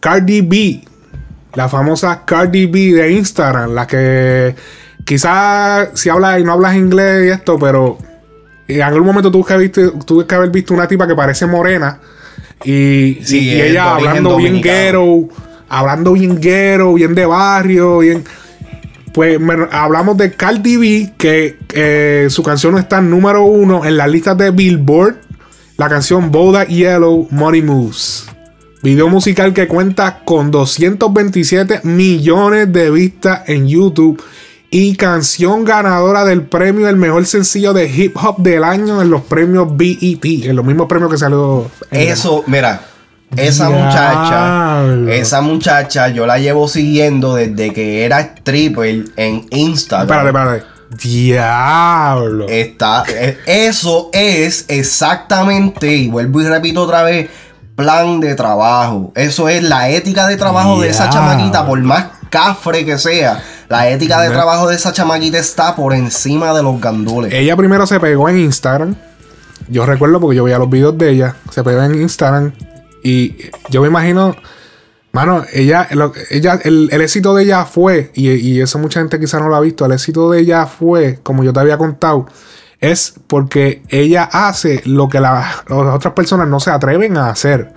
Cardi 0.00 0.42
B 0.42 0.84
La 1.54 1.68
famosa 1.68 2.24
Cardi 2.24 2.66
B 2.66 2.92
de 2.94 3.10
Instagram, 3.12 3.72
la 3.74 3.86
que 3.86 4.54
quizás 5.04 5.88
si 5.94 6.08
hablas 6.08 6.38
y 6.40 6.44
no 6.44 6.52
hablas 6.52 6.76
inglés 6.76 7.26
y 7.26 7.30
esto, 7.30 7.58
pero 7.58 7.98
en 8.68 8.82
algún 8.82 9.06
momento 9.06 9.30
tuve 9.30 9.46
que, 9.46 9.56
viste- 9.56 10.04
tuve 10.04 10.26
que 10.26 10.34
haber 10.34 10.50
visto 10.50 10.72
una 10.74 10.86
tipa 10.86 11.06
que 11.06 11.14
parece 11.16 11.46
morena 11.46 11.98
y, 12.64 13.18
Sí, 13.22 13.38
y- 13.38 13.44
y 13.44 13.50
es 13.52 13.56
de 13.58 13.70
ella 13.70 13.94
hablando 13.94 14.36
bien 14.36 14.60
ghetto, 14.62 15.28
hablando 15.68 16.12
bien 16.14 16.40
ghetto, 16.40 16.94
bien 16.94 17.14
de 17.14 17.26
barrio, 17.26 17.98
bien... 17.98 18.24
Pues 19.12 19.40
me- 19.40 19.66
hablamos 19.72 20.16
de 20.16 20.32
Cardi 20.32 20.76
B, 20.76 21.12
que 21.18 21.56
eh, 21.72 22.26
su 22.30 22.42
canción 22.42 22.78
está 22.78 23.00
número 23.00 23.42
uno 23.42 23.84
en 23.84 23.96
las 23.96 24.08
listas 24.08 24.36
de 24.38 24.50
Billboard. 24.52 25.16
La 25.76 25.88
canción 25.88 26.30
Boda 26.30 26.64
Yellow 26.64 27.26
Money 27.30 27.62
Moves. 27.62 28.26
Video 28.82 29.08
musical 29.08 29.52
que 29.54 29.66
cuenta 29.66 30.20
con 30.24 30.50
227 30.52 31.80
millones 31.84 32.72
de 32.72 32.90
vistas 32.90 33.42
en 33.48 33.66
YouTube. 33.66 34.22
Y 34.70 34.96
canción 34.96 35.64
ganadora 35.64 36.26
del 36.26 36.42
premio 36.42 36.88
El 36.88 36.96
mejor 36.96 37.24
sencillo 37.24 37.72
de 37.72 37.88
hip 37.88 38.16
hop 38.22 38.38
del 38.38 38.64
año 38.64 39.00
en 39.00 39.10
los 39.10 39.22
premios 39.22 39.74
BET. 39.76 40.24
En 40.24 40.56
los 40.56 40.64
mismos 40.64 40.88
premios 40.88 41.10
que 41.10 41.16
salió. 41.16 41.70
Eso, 41.90 42.44
mira, 42.46 42.82
esa 43.36 43.68
muchacha, 43.68 44.84
esa 45.10 45.40
muchacha, 45.42 46.08
yo 46.08 46.26
la 46.26 46.38
llevo 46.38 46.66
siguiendo 46.66 47.34
desde 47.34 47.72
que 47.72 48.04
era 48.04 48.20
stripper 48.20 49.04
en 49.16 49.46
Instagram. 49.50 50.26
Espérate, 50.26 50.28
espérate. 50.28 50.78
Diablo. 51.02 52.46
Está, 52.48 53.04
eh, 53.08 53.38
eso 53.46 54.08
es 54.14 54.64
exactamente, 54.68 55.94
y 55.94 56.08
vuelvo 56.08 56.40
y 56.40 56.46
repito 56.46 56.82
otra 56.82 57.02
vez, 57.02 57.28
plan 57.76 58.20
de 58.20 58.34
trabajo. 58.34 59.12
Eso 59.14 59.48
es 59.48 59.62
la 59.62 59.90
ética 59.90 60.26
de 60.26 60.36
trabajo 60.36 60.80
de 60.80 60.88
esa 60.88 61.10
chamaquita, 61.10 61.66
por 61.66 61.78
más 61.82 62.06
cafre 62.30 62.86
que 62.86 62.96
sea. 62.96 63.42
La 63.68 63.90
ética 63.90 64.20
de 64.22 64.30
trabajo 64.30 64.68
de 64.68 64.76
esa 64.76 64.92
chamaquita 64.92 65.38
está 65.38 65.76
por 65.76 65.92
encima 65.92 66.54
de 66.54 66.62
los 66.62 66.80
gandules. 66.80 67.32
Ella 67.32 67.56
primero 67.56 67.86
se 67.86 68.00
pegó 68.00 68.28
en 68.28 68.38
Instagram. 68.38 68.96
Yo 69.68 69.84
recuerdo 69.84 70.20
porque 70.20 70.36
yo 70.36 70.44
veía 70.44 70.58
los 70.58 70.70
videos 70.70 70.96
de 70.96 71.10
ella. 71.10 71.36
Se 71.50 71.62
pegó 71.62 71.82
en 71.82 72.00
Instagram. 72.00 72.52
Y 73.02 73.36
yo 73.68 73.82
me 73.82 73.88
imagino. 73.88 74.34
Mano, 75.12 75.44
ella, 75.52 75.88
ella 76.30 76.60
el, 76.64 76.88
el 76.92 77.00
éxito 77.00 77.34
de 77.34 77.42
ella 77.42 77.64
fue, 77.64 78.10
y, 78.14 78.30
y 78.30 78.60
eso 78.60 78.78
mucha 78.78 79.00
gente 79.00 79.18
quizá 79.18 79.40
no 79.40 79.48
lo 79.48 79.56
ha 79.56 79.60
visto, 79.60 79.86
el 79.86 79.92
éxito 79.92 80.30
de 80.30 80.40
ella 80.40 80.66
fue, 80.66 81.18
como 81.22 81.42
yo 81.42 81.52
te 81.52 81.60
había 81.60 81.78
contado, 81.78 82.26
es 82.80 83.14
porque 83.26 83.82
ella 83.88 84.22
hace 84.30 84.82
lo 84.84 85.08
que 85.08 85.20
la- 85.20 85.64
las 85.68 85.94
otras 85.94 86.14
personas 86.14 86.46
no 86.48 86.60
se 86.60 86.70
atreven 86.70 87.16
a 87.16 87.30
hacer. 87.30 87.72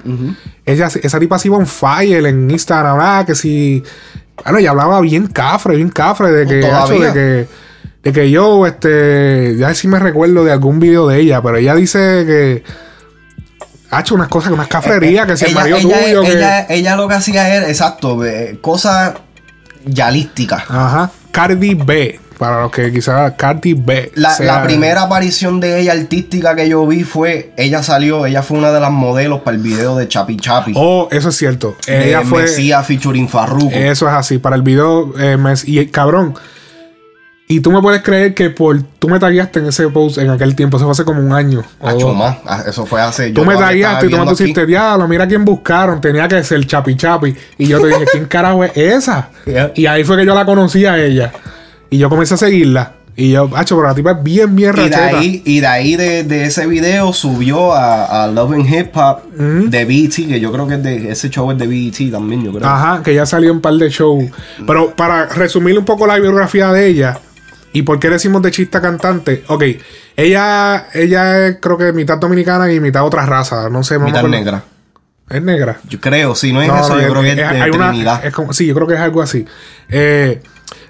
ella, 0.66 0.88
esa 1.02 1.20
tipa 1.20 1.40
se 1.40 1.48
iba 1.48 1.58
on 1.58 1.66
fire 1.68 2.26
en 2.26 2.50
Instagram, 2.52 2.98
ah, 3.02 3.24
que 3.26 3.34
si... 3.36 3.84
Bueno, 4.44 4.60
ella 4.60 4.72
hablaba 4.72 5.02
bien 5.02 5.28
cafre, 5.28 5.76
bien 5.76 5.90
cafre, 5.90 6.32
de 6.32 6.48
que, 6.48 6.66
hacho, 6.66 7.00
de 7.00 7.14
que, 7.14 7.48
de 8.04 8.12
que 8.14 8.32
yo, 8.32 8.66
este, 8.66 9.56
ya 9.58 9.74
sí 9.76 9.88
me 9.88 10.00
recuerdo 10.00 10.44
de 10.44 10.52
algún 10.52 10.80
video 10.80 11.08
de 11.08 11.20
ella, 11.20 11.42
pero 11.42 11.58
ella 11.58 11.76
dice 11.76 12.00
que 12.26 12.64
ha 13.92 14.00
hecho 14.00 14.16
unas 14.16 14.30
cosas, 14.30 14.52
unas 14.52 14.68
cafrerías, 14.68 15.28
que 15.28 15.38
si 15.38 15.46
el 15.46 15.54
marido 15.56 15.78
ella- 15.78 16.04
tuyo, 16.06 16.22
que- 16.24 16.66
ella- 16.70 16.96
lo 16.96 17.08
que 17.08 17.14
hacía 17.16 17.54
era, 17.56 17.68
exacto, 17.68 18.24
eh, 18.26 18.58
cosas 18.62 19.14
yalísticas. 19.86 20.64
Ajá, 20.70 21.12
Cardi 21.32 21.76
B, 21.76 22.20
para 22.42 22.60
los 22.64 22.72
que 22.72 22.92
quizás 22.92 23.34
Cardi 23.38 23.76
B. 23.76 24.14
La, 24.16 24.32
sea- 24.32 24.48
la 24.48 24.64
primera 24.64 25.04
aparición 25.04 25.60
de 25.60 25.80
ella 25.80 25.92
artística 25.92 26.56
que 26.56 26.68
yo 26.68 26.88
vi 26.88 27.04
fue, 27.04 27.52
ella 27.56 27.84
salió, 27.84 28.26
ella 28.26 28.42
fue 28.42 28.58
una 28.58 28.72
de 28.72 28.80
las 28.80 28.90
modelos 28.90 29.42
para 29.42 29.56
el 29.56 29.62
video 29.62 29.96
de 29.96 30.08
Chapi 30.08 30.38
Chapi. 30.38 30.74
Oh, 30.76 31.08
eso 31.12 31.30
es 31.30 31.36
cierto. 31.36 31.76
de 31.86 32.08
Ella 32.08 32.24
fue... 32.24 32.42
Mesías 32.42 32.84
featuring 32.88 33.30
Farruko. 33.30 33.70
Eso 33.72 34.08
es 34.08 34.14
así. 34.16 34.40
Para 34.40 34.56
el 34.56 34.64
video, 34.64 35.14
eh, 35.20 35.38
y 35.66 35.86
cabrón. 35.86 36.34
Y 37.48 37.60
tú 37.60 37.72
me 37.72 37.80
puedes 37.80 38.02
creer 38.02 38.34
que 38.34 38.50
por 38.50 38.82
tú 38.98 39.08
me 39.08 39.20
tagueaste 39.20 39.60
en 39.60 39.68
ese 39.68 39.88
post 39.90 40.18
en 40.18 40.32
aquel 40.32 40.56
tiempo, 40.56 40.78
eso 40.78 40.88
fue 40.88 40.94
hace 40.94 41.06
como 41.06 41.22
un 41.22 41.34
año. 41.34 41.64
o 41.80 41.88
Hacho, 41.88 42.08
dos. 42.08 42.18
más. 42.18 42.38
Ah, 42.44 42.64
Eso 42.66 42.88
fue 42.88 43.00
hace. 43.02 43.30
Tú 43.30 43.42
yo 43.42 43.46
me 43.46 43.56
tagueaste 43.56 44.08
y 44.08 44.10
tú 44.10 44.18
me 44.18 44.26
pusiste, 44.26 44.66
diablo, 44.66 45.08
mira 45.08 45.28
quién 45.28 45.46
buscaron. 45.46 46.02
Tenía 46.02 46.28
que 46.28 46.44
ser 46.44 46.66
Chapi 46.66 46.96
Chapi. 46.96 47.36
Y 47.60 47.68
yo 47.68 47.80
te 47.80 47.86
dije, 47.90 48.06
¿quién 48.12 48.26
carajo 48.26 48.64
es 48.64 48.72
esa? 48.76 49.30
Yeah. 49.46 49.72
Y 49.76 49.86
ahí 49.86 50.04
fue 50.04 50.18
que 50.18 50.26
yo 50.26 50.34
la 50.34 50.44
conocí 50.44 50.88
a 50.88 50.98
ella. 50.98 51.32
Y 51.92 52.00
yo 52.00 52.10
comencé 52.10 52.34
a 52.34 52.38
seguirla. 52.38 52.94
Y 53.16 53.32
yo, 53.32 53.50
hacho, 53.56 53.76
pero 53.76 53.90
la 53.90 53.94
tipa 53.94 54.12
es 54.14 54.24
bien, 54.24 54.56
bien 54.56 54.72
Y 54.74 54.90
de 54.90 54.90
racheta. 54.90 55.18
ahí, 55.20 55.44
y 55.46 55.60
de, 55.60 55.68
ahí 55.68 55.96
de, 55.98 56.24
de 56.24 56.46
ese 56.46 56.66
video 56.66 57.12
subió 57.12 57.74
a, 57.74 58.24
a 58.24 58.28
Love 58.28 58.54
and 58.54 58.74
Hip 58.74 58.96
Hop 58.98 59.30
de 59.34 59.86
BET, 59.86 60.16
que 60.30 60.40
yo 60.40 60.52
creo 60.52 60.66
que 60.66 60.76
es 60.76 60.84
de, 60.84 61.12
ese 61.12 61.30
show 61.30 61.52
es 61.52 61.58
de 61.58 61.68
BET 61.68 62.10
también, 62.12 62.44
yo 62.44 62.52
creo. 62.54 62.66
Ajá, 62.68 63.04
que 63.04 63.14
ya 63.14 63.26
salió 63.28 63.52
un 63.52 63.60
par 63.62 63.74
de 63.74 63.90
shows. 63.90 64.24
Pero 64.66 64.96
para 64.96 65.26
resumir 65.28 65.78
un 65.78 65.84
poco 65.86 66.08
la 66.08 66.18
biografía 66.18 66.72
de 66.72 66.88
ella 66.88 67.20
y 67.74 67.82
por 67.84 68.00
qué 68.00 68.10
decimos 68.10 68.42
de 68.42 68.52
chista 68.52 68.82
cantante, 68.82 69.44
ok, 69.48 69.64
ella, 70.16 70.88
ella 70.94 71.48
es 71.48 71.58
creo 71.62 71.78
que 71.78 71.92
mitad 71.94 72.18
dominicana 72.18 72.72
y 72.72 72.80
mitad 72.80 73.06
otra 73.06 73.26
raza, 73.26 73.70
no 73.70 73.84
sé, 73.84 74.00
Mitad 74.00 74.24
negra. 74.24 74.64
Es 75.30 75.42
negra. 75.42 75.80
Yo 75.88 76.00
creo, 76.02 76.36
si 76.36 76.52
no 76.52 76.62
es 76.62 76.68
No, 76.68 76.78
eso, 76.80 76.96
no, 76.96 77.02
yo 77.02 77.10
creo 77.10 77.22
que 77.22 77.30
es, 77.32 77.38
es- 77.38 77.50
de 77.52 77.62
hay 77.62 77.72
una- 77.72 77.90
Trinidad. 77.90 78.26
es 78.26 78.34
como- 78.34 78.52
sí, 78.52 78.66
yo 78.66 78.74
creo 78.76 78.88
que 78.88 78.96
es 78.96 79.00
algo 79.00 79.22
así. 79.22 79.46
Eh, 79.90 80.42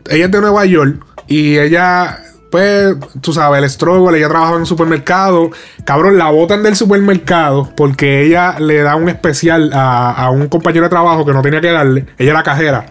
ella 0.10 0.26
es 0.26 0.32
de 0.32 0.42
Nueva 0.42 0.66
York 0.66 1.06
y 1.28 1.58
ella, 1.58 2.20
pues, 2.50 2.96
tú 3.22 3.34
sabes, 3.34 3.64
el 3.64 3.70
struggle, 3.70 4.18
ella 4.18 4.28
trabajaba 4.28 4.56
en 4.56 4.62
un 4.62 4.68
supermercado. 4.68 5.52
Cabrón, 5.86 6.18
la 6.18 6.30
botan 6.30 6.64
del 6.64 6.76
supermercado 6.76 7.72
porque 7.76 8.26
ella 8.26 8.60
le 8.60 8.82
da 8.82 8.96
un 8.96 9.10
especial 9.10 9.72
a, 9.74 10.12
a 10.12 10.30
un 10.30 10.48
compañero 10.48 10.84
de 10.84 10.90
trabajo 10.90 11.26
que 11.26 11.34
no 11.34 11.42
tenía 11.42 11.62
que 11.62 11.72
darle. 11.72 12.06
Ella 12.18 12.32
era 12.32 12.44
cajera. 12.44 12.86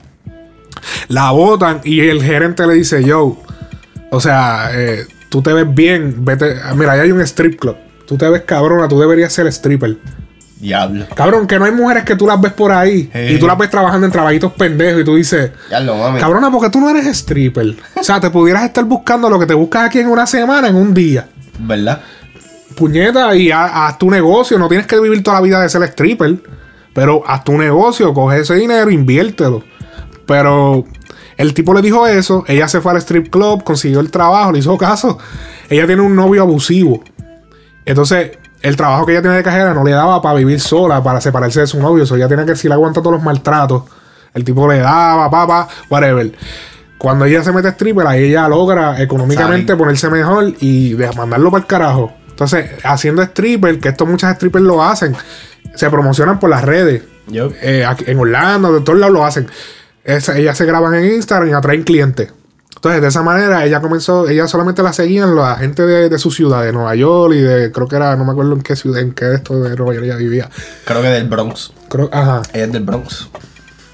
La 1.08 1.30
botan 1.30 1.80
y 1.84 2.00
el 2.00 2.22
gerente 2.22 2.66
le 2.66 2.74
dice, 2.74 3.04
yo, 3.04 3.36
o 4.10 4.20
sea, 4.20 4.70
eh, 4.72 5.06
tú 5.28 5.42
te 5.42 5.52
ves 5.52 5.72
bien, 5.72 6.24
vete, 6.24 6.56
mira, 6.76 6.92
ahí 6.92 7.00
hay 7.00 7.12
un 7.12 7.20
strip 7.22 7.58
club. 7.58 7.76
Tú 8.06 8.16
te 8.16 8.28
ves 8.28 8.42
cabrona, 8.42 8.88
tú 8.88 8.98
deberías 8.98 9.32
ser 9.32 9.46
stripper. 9.46 9.98
Diablo. 10.60 11.06
Cabrón, 11.14 11.46
que 11.46 11.58
no 11.58 11.64
hay 11.64 11.72
mujeres 11.72 12.04
que 12.04 12.16
tú 12.16 12.26
las 12.26 12.38
ves 12.40 12.52
por 12.52 12.70
ahí 12.70 13.08
Hey. 13.12 13.34
y 13.34 13.38
tú 13.38 13.46
las 13.46 13.56
ves 13.56 13.70
trabajando 13.70 14.06
en 14.06 14.12
trabajitos 14.12 14.52
pendejos 14.52 15.00
y 15.00 15.04
tú 15.04 15.14
dices, 15.16 15.50
Diablo, 15.68 15.96
mami. 15.96 16.20
cabrona, 16.20 16.50
porque 16.50 16.68
tú 16.70 16.80
no 16.80 16.90
eres 16.90 17.06
stripper. 17.06 17.74
o 17.96 18.02
sea, 18.02 18.20
te 18.20 18.28
pudieras 18.30 18.64
estar 18.64 18.84
buscando 18.84 19.30
lo 19.30 19.38
que 19.38 19.46
te 19.46 19.54
buscas 19.54 19.84
aquí 19.86 19.98
en 20.00 20.08
una 20.08 20.26
semana, 20.26 20.68
en 20.68 20.76
un 20.76 20.92
día. 20.92 21.28
¿Verdad? 21.58 22.02
Puñeta, 22.76 23.34
y 23.36 23.50
ha- 23.50 23.86
haz 23.86 23.98
tu 23.98 24.10
negocio. 24.10 24.58
No 24.58 24.68
tienes 24.68 24.86
que 24.86 24.98
vivir 25.00 25.22
toda 25.22 25.36
la 25.38 25.42
vida 25.42 25.60
de 25.60 25.68
ser 25.68 25.82
stripper, 25.84 26.36
pero 26.94 27.22
haz 27.26 27.42
tu 27.44 27.56
negocio, 27.58 28.12
coge 28.14 28.40
ese 28.40 28.54
dinero, 28.54 28.90
inviértelo. 28.90 29.62
Pero 30.26 30.84
el 31.36 31.54
tipo 31.54 31.74
le 31.74 31.82
dijo 31.82 32.06
eso, 32.06 32.44
ella 32.46 32.68
se 32.68 32.80
fue 32.80 32.92
al 32.92 32.98
strip 32.98 33.28
club, 33.30 33.64
consiguió 33.64 34.00
el 34.00 34.10
trabajo, 34.10 34.52
le 34.52 34.58
hizo 34.60 34.76
caso. 34.78 35.18
Ella 35.68 35.86
tiene 35.86 36.02
un 36.02 36.14
novio 36.14 36.42
abusivo. 36.42 37.02
Entonces, 37.84 38.32
el 38.62 38.76
trabajo 38.76 39.06
que 39.06 39.12
ella 39.12 39.22
tiene 39.22 39.36
de 39.36 39.42
cajera 39.42 39.74
no 39.74 39.84
le 39.84 39.92
daba 39.92 40.20
para 40.20 40.34
vivir 40.36 40.60
sola, 40.60 41.02
para 41.02 41.20
separarse 41.20 41.60
de 41.60 41.66
su 41.66 41.80
novio. 41.80 42.04
O 42.10 42.16
ella 42.16 42.28
tenía 42.28 42.44
que, 42.44 42.56
si 42.56 42.68
le 42.68 42.74
aguanta 42.74 43.00
todos 43.00 43.14
los 43.14 43.22
maltratos, 43.22 43.84
el 44.34 44.44
tipo 44.44 44.68
le 44.68 44.78
daba, 44.78 45.30
papá, 45.30 45.68
whatever. 45.88 46.32
Cuando 46.98 47.24
ella 47.24 47.42
se 47.42 47.52
mete 47.52 47.68
a 47.68 47.70
stripper, 47.70 48.06
ahí 48.06 48.24
ella 48.24 48.46
logra 48.48 49.00
económicamente 49.00 49.74
ponerse 49.74 50.10
mejor 50.10 50.52
y 50.60 50.96
mandarlo 51.16 51.50
para 51.50 51.62
el 51.62 51.66
carajo. 51.66 52.12
Entonces, 52.28 52.70
haciendo 52.84 53.22
stripper, 53.22 53.80
que 53.80 53.88
esto 53.88 54.04
muchas 54.04 54.36
strippers 54.36 54.64
lo 54.64 54.82
hacen, 54.82 55.16
se 55.74 55.88
promocionan 55.88 56.38
por 56.38 56.50
las 56.50 56.62
redes. 56.62 57.02
Yo. 57.26 57.50
Eh, 57.62 57.86
en 58.06 58.18
Orlando, 58.18 58.72
de 58.72 58.80
todos 58.80 58.98
lados 58.98 59.14
lo 59.14 59.24
hacen. 59.24 59.46
Ellas 60.04 60.56
se 60.56 60.64
graban 60.66 60.94
en 60.94 61.14
Instagram 61.14 61.48
y 61.48 61.52
atraen 61.52 61.82
clientes. 61.82 62.32
Entonces, 62.80 63.02
de 63.02 63.08
esa 63.08 63.22
manera, 63.22 63.66
ella 63.66 63.82
comenzó, 63.82 64.26
ella 64.26 64.48
solamente 64.48 64.82
la 64.82 64.94
seguían 64.94 65.36
la 65.36 65.56
gente 65.56 65.84
de, 65.84 66.08
de 66.08 66.18
su 66.18 66.30
ciudad, 66.30 66.64
de 66.64 66.72
Nueva 66.72 66.94
York 66.94 67.34
y 67.34 67.40
de, 67.42 67.70
creo 67.70 67.86
que 67.86 67.96
era, 67.96 68.16
no 68.16 68.24
me 68.24 68.32
acuerdo 68.32 68.54
en 68.54 68.62
qué 68.62 68.74
ciudad, 68.74 69.02
en 69.02 69.12
qué 69.12 69.26
de 69.26 69.34
esto 69.36 69.60
de 69.60 69.76
Nueva 69.76 69.92
York 69.92 70.06
ella 70.06 70.16
vivía. 70.16 70.48
Creo 70.86 71.02
que 71.02 71.08
del 71.08 71.28
Bronx. 71.28 71.72
Creo, 71.90 72.08
ajá, 72.10 72.40
Ella 72.54 72.64
es 72.64 72.72
del 72.72 72.84
Bronx. 72.84 73.28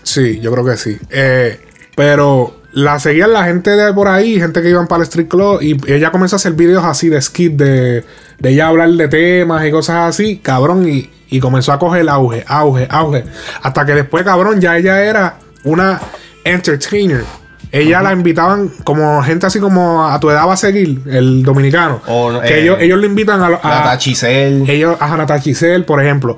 sí, 0.05 0.39
yo 0.39 0.53
creo 0.53 0.65
que 0.65 0.77
sí. 0.77 0.97
Eh, 1.11 1.61
pero 1.97 2.61
la 2.75 3.01
seguían 3.01 3.33
la 3.33 3.43
gente 3.45 3.71
de 3.71 3.93
por 3.93 4.07
ahí, 4.07 4.39
gente 4.39 4.63
que 4.63 4.71
iban 4.71 4.87
para 4.87 5.03
el 5.03 5.09
street 5.09 5.27
club, 5.27 5.61
y 5.63 5.77
ella 5.93 6.13
comenzó 6.13 6.37
a 6.37 6.39
hacer 6.39 6.53
videos 6.53 6.85
así 6.85 7.09
de 7.09 7.21
skit, 7.21 7.55
de, 7.55 8.05
de 8.39 8.51
ella 8.51 8.69
hablar 8.69 8.91
de 8.91 9.09
temas 9.09 9.67
y 9.67 9.73
cosas 9.73 10.11
así, 10.11 10.37
cabrón, 10.39 10.89
y, 10.89 11.11
y 11.29 11.41
comenzó 11.41 11.73
a 11.73 11.81
coger 11.81 12.09
auge, 12.09 12.45
auge, 12.47 12.87
auge. 12.89 13.25
Hasta 13.63 13.85
que 13.85 13.95
después, 13.95 14.23
cabrón, 14.23 14.61
ya 14.61 14.77
ella 14.77 15.03
era 15.03 15.39
una 15.65 16.01
entertainer. 16.45 17.25
Ella 17.73 18.03
la 18.03 18.13
invitaban 18.13 18.71
como 18.85 19.23
gente 19.23 19.47
así 19.47 19.59
como 19.59 20.07
a 20.07 20.19
tu 20.21 20.31
edad 20.31 20.47
va 20.47 20.55
a 20.55 20.57
seguir, 20.57 21.01
el 21.07 21.43
dominicano. 21.43 22.01
O, 22.07 22.41
que 22.41 22.55
eh, 22.55 22.63
ellos, 22.63 22.79
ellos 22.81 22.99
le 22.99 23.07
invitan 23.07 23.43
a, 23.43 23.47
a 23.47 23.51
Nata 23.51 23.99
Chisel. 23.99 24.69
ellos 24.69 24.97
a 25.01 25.17
Nata 25.17 25.39
Giselle, 25.39 25.85
por 25.85 26.03
ejemplo. 26.03 26.37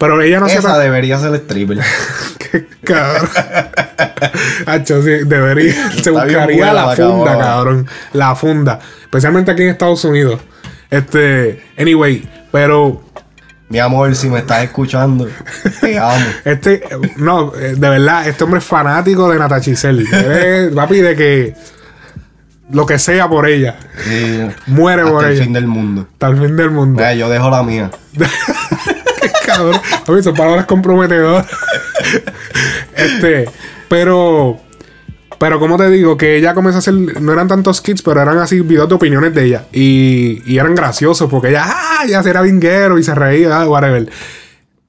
Pero 0.00 0.22
ella 0.22 0.40
no 0.40 0.48
se 0.48 0.58
Esa 0.58 0.78
debería 0.78 1.18
ser 1.18 1.34
stripper. 1.34 1.78
Qué 2.38 2.66
cabrón. 2.82 3.28
Hacho, 4.64 5.02
sí, 5.02 5.10
debería. 5.26 5.90
Se 5.90 5.98
Está 5.98 6.24
bien 6.24 6.38
buscaría 6.38 6.72
la 6.72 6.86
la 6.86 6.96
funda, 6.96 7.38
cabrón. 7.38 7.86
La 8.14 8.34
funda. 8.34 8.78
Especialmente 9.02 9.50
aquí 9.50 9.62
en 9.62 9.68
Estados 9.68 10.02
Unidos. 10.06 10.40
Este. 10.88 11.62
Anyway, 11.76 12.26
pero. 12.50 13.02
Mi 13.70 13.78
amor, 13.78 14.16
si 14.16 14.28
me 14.28 14.40
estás 14.40 14.64
escuchando, 14.64 15.28
te 15.80 15.96
amo. 15.96 16.26
Este, 16.44 16.82
no, 17.16 17.54
eh, 17.54 17.74
de 17.76 17.88
verdad, 17.88 18.26
este 18.26 18.42
hombre 18.42 18.58
es 18.58 18.64
fanático 18.66 19.30
de 19.30 19.38
Nata 19.38 19.60
Chisel. 19.60 20.00
Es, 20.12 20.74
papi, 20.74 20.96
de 20.98 21.14
que 21.14 21.54
lo 22.72 22.84
que 22.84 22.98
sea 22.98 23.28
por 23.28 23.48
ella. 23.48 23.78
Sí, 24.04 24.40
Muere 24.66 25.02
hasta 25.02 25.12
por 25.14 25.24
el 25.24 25.32
ella. 25.34 25.44
fin 25.44 25.52
del 25.52 25.66
mundo. 25.68 26.08
Hasta 26.12 26.26
el 26.26 26.38
fin 26.38 26.56
del 26.56 26.70
mundo. 26.72 26.96
Mira, 26.96 27.14
yo 27.14 27.28
dejo 27.30 27.48
la 27.48 27.62
mía. 27.62 27.90
Qué 28.18 29.30
cabrón. 29.46 29.80
Papi, 30.04 30.20
son 30.20 30.34
palabras 30.34 30.66
comprometedoras. 30.66 31.46
este, 32.96 33.48
pero. 33.88 34.58
Pero 35.40 35.58
como 35.58 35.78
te 35.78 35.88
digo, 35.88 36.18
que 36.18 36.36
ella 36.36 36.52
comenzó 36.52 36.76
a 36.76 36.78
hacer, 36.80 36.92
no 36.92 37.32
eran 37.32 37.48
tantos 37.48 37.78
skits, 37.78 38.02
pero 38.02 38.20
eran 38.20 38.36
así 38.38 38.60
videos 38.60 38.90
de 38.90 38.94
opiniones 38.96 39.34
de 39.34 39.44
ella. 39.46 39.64
Y, 39.72 40.42
y 40.44 40.58
eran 40.58 40.74
graciosos 40.74 41.30
porque 41.30 41.48
ella, 41.48 41.64
ah, 41.66 42.02
ella 42.06 42.20
era 42.26 42.42
vinguero 42.42 42.98
y 42.98 43.02
se 43.02 43.14
reía, 43.14 43.58
ah, 43.58 43.66
whatever. 43.66 44.06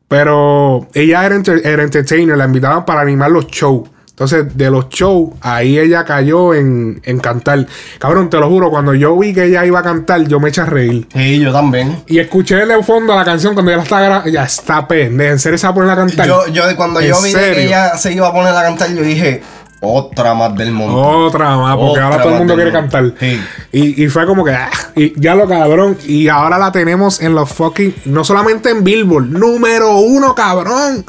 Pero 0.09 0.87
ella 0.93 1.25
era, 1.25 1.35
enter- 1.35 1.61
era 1.65 1.83
entertainer, 1.83 2.37
la 2.37 2.45
invitaban 2.45 2.83
para 2.85 2.99
animar 3.01 3.31
los 3.31 3.47
shows. 3.47 3.89
Entonces, 4.09 4.55
de 4.55 4.69
los 4.69 4.89
shows, 4.89 5.29
ahí 5.39 5.79
ella 5.79 6.03
cayó 6.03 6.53
en, 6.53 6.99
en 7.05 7.19
cantar. 7.19 7.65
Cabrón, 7.97 8.29
te 8.29 8.37
lo 8.37 8.49
juro, 8.49 8.69
cuando 8.69 8.93
yo 8.93 9.17
vi 9.17 9.33
que 9.33 9.45
ella 9.45 9.65
iba 9.65 9.79
a 9.79 9.83
cantar, 9.83 10.27
yo 10.27 10.39
me 10.41 10.49
eché 10.49 10.61
a 10.61 10.65
reír. 10.65 11.07
Sí, 11.13 11.39
yo 11.39 11.51
también. 11.53 12.03
Y 12.07 12.19
escuché 12.19 12.61
el 12.61 12.83
fondo 12.83 13.15
la 13.15 13.23
canción 13.23 13.53
cuando 13.53 13.71
ella 13.71 13.77
la 13.77 13.83
está 13.83 14.29
Ya 14.29 14.43
está 14.43 14.85
pendeja. 14.87 15.31
En 15.31 15.39
serio 15.39 15.57
se 15.57 15.65
va 15.65 15.71
a 15.71 15.73
poner 15.75 15.89
a 15.91 15.95
cantar. 15.95 16.27
Yo, 16.27 16.45
yo 16.49 16.63
cuando 16.75 16.99
¿En 16.99 17.07
yo 17.07 17.21
vi 17.21 17.31
serio? 17.31 17.55
que 17.55 17.65
ella 17.67 17.95
se 17.97 18.11
iba 18.11 18.27
a 18.27 18.33
poner 18.33 18.53
a 18.53 18.61
cantar, 18.61 18.93
yo 18.93 19.01
dije, 19.01 19.41
otra 19.81 20.33
más 20.33 20.55
del 20.55 20.71
montón. 20.71 21.23
Otra 21.25 21.57
más, 21.57 21.75
porque 21.75 21.91
Otra 21.91 22.05
ahora 22.05 22.21
todo 22.21 22.31
el 22.33 22.37
mundo 22.39 22.55
quiere 22.55 22.71
cantar. 22.71 23.13
Sí. 23.19 23.41
Y, 23.71 24.03
y 24.03 24.07
fue 24.07 24.25
como 24.25 24.43
que, 24.45 24.51
ah, 24.51 24.69
y 24.95 25.19
ya 25.19 25.35
lo 25.35 25.47
cabrón. 25.47 25.97
Y 26.05 26.27
ahora 26.29 26.57
la 26.57 26.71
tenemos 26.71 27.21
en 27.21 27.35
los 27.35 27.49
fucking, 27.49 27.95
no 28.05 28.23
solamente 28.23 28.69
en 28.69 28.83
Billboard, 28.83 29.25
número 29.25 29.97
uno, 29.97 30.33
cabrón. 30.33 31.05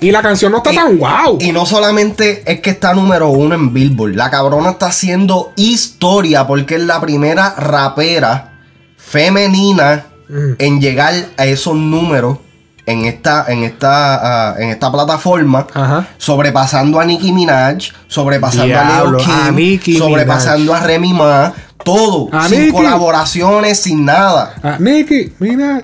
Y 0.00 0.10
la 0.10 0.20
canción 0.20 0.52
no 0.52 0.58
está 0.58 0.72
tan 0.72 0.98
guau. 0.98 1.38
Y 1.40 1.52
no 1.52 1.64
solamente 1.64 2.42
es 2.44 2.60
que 2.60 2.70
está 2.70 2.92
número 2.92 3.28
uno 3.28 3.54
en 3.54 3.72
Billboard, 3.72 4.14
la 4.14 4.28
cabrona 4.30 4.70
está 4.70 4.88
haciendo 4.88 5.52
historia 5.56 6.46
porque 6.46 6.74
es 6.74 6.82
la 6.82 7.00
primera 7.00 7.54
rapera 7.56 8.52
femenina 8.96 10.06
Mm. 10.28 10.54
en 10.58 10.80
llegar 10.80 11.14
a 11.36 11.46
esos 11.46 11.76
números 11.76 12.38
en 12.86 13.04
esta, 13.04 13.44
en 13.48 13.64
esta, 13.64 14.50
ah, 14.52 14.54
en 14.58 14.70
esta 14.70 14.90
plataforma, 14.92 15.66
Ajá. 15.74 16.06
sobrepasando 16.18 17.00
a 17.00 17.04
Nicki 17.04 17.32
Minaj, 17.32 17.90
sobrepasando 18.06 18.66
Diablo, 18.66 19.18
a 19.18 19.22
Leo 19.22 19.26
Kim, 19.46 19.54
Nicki 19.56 19.98
sobrepasando 19.98 20.72
a 20.72 20.80
Remy 20.80 21.12
Ma, 21.12 21.52
todo, 21.84 22.28
A 22.32 22.48
sin 22.48 22.60
Nicki. 22.60 22.72
colaboraciones, 22.72 23.80
sin 23.80 24.04
nada. 24.04 24.54
Nicky, 24.78 25.32
mira, 25.38 25.82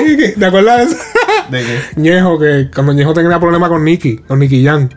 Nicky, 0.00 0.38
¿te 0.38 0.44
acuerdas 0.46 0.76
de 0.78 0.84
eso? 0.84 0.96
¿De 1.50 1.62
qué? 1.64 1.80
Ñejo, 1.96 2.38
que 2.38 2.70
cuando 2.74 2.92
Ñejo 2.92 3.12
tenía 3.14 3.40
problemas 3.40 3.68
con 3.68 3.84
Nicky, 3.84 4.18
con 4.18 4.38
Nicky 4.38 4.64
Jan. 4.64 4.88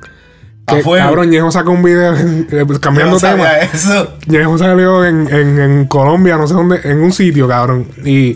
Que, 0.68 0.78
A 0.80 0.98
cabrón, 0.98 1.30
Ñejo 1.30 1.52
sacó 1.52 1.72
un 1.72 1.84
video 1.84 2.16
eh, 2.16 2.66
cambiando 2.82 3.20
Yo 3.20 3.28
no 3.28 3.36
tema. 3.36 3.58
eso. 3.60 4.14
Ñejo 4.26 4.58
salió 4.58 5.06
en, 5.06 5.28
en, 5.32 5.60
en 5.60 5.86
Colombia, 5.86 6.38
no 6.38 6.48
sé 6.48 6.56
dónde, 6.56 6.80
en 6.84 7.02
un 7.02 7.14
sitio, 7.14 7.48
cabrón. 7.48 7.88
Y, 8.04 8.36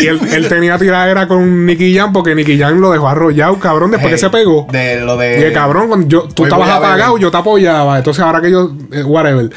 y 0.00 0.06
él, 0.08 0.18
él 0.32 0.48
tenía 0.48 0.76
tiradera 0.78 1.28
con 1.28 1.64
Nicky 1.64 1.96
Jam 1.96 2.12
porque 2.12 2.34
Nicky 2.34 2.58
Jam 2.58 2.80
lo 2.80 2.90
dejó 2.90 3.08
arrollado, 3.08 3.56
cabrón, 3.60 3.92
después 3.92 4.10
que 4.10 4.16
Hey, 4.16 4.20
se 4.20 4.30
pegó. 4.30 4.66
De 4.72 5.00
lo 5.00 5.16
de. 5.16 5.38
Y 5.38 5.42
el 5.44 5.52
cabrón, 5.52 5.86
cuando 5.86 6.08
yo, 6.08 6.22
tú 6.28 6.42
estabas 6.42 6.68
a 6.68 6.76
apagado, 6.78 7.12
beber. 7.14 7.22
yo 7.22 7.30
te 7.30 7.36
apoyaba. 7.36 7.98
Entonces 7.98 8.24
ahora 8.24 8.40
que 8.40 8.50
yo, 8.50 8.72
eh, 8.90 9.04
whatever. 9.04 9.48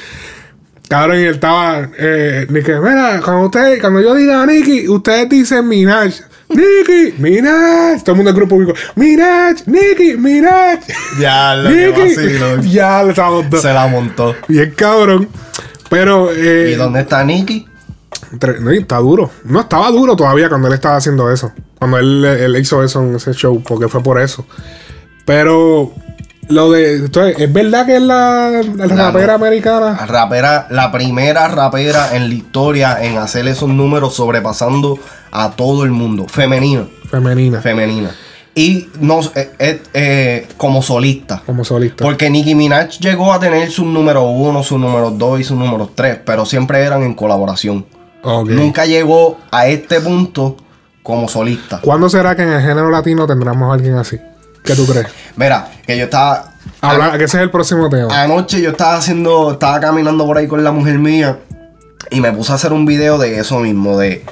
Cabrón, 0.87 1.19
y 1.19 1.23
él 1.23 1.33
estaba, 1.33 1.89
eh, 1.97 2.45
Nicky, 2.49 2.71
mira, 2.73 3.21
cuando 3.25 3.45
usted, 3.47 3.81
cuando 3.81 4.01
yo 4.01 4.13
diga 4.13 4.45
Nicky, 4.45 4.87
ustedes 4.87 5.27
dicen 5.29 5.67
Minaj. 5.67 6.13
Nicky, 6.49 7.13
Minaj. 7.17 8.01
Todo 8.03 8.11
el 8.13 8.15
mundo 8.17 8.31
del 8.31 8.35
grupo 8.35 8.55
público, 8.55 8.73
Minaj, 8.95 9.57
Nicky, 9.65 10.15
Minaj. 10.17 10.79
Ya, 11.19 11.55
lo 11.55 11.69
que 11.69 11.87
Nicky. 11.87 12.15
vacilo. 12.15 12.61
Ya 12.63 13.03
lo 13.03 13.09
estábamos 13.09 13.49
dos. 13.49 13.61
Se 13.61 13.73
la 13.73 13.87
montó. 13.87 14.35
Bien 14.47 14.73
cabrón. 14.75 15.27
Pero, 15.89 16.31
eh, 16.33 16.71
¿Y 16.73 16.75
dónde 16.75 17.01
está 17.01 17.23
Nicky? 17.23 17.67
Tre- 18.39 18.59
No, 18.59 18.71
está 18.71 18.97
duro. 18.97 19.29
No 19.45 19.61
estaba 19.61 19.89
duro 19.91 20.15
todavía 20.15 20.49
cuando 20.49 20.67
él 20.67 20.73
estaba 20.73 20.97
haciendo 20.97 21.31
eso. 21.31 21.51
Cuando 21.79 21.97
él, 21.97 22.23
él 22.25 22.55
hizo 22.57 22.83
eso 22.83 23.01
en 23.03 23.15
ese 23.15 23.33
show, 23.33 23.61
porque 23.65 23.87
fue 23.87 24.01
por 24.03 24.19
eso. 24.19 24.45
Pero 25.25 25.93
lo 26.49 26.71
de. 26.71 26.97
Entonces, 26.97 27.39
¿es 27.39 27.51
verdad 27.51 27.85
que 27.85 27.95
es 27.95 28.01
la, 28.01 28.61
la 28.75 28.87
rapera 28.87 29.35
americana? 29.35 30.05
Rapera, 30.05 30.67
la 30.69 30.91
primera 30.91 31.47
rapera 31.47 32.15
en 32.15 32.29
la 32.29 32.35
historia 32.35 32.97
en 33.01 33.17
hacer 33.17 33.47
esos 33.47 33.69
números 33.69 34.15
sobrepasando 34.15 34.99
a 35.31 35.51
todo 35.51 35.83
el 35.83 35.91
mundo. 35.91 36.25
Femenina. 36.27 36.87
Femenina. 37.09 37.61
Femenina. 37.61 38.11
Y 38.55 38.89
no, 38.99 39.19
eh, 39.35 39.51
eh, 39.59 39.83
eh, 39.93 40.47
como 40.57 40.81
solista. 40.81 41.43
como 41.45 41.63
solista. 41.63 42.03
Porque 42.03 42.29
Nicki 42.29 42.55
Minaj 42.55 42.97
llegó 42.99 43.31
a 43.31 43.39
tener 43.39 43.69
su 43.69 43.85
número 43.85 44.23
uno, 44.23 44.63
su 44.63 44.79
número 44.79 45.11
dos 45.11 45.39
y 45.39 45.43
su 45.43 45.55
número 45.55 45.91
tres, 45.93 46.17
pero 46.25 46.43
siempre 46.43 46.79
eran 46.81 47.03
en 47.03 47.13
colaboración. 47.13 47.85
Nunca 48.23 48.85
llegó 48.85 49.37
a 49.51 49.67
este 49.67 50.01
punto 50.01 50.57
como 51.03 51.29
solista. 51.29 51.79
¿Cuándo 51.81 52.09
será 52.09 52.35
que 52.35 52.41
en 52.41 52.49
el 52.49 52.61
género 52.61 52.89
latino 52.89 53.27
tendremos 53.27 53.69
a 53.69 53.75
alguien 53.75 53.95
así? 53.95 54.17
¿Qué 54.67 54.75
tú 54.75 54.85
crees? 54.85 55.07
Mira, 55.37 55.71
que 55.85 55.97
yo 55.97 56.03
estaba. 56.03 56.53
Habla, 56.81 57.17
que 57.17 57.23
ese 57.23 57.37
es 57.37 57.43
el 57.43 57.49
próximo 57.49 57.89
tema. 57.89 58.21
Anoche 58.21 58.61
yo 58.61 58.71
estaba 58.71 58.97
haciendo, 58.97 59.53
estaba 59.53 59.79
caminando 59.79 60.25
por 60.25 60.37
ahí 60.37 60.47
con 60.47 60.61
la 60.61 60.71
mujer 60.71 60.99
mía 60.99 61.39
y 62.11 62.19
me 62.19 62.33
puse 62.33 62.51
a 62.51 62.55
hacer 62.55 62.73
un 62.73 62.85
video 62.85 63.17
de 63.17 63.39
eso 63.39 63.59
mismo, 63.59 63.97
de 63.97 64.25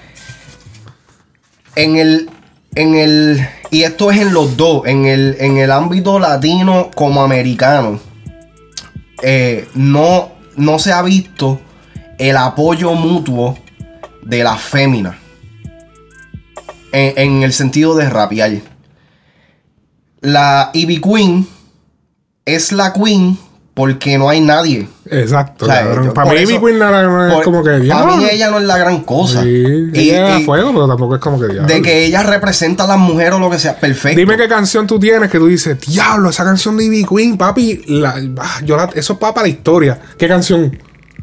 en 1.76 1.96
el, 1.96 2.30
en 2.76 2.96
el, 2.96 3.48
y 3.72 3.84
esto 3.84 4.12
es 4.12 4.20
en 4.20 4.34
los 4.34 4.58
dos, 4.58 4.86
en 4.86 5.06
el, 5.06 5.38
en 5.40 5.58
el 5.58 5.72
ámbito 5.72 6.20
latino 6.20 6.92
como 6.94 7.24
americano, 7.24 8.00
eh, 9.24 9.68
no, 9.74 10.32
no 10.58 10.80
se 10.80 10.92
ha 10.92 11.02
visto 11.02 11.62
el 12.18 12.36
apoyo 12.38 12.94
mutuo 12.94 13.58
de 14.22 14.44
las 14.44 14.62
féminas 14.62 15.16
en, 16.92 17.14
en 17.18 17.44
el 17.44 17.54
sentido 17.54 17.96
de 17.96 18.10
rapear. 18.10 18.75
La 20.26 20.72
Ivy 20.74 21.00
Queen 21.02 21.48
es 22.46 22.72
la 22.72 22.94
Queen 22.94 23.38
porque 23.74 24.18
no 24.18 24.30
hay 24.30 24.40
nadie. 24.40 24.88
Exacto, 25.10 25.66
O 25.66 25.68
sea, 25.68 25.84
yo- 25.94 26.14
Para 26.14 26.32
mí, 26.32 26.40
Ivy 26.40 26.60
Queen 26.60 26.76
era- 26.78 27.28
es 27.28 27.34
por- 27.34 27.44
como 27.44 27.62
que 27.64 27.70
Para 27.72 27.80
diablo. 27.82 28.18
mí 28.18 28.26
ella 28.32 28.50
no 28.50 28.58
es 28.60 28.64
la 28.64 28.78
gran 28.78 29.02
cosa. 29.04 29.44
Sí, 29.44 29.64
Y- 29.94 30.10
ella 30.12 30.40
y- 30.40 30.44
fuego, 30.46 30.72
pero 30.72 30.88
tampoco 30.88 31.16
es 31.16 31.22
como 31.22 31.40
que 31.40 31.48
diablo. 31.48 31.68
de 31.68 31.82
que 31.82 32.06
ella 32.06 32.24
representa 32.24 32.86
a 32.86 32.88
las 32.88 32.98
mujeres 32.98 33.34
o 33.34 33.40
lo 33.40 33.50
que 33.50 33.60
sea, 33.60 33.76
perfecto. 33.78 34.18
Dime 34.18 34.38
qué 34.38 34.48
canción 34.48 34.88
tú 34.88 34.98
tienes 35.00 35.30
que 35.30 35.38
tú 35.38 35.48
dices, 35.48 35.78
diablo, 35.82 36.30
esa 36.30 36.44
canción 36.46 36.78
de 36.78 36.86
Ivy 36.86 37.06
Queen, 37.06 37.38
papi, 37.38 37.82
la- 37.88 38.16
ah, 38.40 38.62
yo 38.64 38.78
la- 38.78 38.90
eso 38.96 39.14
es 39.14 39.20
para 39.20 39.42
la 39.42 39.48
historia. 39.50 40.00
¿Qué 40.18 40.28
canción? 40.28 40.78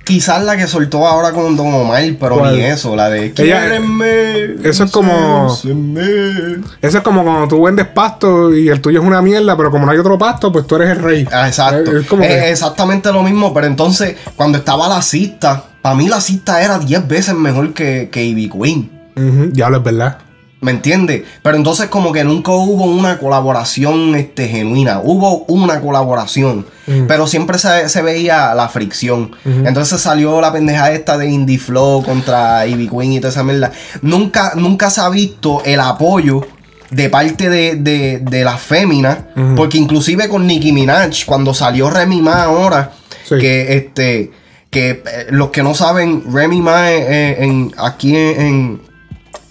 Quizás 0.05 0.43
la 0.43 0.57
que 0.57 0.67
soltó 0.67 1.07
ahora 1.07 1.31
con 1.31 1.57
Don 1.57 1.73
Omar, 1.73 2.03
pero 2.19 2.39
¿Cuál? 2.39 2.57
ni 2.57 2.63
eso, 2.65 2.97
la 2.97 3.09
de 3.09 3.33
Quiéreme, 3.33 4.57
eso 4.69 4.85
es 4.85 4.91
como- 4.91 5.49
séduceme". 5.49 6.57
Eso 6.81 6.99
es 6.99 7.05
como 7.05 7.23
cuando 7.23 7.47
tú 7.49 7.63
vendes 7.63 7.87
pasto 7.87 8.53
y 8.55 8.69
el 8.69 8.81
tuyo 8.81 9.01
es 9.01 9.07
una 9.07 9.23
mierda, 9.23 9.57
pero 9.57 9.71
como 9.71 9.87
no 9.87 9.93
hay 9.93 9.99
otro 9.99 10.19
pasto, 10.19 10.51
pues 10.51 10.67
tú 10.67 10.75
eres 10.77 10.91
el 10.91 11.03
rey. 11.03 11.29
Ah, 11.31 11.47
exacto. 11.47 11.91
Es, 11.93 12.03
es 12.03 12.07
como 12.07 12.23
Es 12.25 12.29
que- 12.29 12.51
exactamente 12.51 13.13
lo 13.13 13.23
mismo, 13.23 13.55
pero 13.55 13.67
entonces, 13.69 14.17
cuando 14.37 14.59
estaba 14.59 14.89
la 14.89 15.03
cista, 15.03 15.65
para 15.81 15.95
mí 15.95 16.09
la 16.09 16.21
cista 16.21 16.63
era 16.63 16.79
10 16.79 17.07
veces 17.07 17.35
mejor 17.35 17.73
que, 17.73 18.09
que 18.11 18.25
Ivy 18.25 18.51
Queen. 18.51 18.91
Ujú, 19.15 19.51
diablo, 19.53 19.79
es 19.79 19.85
verdad. 19.85 20.19
¿Me 20.63 20.71
entiendes? 20.71 21.25
Pero 21.43 21.57
entonces 21.57 21.89
como 21.89 22.13
que 22.13 22.23
nunca 22.25 22.53
hubo 22.53 22.85
una 22.85 23.19
colaboración 23.19 24.15
este, 24.15 24.49
genuina. 24.49 25.01
Hubo 25.03 25.45
una 25.49 25.81
colaboración. 25.81 26.67
Mm. 26.87 27.07
Pero 27.09 27.27
siempre 27.27 27.59
se, 27.59 27.89
se 27.89 28.01
veía 28.01 28.55
la 28.55 28.69
fricción. 28.69 29.33
Entonces 29.45 30.01
salió 30.01 30.41
la 30.41 30.53
pendeja 30.53 30.93
esta 30.93 31.19
de 31.19 31.29
Indie 31.29 31.59
Flow 31.59 32.03
contra 32.05 32.65
Ivy 32.67 32.89
Queen 32.89 33.13
y 33.13 33.19
toda 33.19 33.31
esa 33.31 33.43
mierda. 33.43 33.73
Nunca, 34.03 34.53
nunca 34.55 34.89
se 34.89 35.01
ha 35.01 35.09
visto 35.09 35.63
el 35.65 35.81
apoyo 35.81 36.47
de 36.91 37.09
parte 37.11 37.51
de, 37.51 37.75
de, 37.75 38.21
de 38.21 38.45
las 38.45 38.61
féminas. 38.61 39.19
Porque 39.57 39.79
inclusive 39.79 40.29
con 40.29 40.47
Nicki 40.47 40.73
Minaj, 40.73 41.25
cuando 41.27 41.53
salió 41.55 41.91
Remy 41.91 42.23
Ma 42.23 42.45
ahora, 42.45 42.93
Sí. 43.29 43.37
que 43.39 43.77
este... 43.77 44.31
Que 44.71 44.91
eh, 44.91 45.27
los 45.31 45.51
que 45.51 45.63
no 45.63 45.75
saben, 45.75 46.23
Remy 46.33 46.61
Ma 46.63 46.91
eh, 46.93 47.05
eh, 47.09 47.37
en, 47.41 47.75
aquí 47.77 48.17
en- 48.17 48.41
en 48.41 48.81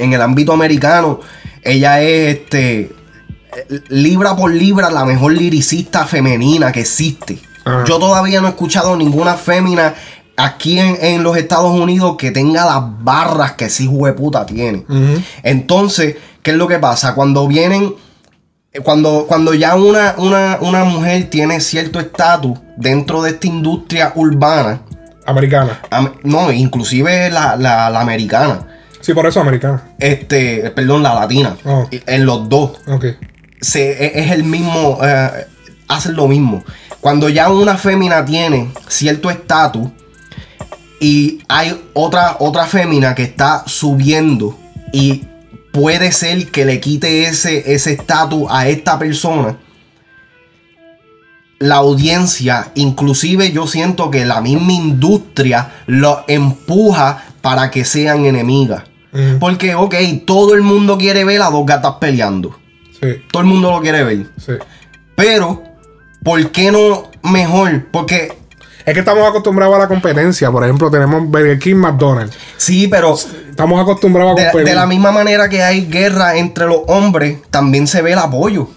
en 0.04 0.14
el 0.14 0.22
ámbito 0.22 0.52
americano, 0.54 1.20
ella 1.64 2.02
es 2.02 2.38
este 2.38 2.91
libra 3.89 4.36
por 4.36 4.52
libra 4.54 4.89
la 4.89 5.06
mejor 5.06 5.34
liricista 5.34 6.06
femenina 6.06 6.72
que 6.72 6.82
existe. 6.82 7.39
Yo 7.86 7.99
todavía 7.99 8.41
no 8.41 8.47
he 8.47 8.52
escuchado 8.52 8.95
ninguna 8.95 9.36
fémina 9.36 9.93
aquí 10.38 10.80
en, 10.80 10.97
en 11.02 11.22
los 11.24 11.38
Estados 11.38 11.72
Unidos 11.72 12.16
que 12.18 12.32
tenga 12.32 12.66
las 12.66 12.82
barras 13.04 13.54
que 13.54 13.66
ese 13.66 13.84
hijo 13.84 14.06
de 14.06 14.14
puta 14.14 14.45
tiene. 14.45 14.86
Entonces, 15.43 16.16
¿qué 16.41 16.52
es 16.52 16.58
lo 16.58 16.68
que 16.68 16.80
pasa? 16.80 17.14
Cuando 17.14 17.47
vienen, 17.47 17.93
cuando, 18.84 19.26
cuando 19.28 19.54
ya 19.54 19.76
una, 19.76 20.16
una, 20.18 20.58
una 20.62 20.84
mujer 20.86 21.30
tiene 21.30 21.60
cierto 21.60 21.99
estatus 21.99 22.58
dentro 22.78 23.22
de 23.22 23.32
esta 23.32 23.47
industria 23.47 24.14
urbana, 24.16 24.82
Americana. 25.28 25.82
Am- 25.91 26.14
No, 26.24 26.52
inclusive 26.52 27.30
la, 27.30 27.56
la- 27.58 27.89
la 27.91 28.02
americana. 28.02 28.66
Sí, 29.12 29.16
por 29.16 29.28
eso 29.28 29.41
americana. 29.41 29.84
Este, 29.99 30.72
perdón, 30.72 31.03
la 31.03 31.14
latina. 31.14 31.57
Oh. 31.66 31.86
En 31.91 32.26
los 32.26 32.47
dos. 32.47 32.80
Ok. 32.88 33.07
se, 33.59 33.91
e- 33.91 34.22
es 34.24 34.32
el 34.32 34.45
mismo, 34.45 34.99
eh, 35.03 35.47
hacen 35.89 36.16
lo 36.16 36.30
mismo. 36.30 36.64
Cuando 37.01 37.28
ya 37.28 37.49
una 37.49 37.76
fémina 37.76 38.24
tiene 38.24 38.72
cierto 38.88 39.30
estatus 39.30 39.89
y 41.01 41.39
hay 41.49 41.78
otra, 41.93 42.38
otra 42.39 42.66
fémina 42.68 43.14
que 43.14 43.24
está 43.24 43.64
subiendo 43.66 44.57
y 44.93 45.26
puede 45.74 46.14
ser 46.14 46.47
que 46.49 46.64
le 46.64 46.80
quite 46.80 47.26
ese 47.26 47.74
ese 47.74 47.91
estatus 47.91 48.47
a 48.49 48.70
esta 48.70 48.97
persona, 48.97 49.57
la 51.59 51.76
audiencia, 51.76 52.72
inclusive 52.76 53.51
yo 53.51 53.68
siento 53.68 54.09
que 54.09 54.24
la 54.24 54.39
misma 54.39 54.72
industria 54.72 55.74
lo 55.86 56.24
empuja 56.30 57.26
para 57.41 57.72
que 57.72 57.84
sean 57.84 58.26
enemigas. 58.26 58.84
Porque, 59.39 59.76
ok, 59.76 59.95
todo 60.26 60.53
el 60.55 60.62
mundo 60.62 60.97
quiere 60.97 61.24
ver 61.26 61.41
a 61.41 61.49
dos 61.49 61.66
gatas 61.66 61.95
peleando. 61.99 62.57
Sí, 63.01 63.22
Todo 63.32 63.41
el 63.41 63.47
mundo 63.49 63.72
lo 63.72 63.82
quiere 63.82 64.03
ver. 64.03 64.28
sí. 64.38 64.53
Pero, 65.16 65.62
¿por 66.24 66.49
qué 66.51 66.72
no 66.72 67.09
mejor? 67.24 67.88
Porque, 67.91 68.32
Es 68.86 68.93
que 68.93 68.99
estamos 69.01 69.28
acostumbrados 69.28 69.76
a 69.76 69.80
la 69.80 69.88
competencia. 69.88 70.49
Por 70.51 70.64
ejemplo, 70.64 70.89
tenemos 70.89 71.24
Burger 71.28 71.59
King, 71.59 71.76
McDonald's. 71.76 72.36
sí, 72.57 72.88
pero 72.88 73.16
Estamos 73.49 73.80
acostumbrados 73.82 74.32
a 74.39 74.41
de, 74.43 74.51
competir. 74.51 74.70
de 74.70 74.76
la 74.76 74.86
misma 74.88 75.12
manera 75.12 75.49
que 75.49 75.62
hay 75.62 75.86
guerra 75.88 76.38
entre 76.38 76.66
los 76.66 76.80
hombres, 76.88 77.39
también 77.51 77.86
se 77.88 78.01
ve 78.01 78.14
el 78.14 78.20
apoyo. 78.20 78.70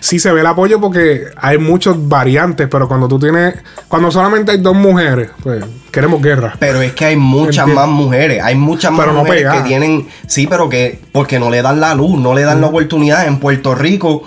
Sí 0.00 0.18
se 0.18 0.32
ve 0.32 0.40
el 0.40 0.46
apoyo 0.46 0.80
porque 0.80 1.26
hay 1.36 1.58
muchas 1.58 1.94
variantes, 1.96 2.68
pero 2.70 2.88
cuando 2.88 3.08
tú 3.08 3.18
tienes, 3.18 3.54
cuando 3.88 4.10
solamente 4.10 4.52
hay 4.52 4.58
dos 4.58 4.74
mujeres, 4.74 5.30
pues 5.42 5.64
queremos 5.90 6.20
guerra. 6.22 6.54
Pero 6.58 6.82
es 6.82 6.92
que 6.92 7.04
hay 7.06 7.16
muchas 7.16 7.66
más 7.66 7.88
mujeres. 7.88 8.42
Hay 8.42 8.54
muchas 8.54 8.90
más 8.90 9.00
Pero 9.00 9.12
no 9.12 9.20
mujeres 9.20 9.52
que 9.52 9.60
tienen. 9.62 10.08
Sí, 10.26 10.46
pero 10.46 10.68
que. 10.68 11.00
Porque 11.12 11.38
no 11.38 11.50
le 11.50 11.62
dan 11.62 11.80
la 11.80 11.94
luz, 11.94 12.18
no 12.18 12.34
le 12.34 12.42
dan 12.42 12.60
la 12.60 12.68
oportunidad. 12.68 13.26
En 13.26 13.38
Puerto 13.38 13.74
Rico, 13.74 14.24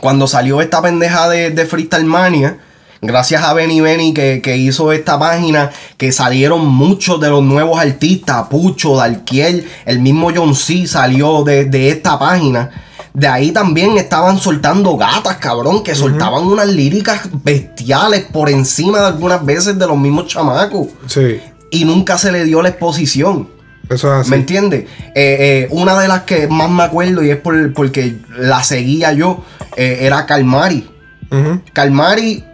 cuando 0.00 0.26
salió 0.26 0.60
esta 0.60 0.82
pendeja 0.82 1.28
de, 1.28 1.50
de 1.50 1.66
Freestyle 1.66 2.04
Mania, 2.04 2.58
gracias 3.00 3.42
a 3.42 3.54
Benny 3.54 3.80
Benny 3.80 4.12
que, 4.12 4.40
que 4.42 4.56
hizo 4.56 4.92
esta 4.92 5.18
página, 5.18 5.70
que 5.96 6.12
salieron 6.12 6.66
muchos 6.66 7.20
de 7.20 7.28
los 7.28 7.42
nuevos 7.42 7.80
artistas, 7.80 8.48
Pucho, 8.48 8.96
Dalquiel, 8.96 9.68
el 9.86 10.00
mismo 10.00 10.30
John 10.34 10.54
C 10.54 10.86
salió 10.86 11.42
de, 11.44 11.64
de 11.64 11.90
esta 11.90 12.18
página. 12.18 12.70
De 13.18 13.26
ahí 13.26 13.50
también 13.50 13.96
estaban 13.98 14.38
soltando 14.38 14.96
gatas, 14.96 15.36
cabrón, 15.38 15.82
que 15.82 15.94
soltaban 15.94 16.44
unas 16.46 16.68
líricas 16.68 17.22
bestiales 17.42 18.26
por 18.32 18.48
encima 18.48 19.00
de 19.00 19.06
algunas 19.08 19.44
veces 19.44 19.76
de 19.78 19.86
los 19.86 19.96
mismos 19.98 20.26
chamacos 20.28 20.88
Sí, 21.06 21.40
y 21.70 21.84
nunca 21.84 22.16
se 22.16 22.30
le 22.30 22.44
dio 22.44 22.62
la 22.62 22.68
exposición. 22.68 23.48
eso 23.90 24.14
es 24.14 24.20
así. 24.20 24.30
¿Me 24.30 24.36
entiendes? 24.36 24.84
Eh, 25.14 25.66
eh, 25.66 25.68
una 25.70 25.98
de 26.00 26.06
las 26.06 26.22
que 26.22 26.46
más 26.46 26.70
me 26.70 26.84
acuerdo 26.84 27.24
y 27.24 27.30
es 27.30 27.38
por, 27.38 27.72
porque 27.72 28.16
la 28.36 28.62
seguía 28.62 29.12
yo 29.12 29.42
eh, 29.76 29.98
era 30.02 30.24
Calmari. 30.26 30.88
Ujú. 31.30 31.60
Calmari, 31.72 32.44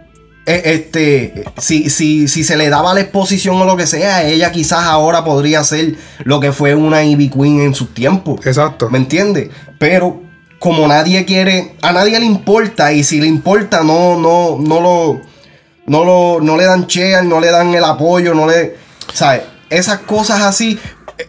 este, 0.45 1.43
si, 1.57 1.89
si, 1.89 2.27
si 2.27 2.43
se 2.43 2.57
le 2.57 2.69
daba 2.69 2.93
la 2.93 3.01
exposición 3.01 3.55
o 3.61 3.65
lo 3.65 3.77
que 3.77 3.87
sea, 3.87 4.23
ella 4.27 4.51
quizás 4.51 4.83
ahora 4.83 5.23
podría 5.23 5.63
ser 5.63 5.95
lo 6.23 6.39
que 6.39 6.51
fue 6.51 6.75
una 6.75 7.03
Ivy 7.03 7.29
Queen 7.29 7.61
en 7.61 7.75
sus 7.75 7.93
tiempos. 7.93 8.45
Exacto. 8.45 8.89
¿Me 8.89 8.97
entiendes? 8.97 9.49
Pero 9.79 10.21
como 10.59 10.87
nadie 10.87 11.25
quiere, 11.25 11.75
a 11.81 11.91
nadie 11.91 12.19
le 12.19 12.25
importa 12.25 12.91
y 12.91 13.03
si 13.03 13.19
le 13.19 13.27
importa 13.27 13.83
no, 13.83 14.17
no, 14.17 14.57
no 14.59 14.81
lo, 14.81 15.21
no 15.85 16.05
lo, 16.05 16.39
no 16.41 16.57
le 16.57 16.65
dan 16.65 16.87
share, 16.87 17.23
no 17.23 17.39
le 17.39 17.51
dan 17.51 17.73
el 17.73 17.83
apoyo, 17.83 18.33
no 18.33 18.47
le, 18.47 18.75
¿sabes? 19.13 19.43
Esas 19.69 19.99
cosas 19.99 20.41
así. 20.41 20.79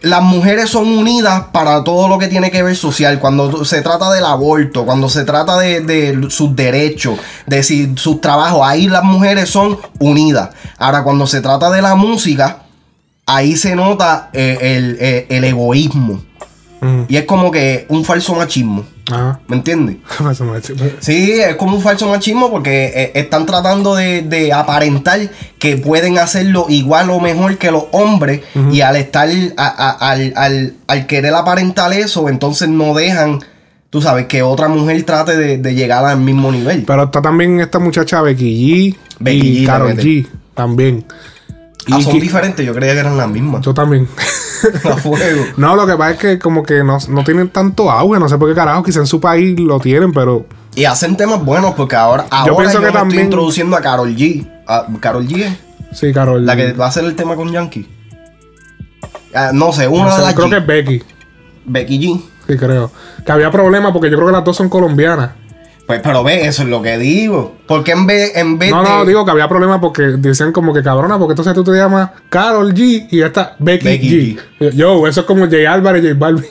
Las 0.01 0.21
mujeres 0.21 0.69
son 0.69 0.85
unidas 0.85 1.45
para 1.53 1.81
todo 1.81 2.09
lo 2.09 2.17
que 2.17 2.27
tiene 2.27 2.51
que 2.51 2.61
ver 2.61 2.75
social. 2.75 3.19
Cuando 3.19 3.63
se 3.63 3.81
trata 3.81 4.11
del 4.11 4.25
aborto, 4.25 4.85
cuando 4.85 5.07
se 5.07 5.23
trata 5.23 5.57
de, 5.57 5.79
de 5.79 6.29
sus 6.29 6.53
derechos, 6.57 7.17
de 7.45 7.63
si, 7.63 7.95
sus 7.95 8.19
trabajos, 8.19 8.61
ahí 8.65 8.89
las 8.89 9.03
mujeres 9.03 9.49
son 9.49 9.79
unidas. 9.99 10.49
Ahora, 10.77 11.03
cuando 11.03 11.25
se 11.25 11.39
trata 11.39 11.69
de 11.69 11.81
la 11.81 11.95
música, 11.95 12.63
ahí 13.25 13.55
se 13.55 13.75
nota 13.75 14.29
eh, 14.33 14.57
el, 14.61 14.97
eh, 14.99 15.27
el 15.29 15.45
egoísmo. 15.45 16.21
Ujú. 16.81 17.05
Y 17.07 17.15
es 17.15 17.23
como 17.23 17.49
que 17.49 17.85
un 17.87 18.03
falso 18.03 18.35
machismo. 18.35 18.83
Ajá. 19.09 19.39
¿Me 19.47 19.55
entiendes? 19.55 19.97
Sí, 20.99 21.31
es 21.39 21.55
como 21.55 21.77
un 21.77 21.81
falso 21.81 22.07
machismo 22.09 22.51
porque 22.51 22.91
eh, 22.93 23.11
están 23.15 23.45
tratando 23.45 23.95
de, 23.95 24.21
de 24.23 24.51
aparentar 24.51 25.19
que 25.59 25.77
pueden 25.77 26.17
hacerlo 26.17 26.65
igual 26.69 27.09
o 27.09 27.19
mejor 27.19 27.57
que 27.57 27.71
los 27.71 27.85
hombres. 27.91 28.41
Y 28.71 28.81
al 28.81 28.95
estar, 28.97 29.29
a- 29.55 29.65
a- 29.67 30.11
al, 30.11 30.33
al- 30.35 30.73
al 30.87 31.07
querer 31.07 31.33
aparentar 31.33 31.93
eso, 31.93 32.27
entonces 32.27 32.67
no 32.67 32.93
dejan, 32.93 33.39
tú 33.89 34.01
sabes, 34.01 34.25
que 34.25 34.41
otra 34.43 34.67
mujer 34.67 35.01
trate 35.03 35.37
de, 35.37 35.57
de 35.57 35.73
llegar 35.75 36.03
al 36.05 36.19
mismo 36.19 36.51
nivel. 36.51 36.83
Pero 36.85 37.03
está 37.05 37.21
también 37.21 37.59
esta 37.61 37.79
muchacha 37.79 38.21
Becky 38.21 38.91
G 38.91 38.97
Becky 39.19 39.47
y 39.59 39.63
G 39.63 39.65
Karol 39.65 39.95
también. 39.95 40.23
G 40.25 40.27
también. 40.53 41.05
Ah, 41.89 41.97
Y 41.99 42.03
son 42.03 42.13
que- 42.13 42.19
diferentes, 42.19 42.65
yo 42.65 42.73
creía 42.73 42.93
que 42.93 42.99
eran 42.99 43.15
las 43.17 43.29
mismas. 43.29 43.61
Yo 43.61 43.73
también. 43.73 44.07
A 44.83 44.97
fuego. 44.97 45.43
no, 45.57 45.75
lo 45.75 45.85
que 45.87 45.95
pasa 45.95 46.11
es 46.11 46.17
que 46.17 46.39
como 46.39 46.63
que 46.63 46.83
no, 46.83 46.97
no 47.09 47.23
tienen 47.23 47.49
tanto 47.49 47.89
auge, 47.91 48.19
no 48.19 48.27
sé 48.29 48.37
por 48.37 48.49
qué 48.49 48.55
carajo, 48.55 48.83
quizá 48.83 48.99
en 48.99 49.07
su 49.07 49.19
país 49.19 49.59
lo 49.59 49.79
tienen, 49.79 50.11
pero 50.11 50.45
Y 50.75 50.85
hacen 50.85 51.15
temas 51.17 51.43
buenos 51.43 51.73
porque 51.75 51.95
ahora, 51.95 52.25
ahora 52.29 52.47
yo, 52.51 52.57
pienso 52.57 52.79
que 52.79 52.85
me 52.87 52.91
también- 52.91 53.19
estoy 53.19 53.23
introduciendo 53.25 53.75
a 53.77 53.81
Carol 53.81 54.15
G. 54.15 54.47
A 54.67 54.85
Carol 54.99 55.27
G. 55.27 55.55
sí, 55.91 56.11
Carol. 56.13 56.45
La 56.45 56.55
que 56.55 56.73
va 56.73 56.85
a 56.85 56.87
hacer 56.89 57.03
el 57.05 57.15
tema 57.15 57.35
con 57.35 57.51
Yankee. 57.51 57.87
Ah, 59.33 59.51
no 59.53 59.71
sé, 59.73 59.87
una 59.87 60.05
no 60.05 60.11
sé, 60.11 60.17
de 60.19 60.23
las 60.23 60.33
creo 60.33 60.47
G. 60.47 60.49
que 60.51 60.57
es 60.57 60.65
Becky. 60.67 61.03
Becky 61.65 61.99
G. 61.99 62.21
Sí, 62.47 62.57
creo. 62.57 62.91
Que 63.25 63.31
había 63.31 63.51
problemas 63.51 63.91
porque 63.91 64.09
yo 64.09 64.15
creo 64.17 64.27
que 64.27 64.33
las 64.33 64.43
dos 64.43 64.55
son 64.55 64.69
colombianas. 64.69 65.31
Pues, 65.87 66.01
pero 66.03 66.21
ve, 66.21 66.45
eso 66.45 66.63
es 66.63 66.67
lo 66.69 66.81
que 66.81 66.97
digo. 66.97 67.55
Porque 67.65 67.93
en 67.93 68.05
vez, 68.05 68.33
en 68.35 68.59
vez 68.59 68.71
No, 68.71 68.83
de. 68.83 68.89
no, 68.89 69.05
digo 69.05 69.23
que 69.23 69.31
había 69.31 69.47
problemas 69.47 69.79
porque 69.79 70.01
decían 70.17 70.51
como 70.51 70.73
que 70.73 70.83
cabrona, 70.83 71.17
porque 71.17 71.31
entonces 71.31 71.53
tú 71.53 71.63
te 71.63 71.71
llamas 71.71 72.09
Carol 72.29 72.73
G 72.73 73.07
y 73.09 73.21
esta 73.21 73.55
Becky, 73.57 73.85
Becky 73.85 74.37
G. 74.59 74.71
Yo, 74.73 75.07
eso 75.07 75.21
es 75.21 75.25
como 75.25 75.49
Jay 75.49 75.65
Álvarez 75.65 76.03
y 76.03 76.07
J 76.09 76.19
Balvin. 76.19 76.45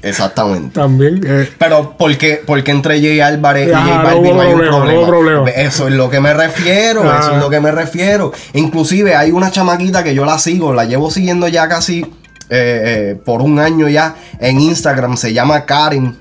Exactamente. 0.00 0.74
También. 0.74 1.20
eh, 1.26 1.48
Pero, 1.58 1.96
¿por 1.96 2.16
qué, 2.16 2.40
por 2.46 2.62
qué 2.62 2.70
entre 2.70 3.00
Jay 3.00 3.20
Álvarez 3.20 3.68
y 3.68 3.72
J 3.72 3.82
no 3.96 4.02
Balvin 4.04 4.26
hubo 4.32 4.34
no 4.34 4.40
hay 4.42 4.52
un 4.52 4.58
problema, 4.58 4.70
no 4.70 4.76
problema? 4.84 5.00
hubo 5.00 5.06
problema. 5.08 5.50
Eso 5.50 5.88
es 5.88 5.94
lo 5.94 6.08
que 6.10 6.20
me 6.20 6.34
refiero. 6.34 7.18
Eso 7.18 7.32
es 7.34 7.38
lo 7.42 7.50
que 7.50 7.60
me 7.60 7.72
refiero. 7.72 8.32
Inclusive 8.52 9.16
hay 9.16 9.32
una 9.32 9.50
chamaquita 9.50 10.04
que 10.04 10.14
yo 10.14 10.24
la 10.24 10.38
sigo, 10.38 10.72
la 10.72 10.84
llevo 10.84 11.10
siguiendo 11.10 11.48
ya 11.48 11.68
casi 11.68 12.02
eh, 12.02 12.06
eh, 12.50 13.20
por 13.24 13.42
un 13.42 13.58
año 13.58 13.88
ya 13.88 14.14
en 14.38 14.60
Instagram. 14.60 15.16
Se 15.16 15.32
llama 15.32 15.64
Karen. 15.64 16.16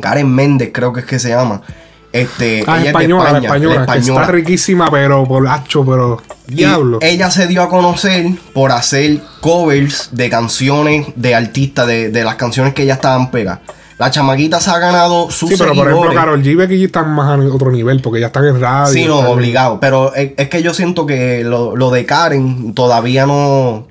Karen 0.00 0.32
Méndez, 0.32 0.70
creo 0.72 0.92
que 0.92 1.00
es 1.00 1.06
que 1.06 1.18
se 1.18 1.30
llama. 1.30 1.62
Este, 2.10 2.64
ah, 2.66 2.76
ella 2.76 2.78
es 2.78 2.82
de 2.82 2.88
española, 2.88 3.32
la 3.32 3.38
española, 3.38 3.74
la 3.74 3.80
española. 3.82 4.20
está 4.22 4.32
riquísima, 4.32 4.90
pero 4.90 5.24
por 5.24 5.46
hacho, 5.46 5.84
pero. 5.84 6.22
Y 6.48 6.54
Diablo. 6.56 6.98
ella 7.02 7.30
se 7.30 7.46
dio 7.46 7.62
a 7.62 7.68
conocer 7.68 8.26
por 8.54 8.72
hacer 8.72 9.18
covers 9.40 10.08
de 10.12 10.30
canciones 10.30 11.06
de 11.16 11.34
artistas, 11.34 11.86
de, 11.86 12.10
de 12.10 12.24
las 12.24 12.36
canciones 12.36 12.72
que 12.72 12.86
ya 12.86 12.94
estaban 12.94 13.30
pegadas. 13.30 13.60
La 13.98 14.12
chamaquita 14.12 14.60
se 14.60 14.70
ha 14.70 14.78
ganado 14.78 15.28
sus 15.30 15.50
Sí, 15.50 15.56
pero 15.58 15.74
por 15.74 15.88
ejemplo. 15.88 16.14
Carol 16.14 16.40
G 16.40 16.56
Becky 16.56 16.76
G 16.76 16.84
están 16.86 17.10
más 17.10 17.28
a 17.28 17.42
otro 17.52 17.72
nivel 17.72 18.00
porque 18.00 18.20
ya 18.20 18.28
están 18.28 18.46
en 18.46 18.60
radio. 18.60 18.92
Sí, 18.92 19.04
no, 19.04 19.18
obligado. 19.18 19.80
Pero 19.80 20.14
es, 20.14 20.32
es 20.36 20.48
que 20.48 20.62
yo 20.62 20.72
siento 20.72 21.04
que 21.04 21.42
lo, 21.42 21.74
lo 21.74 21.90
de 21.90 22.06
Karen 22.06 22.74
todavía 22.74 23.26
no. 23.26 23.88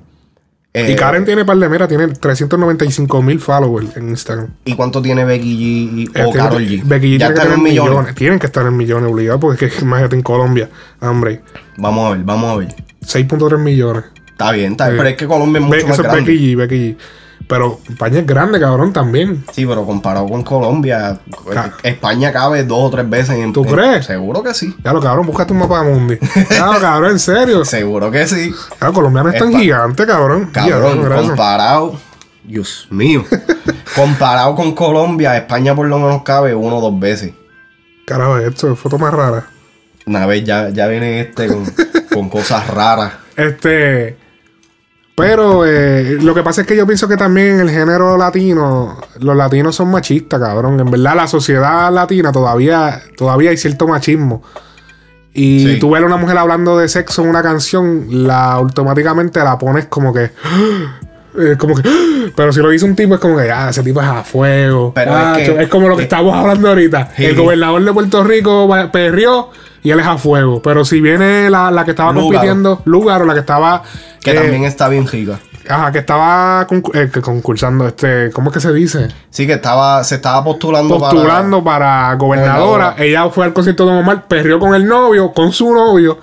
Eh, 0.74 0.92
Y 0.92 0.96
Karen 0.96 1.24
tiene 1.24 1.44
par 1.44 1.56
de 1.58 1.68
mira, 1.68 1.88
tiene 1.88 2.08
395 2.08 3.22
mil 3.22 3.40
followers 3.40 3.96
en 3.96 4.08
Instagram. 4.10 4.48
¿Y 4.64 4.74
cuánto 4.74 5.00
tiene 5.02 5.24
Becky 5.24 5.56
G 5.56 5.60
y- 5.60 6.10
Eh, 6.14 6.24
o 6.24 6.32
G? 6.32 6.82
Becky 6.84 7.16
G 7.16 7.18
ya 7.18 7.26
tiene 7.28 7.34
que 7.34 7.40
tener 7.40 7.52
en 7.54 7.62
millones. 7.62 7.90
millones. 7.92 8.14
Tienen 8.14 8.38
que 8.38 8.46
estar 8.46 8.66
en 8.66 8.76
millones 8.76 9.10
obligados 9.12 9.40
porque 9.40 9.66
es 9.66 9.74
que 9.74 9.82
imagínate 9.82 10.16
en 10.16 10.22
Colombia, 10.22 10.68
hombre, 11.00 11.40
Vamos 11.78 12.06
a 12.06 12.10
ver, 12.16 12.24
vamos 12.24 12.50
a 12.52 12.56
ver. 12.56 12.68
6.3 13.00 13.58
millones. 13.58 14.04
Está 14.30 14.52
bien, 14.52 14.72
está 14.72 14.84
bien. 14.88 14.96
Sí. 14.96 14.98
Pero 14.98 15.08
es 15.10 15.16
que 15.16 15.26
Colombia 15.26 15.58
es 15.60 15.64
mucho 15.66 15.76
Be- 15.78 15.82
más 15.84 15.92
eso 15.92 16.02
es 16.02 16.08
grande. 16.12 16.30
Becky 16.32 16.54
G, 16.54 16.56
Becky 16.56 16.76
G. 16.76 16.96
Pero 17.48 17.80
España 17.88 18.18
es 18.20 18.26
grande, 18.26 18.60
cabrón, 18.60 18.92
también. 18.92 19.42
Sí, 19.52 19.64
pero 19.66 19.84
comparado 19.86 20.28
con 20.28 20.42
Colombia, 20.44 21.18
Ca- 21.50 21.72
España 21.82 22.30
cabe 22.30 22.62
dos 22.64 22.78
o 22.84 22.90
tres 22.90 23.08
veces 23.08 23.36
en. 23.36 23.54
¿Tú 23.54 23.64
en- 23.64 23.70
crees? 23.74 24.04
Seguro 24.06 24.42
que 24.42 24.52
sí. 24.52 24.76
Ya 24.84 24.92
lo 24.92 25.00
cabrón, 25.00 25.26
búscate 25.26 25.54
un 25.54 25.60
mapa 25.60 25.82
de 25.82 25.90
mundi. 25.94 26.16
Claro, 26.18 26.78
cabrón, 26.78 27.12
en 27.12 27.18
serio. 27.18 27.64
Seguro 27.64 28.10
que 28.10 28.26
sí. 28.26 28.54
Claro, 28.78 28.92
Colombia 28.92 29.22
no 29.22 29.30
es 29.30 29.38
tan 29.38 29.50
gigante, 29.52 30.06
cabrón. 30.06 30.50
Cabrón, 30.52 31.02
gracias. 31.02 31.26
comparado. 31.28 31.94
Dios 32.44 32.86
mío. 32.90 33.24
comparado 33.96 34.54
con 34.54 34.72
Colombia, 34.74 35.34
España 35.36 35.74
por 35.74 35.86
lo 35.86 35.98
menos 35.98 36.22
cabe 36.24 36.54
uno 36.54 36.76
o 36.76 36.80
dos 36.82 37.00
veces. 37.00 37.32
Carajo, 38.04 38.36
esto 38.38 38.72
es 38.72 38.78
foto 38.78 38.98
más 38.98 39.12
rara. 39.14 39.46
Una 40.06 40.26
vez 40.26 40.44
ya, 40.44 40.68
ya 40.68 40.86
viene 40.86 41.20
este 41.20 41.46
con, 41.46 41.64
con 42.12 42.28
cosas 42.28 42.66
raras. 42.68 43.12
Este. 43.38 44.17
Pero 45.26 45.64
eh, 45.66 46.18
lo 46.20 46.34
que 46.34 46.42
pasa 46.42 46.60
es 46.62 46.66
que 46.66 46.76
yo 46.76 46.86
pienso 46.86 47.08
que 47.08 47.16
también 47.16 47.54
en 47.54 47.60
el 47.60 47.70
género 47.70 48.16
latino, 48.16 48.98
los 49.20 49.36
latinos 49.36 49.74
son 49.76 49.90
machistas, 49.90 50.40
cabrón. 50.40 50.78
En 50.80 50.90
verdad, 50.90 51.14
la 51.16 51.26
sociedad 51.26 51.92
latina 51.92 52.32
todavía, 52.32 53.02
todavía 53.16 53.50
hay 53.50 53.56
cierto 53.56 53.86
machismo. 53.88 54.42
Y 55.34 55.74
Sí. 55.74 55.78
tú 55.78 55.90
ves 55.90 56.02
a 56.02 56.06
una 56.06 56.16
mujer 56.16 56.36
hablando 56.38 56.78
de 56.78 56.88
sexo 56.88 57.22
en 57.22 57.28
una 57.28 57.42
canción, 57.42 58.06
la 58.08 58.52
automáticamente 58.52 59.38
la 59.40 59.58
pones 59.58 59.86
como 59.86 60.12
que. 60.12 60.30
Eh, 61.36 61.56
como 61.58 61.74
que, 61.74 61.82
pero 62.36 62.52
si 62.52 62.60
lo 62.60 62.70
dice 62.70 62.84
un 62.84 62.94
tipo 62.96 63.14
es 63.14 63.20
como 63.20 63.36
que, 63.36 63.50
ah, 63.50 63.68
ese 63.70 63.82
tipo 63.82 64.00
es 64.00 64.06
a 64.06 64.22
fuego. 64.22 64.92
Pero 64.94 65.12
Ah, 65.14 65.34
es 65.38 65.48
que- 65.50 65.62
es 65.62 65.68
como 65.68 65.88
lo 65.88 65.96
que 65.96 66.04
estamos 66.04 66.34
hablando 66.36 66.68
ahorita. 66.68 67.10
Sí. 67.16 67.24
El 67.24 67.36
gobernador 67.36 67.84
de 67.84 67.92
Puerto 67.92 68.24
Rico 68.24 68.68
perrió 68.92 69.50
y 69.82 69.90
él 69.90 70.00
es 70.00 70.06
a 70.06 70.18
fuego. 70.18 70.60
Pero 70.62 70.84
si 70.84 71.00
viene 71.00 71.50
la, 71.50 71.70
la 71.70 71.84
que 71.84 71.90
estaba 71.90 72.12
Lúgaro. 72.12 72.26
compitiendo, 72.28 72.82
Lugar 72.84 73.22
o 73.22 73.24
la 73.24 73.34
que 73.34 73.40
estaba. 73.40 73.82
Que 74.20 74.30
eh, 74.32 74.34
también 74.34 74.64
está 74.64 74.88
bien 74.88 75.06
rica. 75.06 75.38
Ajá, 75.70 75.92
que 75.92 75.98
estaba 75.98 76.66
eh, 76.94 77.10
que 77.12 77.20
concursando, 77.20 77.86
este, 77.88 78.30
¿cómo 78.32 78.48
es 78.48 78.54
que 78.54 78.60
se 78.60 78.72
dice? 78.72 79.08
Sí, 79.28 79.46
que 79.46 79.52
estaba, 79.52 80.02
se 80.02 80.14
estaba 80.14 80.42
postulando, 80.42 80.98
Postulando 80.98 81.62
para, 81.62 82.14
gobernadora. 82.14 82.58
Gobernadora. 82.64 82.94
Ella 83.04 83.28
fue 83.28 83.44
al 83.44 83.52
concierto 83.52 83.84
de 83.84 83.92
Omar, 83.98 84.26
perrió 84.26 84.58
con 84.58 84.74
el 84.74 84.86
novio, 84.86 85.30
con 85.32 85.52
su 85.52 85.74
novio. 85.74 86.18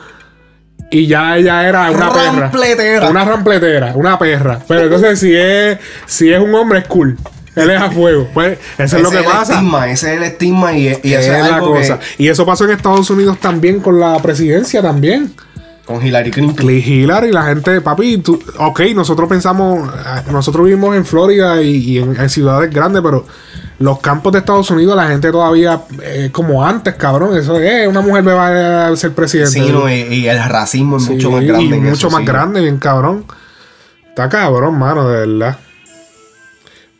Y 0.92 1.08
ya 1.08 1.38
ella 1.38 1.68
era 1.68 1.92
una 1.92 2.12
perra. 2.14 2.32
Rampletera. 2.42 3.10
Una 3.10 3.26
rampletera, 3.26 3.92
una 3.96 4.20
perra. 4.20 4.60
Pero 4.68 4.84
entonces 4.84 5.20
si 5.20 5.36
es, 5.36 5.78
si 6.06 6.32
es 6.32 6.40
un 6.40 6.54
hombre 6.56 6.80
es 6.80 6.88
cool. 6.88 7.18
Él 7.56 7.70
es 7.70 7.82
a 7.82 7.90
fuego. 7.90 8.28
Pues 8.34 8.60
eso 8.78 8.98
es 8.98 9.04
lo 9.04 9.10
que 9.10 9.20
el 9.20 9.24
pasa. 9.26 9.54
estigma, 9.54 9.90
ese 9.90 10.12
es 10.12 10.18
el 10.18 10.24
estigma 10.24 10.74
y, 10.78 10.84
y 10.84 10.88
eso 10.90 11.00
Esa 11.04 11.40
es, 11.40 11.46
es 11.46 11.52
la 11.52 11.60
cosa. 11.60 12.00
que 12.00 12.24
Y 12.24 12.28
eso 12.28 12.46
pasó 12.46 12.66
en 12.66 12.72
Estados 12.72 13.10
Unidos 13.10 13.40
también 13.40 13.80
con 13.80 14.00
la 14.00 14.18
presidencia 14.22 14.82
también. 14.82 15.34
con 15.86 16.06
Hillary 16.06 16.32
Clinton. 16.32 16.70
Hillary, 16.70 17.32
la 17.32 17.44
gente, 17.44 17.80
papi, 17.82 18.18
tú, 18.18 18.42
ok, 18.58 18.82
nosotros 18.94 19.30
pensamos, 19.30 19.88
eh, 19.90 20.32
nosotros 20.32 20.66
vivimos 20.66 20.96
en 20.98 21.06
Florida 21.06 21.62
y, 21.62 21.76
y 21.78 21.98
en, 22.00 22.20
en 22.20 22.30
ciudades 22.30 22.70
grandes, 22.72 23.02
pero 23.02 23.26
los 23.80 24.00
campos 24.00 24.32
de 24.34 24.40
Estados 24.40 24.72
Unidos, 24.72 24.96
la 24.96 25.08
gente 25.08 25.32
todavía, 25.32 25.82
eh, 26.02 26.30
como 26.32 26.66
antes, 26.66 26.96
cabrón, 26.96 27.38
eso 27.38 27.60
es, 27.60 27.88
una 27.88 28.02
mujer 28.02 28.24
me 28.24 28.34
va 28.34 28.88
a 28.88 28.96
ser 28.96 29.14
presidente. 29.14 29.52
Sí, 29.52 29.70
no, 29.72 29.90
y, 29.90 29.94
y 29.94 30.28
el 30.28 30.42
racismo 30.44 30.98
es 30.98 31.04
Sí, 31.04 31.14
mucho 31.14 31.32
más 31.32 31.44
grande. 31.44 31.76
Y 31.76 31.80
mucho 31.80 31.94
eso, 31.94 32.10
más 32.10 32.22
sí. 32.22 32.26
grande, 32.26 32.62
bien 32.62 32.78
cabrón. 32.78 33.26
Está 34.08 34.30
cabrón, 34.30 34.80
mano, 34.80 35.10
de 35.10 35.28
verdad. 35.28 35.58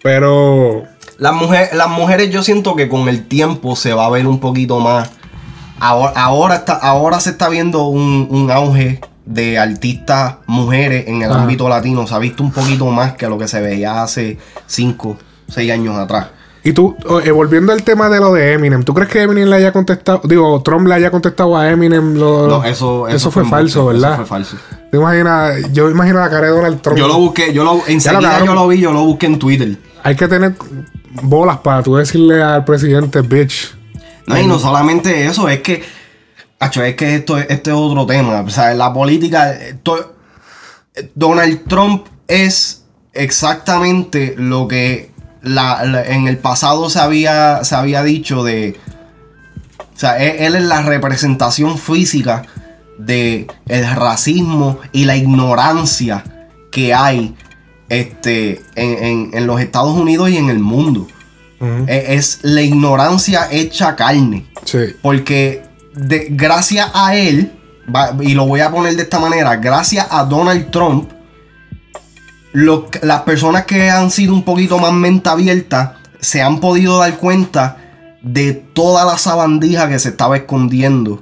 Pero, 0.04 0.84
Las, 1.18 1.34
mujeres, 1.34 1.74
las 1.74 1.90
mujeres 1.90 2.30
yo 2.30 2.44
siento 2.44 2.76
que 2.76 2.90
con 2.90 3.08
el 3.08 3.26
tiempo 3.28 3.76
se 3.76 3.94
va 3.94 4.06
a 4.06 4.10
ver 4.10 4.28
un 4.28 4.40
poquito 4.40 4.80
más. 4.82 5.10
Ahora, 5.80 6.12
ahora, 6.16 6.56
está, 6.56 6.74
ahora 6.74 7.20
se 7.20 7.32
está 7.32 7.48
viendo 7.50 7.88
un, 7.88 8.28
un 8.30 8.52
auge 8.52 9.00
de 9.26 9.58
artistas 9.58 10.36
mujeres 10.46 11.08
en 11.08 11.22
el 11.22 11.32
ámbito 11.32 11.70
latino. 11.70 12.06
Se 12.06 12.14
ha 12.14 12.20
visto 12.20 12.44
un 12.44 12.52
poquito 12.52 12.86
más 12.88 13.14
que 13.14 13.28
lo 13.28 13.38
que 13.38 13.48
se 13.48 13.62
veía 13.62 14.04
hace 14.04 14.38
5, 14.68 15.18
6 15.48 15.72
años 15.72 15.98
atrás. 15.98 16.28
Y 16.66 16.74
tú, 16.74 16.96
eh, 17.24 17.32
volviendo 17.32 17.72
al 17.72 17.84
tema 17.84 18.10
de 18.10 18.20
lo 18.20 18.34
de 18.34 18.54
Eminem, 18.54 18.84
¿tú 18.84 18.94
crees 18.94 19.10
que 19.10 19.22
Eminem 19.22 19.48
le 19.48 19.56
haya 19.56 19.72
contestado, 19.72 20.22
digo, 20.26 20.62
Trump 20.64 20.88
le 20.88 20.96
haya 20.96 21.12
contestado 21.12 21.56
a 21.56 21.70
Eminem 21.70 22.16
lo, 22.16 22.48
No, 22.48 22.64
eso, 22.66 23.08
eso, 23.08 23.32
fue 23.32 23.46
falso, 23.46 23.80
eso 23.92 24.02
¿verdad? 24.02 24.16
fue 24.18 24.26
falso. 24.26 24.58
¿Te 24.92 24.98
imaginas? 24.98 25.72
Yo 25.72 25.90
imagino 25.90 26.20
la 26.20 26.30
cara 26.30 26.48
de 26.48 26.54
Donald 26.54 26.82
Trump. 26.82 26.98
Yo 26.98 27.08
lo 27.08 27.18
busqué, 27.20 27.54
yo 27.54 27.64
lo, 27.64 27.82
enseguida 27.88 28.44
yo 28.44 28.54
lo 28.54 28.68
vi, 28.68 28.80
yo 28.80 28.92
lo 28.92 29.04
busqué 29.06 29.28
en 29.28 29.40
Twitter. 29.40 29.78
Hay 30.04 30.16
que 30.16 30.28
tener 30.28 30.56
bolas 31.24 31.58
para 31.60 31.82
tú 31.84 31.96
decirle 31.96 32.42
al 32.44 32.66
presidente 32.66 33.22
bitch. 33.22 33.74
No, 34.28 34.38
y 34.40 34.48
no 34.48 34.58
solamente 34.60 35.26
eso, 35.28 35.48
es 35.50 35.60
que, 35.62 35.84
acho, 36.60 36.84
es 36.84 36.96
que 36.96 37.16
esto, 37.16 37.38
es- 37.38 37.46
este 37.50 37.70
es 37.70 37.76
otro 37.76 38.06
tema. 38.08 38.42
O 38.42 38.50
sea, 38.50 38.74
la 38.74 38.92
política, 38.92 39.54
eh, 39.54 39.78
Donald 41.14 41.68
Trump 41.68 42.08
es 42.28 42.84
exactamente 43.14 44.34
lo 44.38 44.68
que 44.68 45.12
la- 45.46 45.84
la- 45.86 46.04
en 46.06 46.28
el 46.28 46.38
pasado 46.38 46.90
se 46.90 47.00
había, 47.00 47.64
se 47.64 47.76
había 47.76 48.04
dicho 48.04 48.44
de... 48.44 48.78
O 49.80 49.98
sea, 49.98 50.18
él, 50.18 50.36
él 50.40 50.56
es 50.56 50.64
la 50.64 50.82
representación 50.82 51.78
física 51.78 52.44
de 52.98 53.48
el 53.68 53.90
racismo 53.96 54.80
y 54.92 55.06
la 55.06 55.16
ignorancia 55.16 56.24
que 56.72 56.94
hay 56.94 57.36
este, 57.90 58.62
en, 58.76 59.04
en- 59.04 59.30
en 59.34 59.48
los 59.48 59.62
Estados 59.62 59.96
Unidos 59.98 60.30
y 60.30 60.38
en 60.38 60.50
el 60.50 60.60
mundo. 60.60 61.08
E- 61.88 62.16
Es 62.16 62.40
la 62.44 62.62
ignorancia 62.62 63.48
hecha 63.52 63.96
carne. 63.96 64.46
Sí. 64.66 64.80
Porque 65.02 65.64
de- 65.96 66.28
gracias 66.32 66.92
a 66.94 67.16
él, 67.16 67.52
y 68.22 68.34
lo 68.34 68.46
voy 68.48 68.60
a 68.62 68.70
poner 68.72 68.96
de 68.96 69.04
esta 69.04 69.20
manera, 69.20 69.56
gracias 69.56 70.08
a 70.10 70.24
Donald 70.26 70.70
Trump, 70.72 71.10
lo- 72.56 72.88
las 73.02 73.22
personas 73.22 73.66
que 73.66 73.90
han 73.90 74.10
sido 74.12 74.34
un 74.34 74.44
poquito 74.44 74.80
más 74.80 74.92
mente 74.94 75.30
abierta 75.30 75.98
se 76.20 76.42
han 76.42 76.60
podido 76.60 76.98
dar 77.00 77.18
cuenta 77.18 77.78
de 78.22 78.54
toda 78.54 79.06
la 79.06 79.18
sabandija 79.18 79.88
que 79.90 80.00
se 80.00 80.10
estaba 80.10 80.38
escondiendo. 80.38 81.22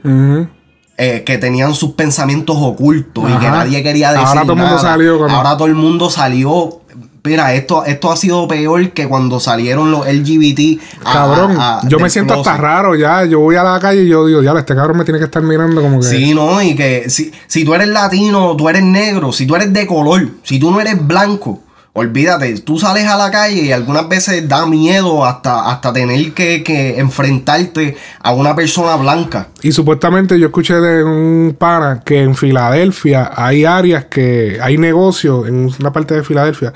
Eh, 0.95 1.23
que 1.25 1.39
tenían 1.39 1.73
sus 1.73 1.93
pensamientos 1.93 2.55
ocultos 2.59 3.23
y 3.27 3.33
que 3.39 3.47
nadie 3.49 3.81
quería 3.81 4.11
decir 4.11 4.27
Ahora 4.27 4.41
todo 4.43 4.51
el 4.53 4.57
mundo 4.59 4.75
nada. 4.75 4.79
salió 4.91 5.17
con- 5.17 5.31
Ahora 5.31 5.57
todo 5.57 5.65
el 5.67 5.73
mundo 5.75 6.09
salió. 6.11 6.81
Mira, 7.25 7.53
esto, 7.53 7.85
esto 7.85 8.11
ha 8.11 8.17
sido 8.17 8.47
peor 8.49 8.89
que 8.91 9.07
cuando 9.07 9.39
salieron 9.39 9.91
los 9.91 10.05
LGBT. 10.05 10.79
a- 11.05 11.13
Cabrón, 11.13 11.55
a- 11.57 11.79
a- 11.79 11.87
yo 11.87 11.97
me 11.99 12.09
siento 12.09 12.33
hasta 12.33 12.43
closet. 12.57 12.61
raro 12.61 12.95
ya. 12.95 13.23
Yo 13.23 13.39
voy 13.39 13.55
a 13.55 13.63
la 13.63 13.79
calle 13.79 14.03
y 14.03 14.09
yo 14.09 14.25
digo, 14.27 14.41
ya, 14.43 14.51
este 14.59 14.75
cabrón 14.75 14.97
me 14.97 15.05
tiene 15.05 15.19
que 15.19 15.25
estar 15.25 15.41
mirando 15.41 15.81
como 15.81 15.99
que. 16.01 16.05
Sí, 16.07 16.33
no, 16.33 16.61
y 16.61 16.75
que 16.75 17.09
si, 17.09 17.31
si 17.47 17.63
tú 17.63 17.73
eres 17.75 17.87
latino, 17.87 18.55
tú 18.57 18.67
eres 18.67 18.83
negro, 18.83 19.31
si 19.31 19.45
tú 19.47 19.55
eres 19.55 19.71
de 19.71 19.87
color, 19.87 20.27
si 20.43 20.59
tú 20.59 20.69
no 20.69 20.81
eres 20.81 20.97
blanco, 21.07 21.61
olvídate, 21.93 22.59
tú 22.59 22.77
sales 22.77 23.05
a 23.07 23.15
la 23.15 23.31
calle 23.31 23.61
y 23.61 23.71
algunas 23.71 24.09
veces 24.09 24.49
da 24.49 24.65
miedo 24.65 25.23
hasta, 25.23 25.69
hasta 25.71 25.93
tener 25.93 26.33
que, 26.33 26.61
que 26.61 26.99
enfrentarte 26.99 27.95
a 28.21 28.33
una 28.33 28.53
persona 28.55 28.95
blanca. 28.97 29.47
Y 29.61 29.71
supuestamente 29.71 30.37
yo 30.39 30.47
escuché 30.47 30.73
de 30.73 31.03
un 31.05 31.55
pana 31.57 32.01
que 32.03 32.21
en 32.21 32.35
Filadelfia 32.35 33.31
hay 33.33 33.63
áreas 33.63 34.05
que 34.05 34.57
hay 34.61 34.77
negocios 34.77 35.47
en 35.47 35.71
una 35.79 35.93
parte 35.93 36.15
de 36.15 36.23
Filadelfia 36.23 36.73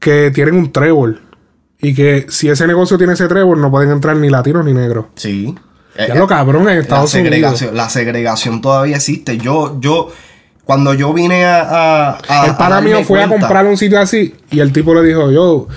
que 0.00 0.32
tienen 0.32 0.56
un 0.56 0.72
trébol. 0.72 1.20
Y 1.80 1.94
que 1.94 2.26
si 2.28 2.48
ese 2.48 2.66
negocio 2.66 2.98
tiene 2.98 3.12
ese 3.12 3.28
trébol, 3.28 3.60
no 3.60 3.70
pueden 3.70 3.90
entrar 3.90 4.16
ni 4.16 4.28
latinos 4.28 4.64
ni 4.64 4.74
negros. 4.74 5.06
Sí. 5.14 5.54
Ya 5.96 6.14
lo 6.14 6.26
cabrón 6.26 6.62
en 6.62 6.76
la 6.76 6.82
Estados 6.82 7.14
Unidos. 7.14 7.62
la 7.72 7.88
segregación 7.88 8.60
todavía 8.60 8.96
existe. 8.96 9.38
Yo, 9.38 9.78
yo, 9.80 10.10
cuando 10.64 10.94
yo 10.94 11.12
vine 11.12 11.44
a. 11.44 12.18
El 12.46 12.56
pana 12.56 12.80
mío 12.80 13.02
fue 13.04 13.22
a 13.22 13.28
comprar 13.28 13.66
un 13.66 13.76
sitio 13.76 14.00
así 14.00 14.34
y 14.50 14.60
el 14.60 14.72
tipo 14.72 14.94
le 14.94 15.02
dijo, 15.02 15.30
yo, 15.30 15.68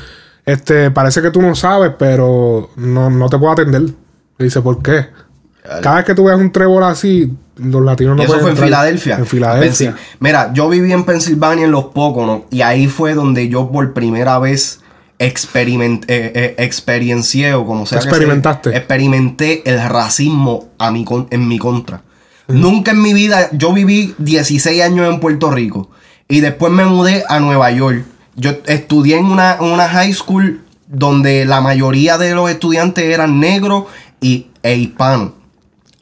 este, 0.45 0.91
parece 0.91 1.21
que 1.21 1.31
tú 1.31 1.41
no 1.41 1.55
sabes, 1.55 1.91
pero 1.97 2.69
no, 2.75 3.09
no 3.09 3.29
te 3.29 3.37
puedo 3.37 3.51
atender. 3.51 3.81
Le 3.81 4.45
dice, 4.45 4.61
¿por 4.61 4.81
qué? 4.81 5.07
Cada 5.81 5.97
vez 5.97 6.05
que 6.05 6.13
tú 6.15 6.25
veas 6.25 6.37
un 6.39 6.51
trébol 6.51 6.83
así, 6.83 7.31
los 7.55 7.81
latinos 7.83 8.17
no 8.17 8.21
Y 8.21 8.25
eso 8.25 8.33
pueden 8.33 8.41
fue 8.41 8.49
en 8.51 8.55
entrar. 8.55 8.67
Filadelfia. 8.67 9.15
En 9.17 9.25
Filadelfia. 9.25 9.91
Pensil- 9.91 9.95
Mira, 10.19 10.51
yo 10.53 10.67
viví 10.69 10.91
en 10.91 11.03
Pensilvania 11.05 11.65
en 11.65 11.71
los 11.71 11.85
Poconos 11.85 12.41
y 12.51 12.61
ahí 12.61 12.87
fue 12.87 13.13
donde 13.13 13.47
yo 13.47 13.71
por 13.71 13.93
primera 13.93 14.39
vez 14.39 14.81
experiment, 15.19 16.03
eh, 16.09 16.31
eh, 16.35 16.55
experiencié 16.57 17.53
o 17.53 17.65
como 17.65 17.85
sea 17.85 17.99
que 17.99 18.09
Experimentaste. 18.09 18.75
experimenté 18.75 19.63
el 19.69 19.81
racismo 19.89 20.67
a 20.77 20.91
mi 20.91 21.05
con- 21.05 21.27
en 21.31 21.47
mi 21.47 21.57
contra. 21.59 22.01
Nunca 22.49 22.91
en 22.91 23.01
mi 23.01 23.13
vida, 23.13 23.47
yo 23.53 23.71
viví 23.71 24.15
16 24.17 24.81
años 24.83 25.07
en 25.11 25.21
Puerto 25.21 25.49
Rico 25.49 25.89
y 26.27 26.41
después 26.41 26.73
me 26.73 26.83
mudé 26.85 27.23
a 27.29 27.39
Nueva 27.39 27.71
York. 27.71 28.03
Yo 28.35 28.51
estudié 28.65 29.17
en 29.17 29.25
una, 29.25 29.57
una 29.61 29.87
high 29.87 30.11
school 30.13 30.59
donde 30.87 31.45
la 31.45 31.61
mayoría 31.61 32.17
de 32.17 32.35
los 32.35 32.49
estudiantes 32.49 33.05
eran 33.05 33.39
negros 33.39 33.85
y, 34.19 34.47
e 34.61 34.75
hispanos 34.75 35.31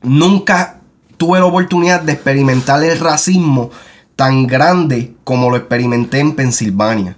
nunca 0.04 0.80
tuve 1.18 1.40
la 1.40 1.46
oportunidad 1.46 2.02
de 2.02 2.14
experimentar 2.14 2.84
el 2.84 3.00
racismo 3.00 3.70
tan 4.16 4.46
grande 4.48 5.14
como 5.24 5.50
lo 5.50 5.58
experimenté 5.58 6.20
en 6.20 6.34
Pensilvania. 6.36 7.18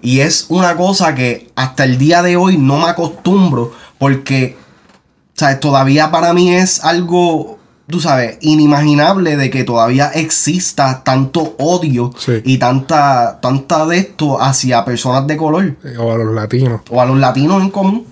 Y 0.00 0.20
es 0.20 0.46
una 0.48 0.74
cosa 0.76 1.14
que 1.14 1.50
hasta 1.54 1.84
el 1.84 1.98
día 1.98 2.22
de 2.22 2.36
hoy 2.36 2.56
no 2.56 2.78
me 2.78 2.86
acostumbro 2.88 3.72
porque 3.98 4.56
¿sabes? 5.34 5.60
todavía 5.60 6.10
para 6.10 6.32
mí 6.32 6.54
es 6.54 6.82
algo, 6.82 7.58
tú 7.86 8.00
sabes, 8.00 8.38
inimaginable 8.40 9.36
de 9.36 9.50
que 9.50 9.64
todavía 9.64 10.08
exista 10.14 11.02
tanto 11.04 11.56
odio 11.58 12.10
Sí. 12.16 12.40
y 12.44 12.56
tanta, 12.56 13.38
tanta 13.42 13.84
de 13.84 13.98
esto 13.98 14.40
hacia 14.40 14.82
personas 14.86 15.26
de 15.26 15.36
color 15.36 15.76
O 15.98 16.12
a 16.12 16.16
los 16.16 16.34
latinos. 16.34 16.80
o 16.88 17.00
a 17.02 17.04
los 17.04 17.18
latinos 17.18 17.62
en 17.62 17.70
común. 17.70 18.06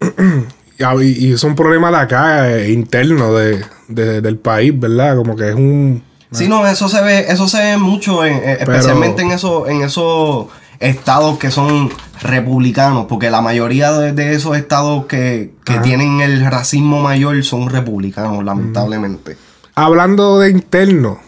Y, 0.78 1.32
es 1.32 1.44
un 1.44 1.54
problema 1.54 1.90
de 1.90 1.96
acá, 1.98 2.50
eh, 2.50 2.70
interno 2.72 3.32
de, 3.34 3.64
de- 3.88 4.20
del 4.20 4.36
país, 4.38 4.72
¿verdad? 4.78 5.16
Como 5.16 5.36
que 5.36 5.48
es 5.50 5.54
un... 5.54 6.02
Sí, 6.32 6.48
no, 6.48 6.66
eso 6.66 6.88
se 6.88 7.00
ve, 7.00 7.26
eso 7.28 7.46
se 7.46 7.58
ve 7.62 7.76
mucho, 7.76 8.24
en- 8.24 8.34
eh, 8.34 8.56
Pero- 8.58 8.72
especialmente 8.72 9.22
en 9.22 9.30
esos, 9.30 9.68
en 9.68 9.82
esos 9.82 10.46
estados 10.80 11.38
que 11.38 11.52
son 11.52 11.90
republicanos, 12.20 13.06
porque 13.08 13.30
la 13.30 13.40
mayoría 13.40 13.92
de, 13.92 14.12
de 14.12 14.34
esos 14.34 14.56
estados 14.56 15.06
que, 15.06 15.52
que 15.64 15.78
tienen 15.78 16.20
el 16.20 16.44
racismo 16.50 17.00
mayor 17.02 17.42
son 17.44 17.70
republicanos, 17.70 18.44
lamentablemente. 18.44 19.36
Hablando 19.76 20.40
de 20.40 20.50
interno, 20.50 21.18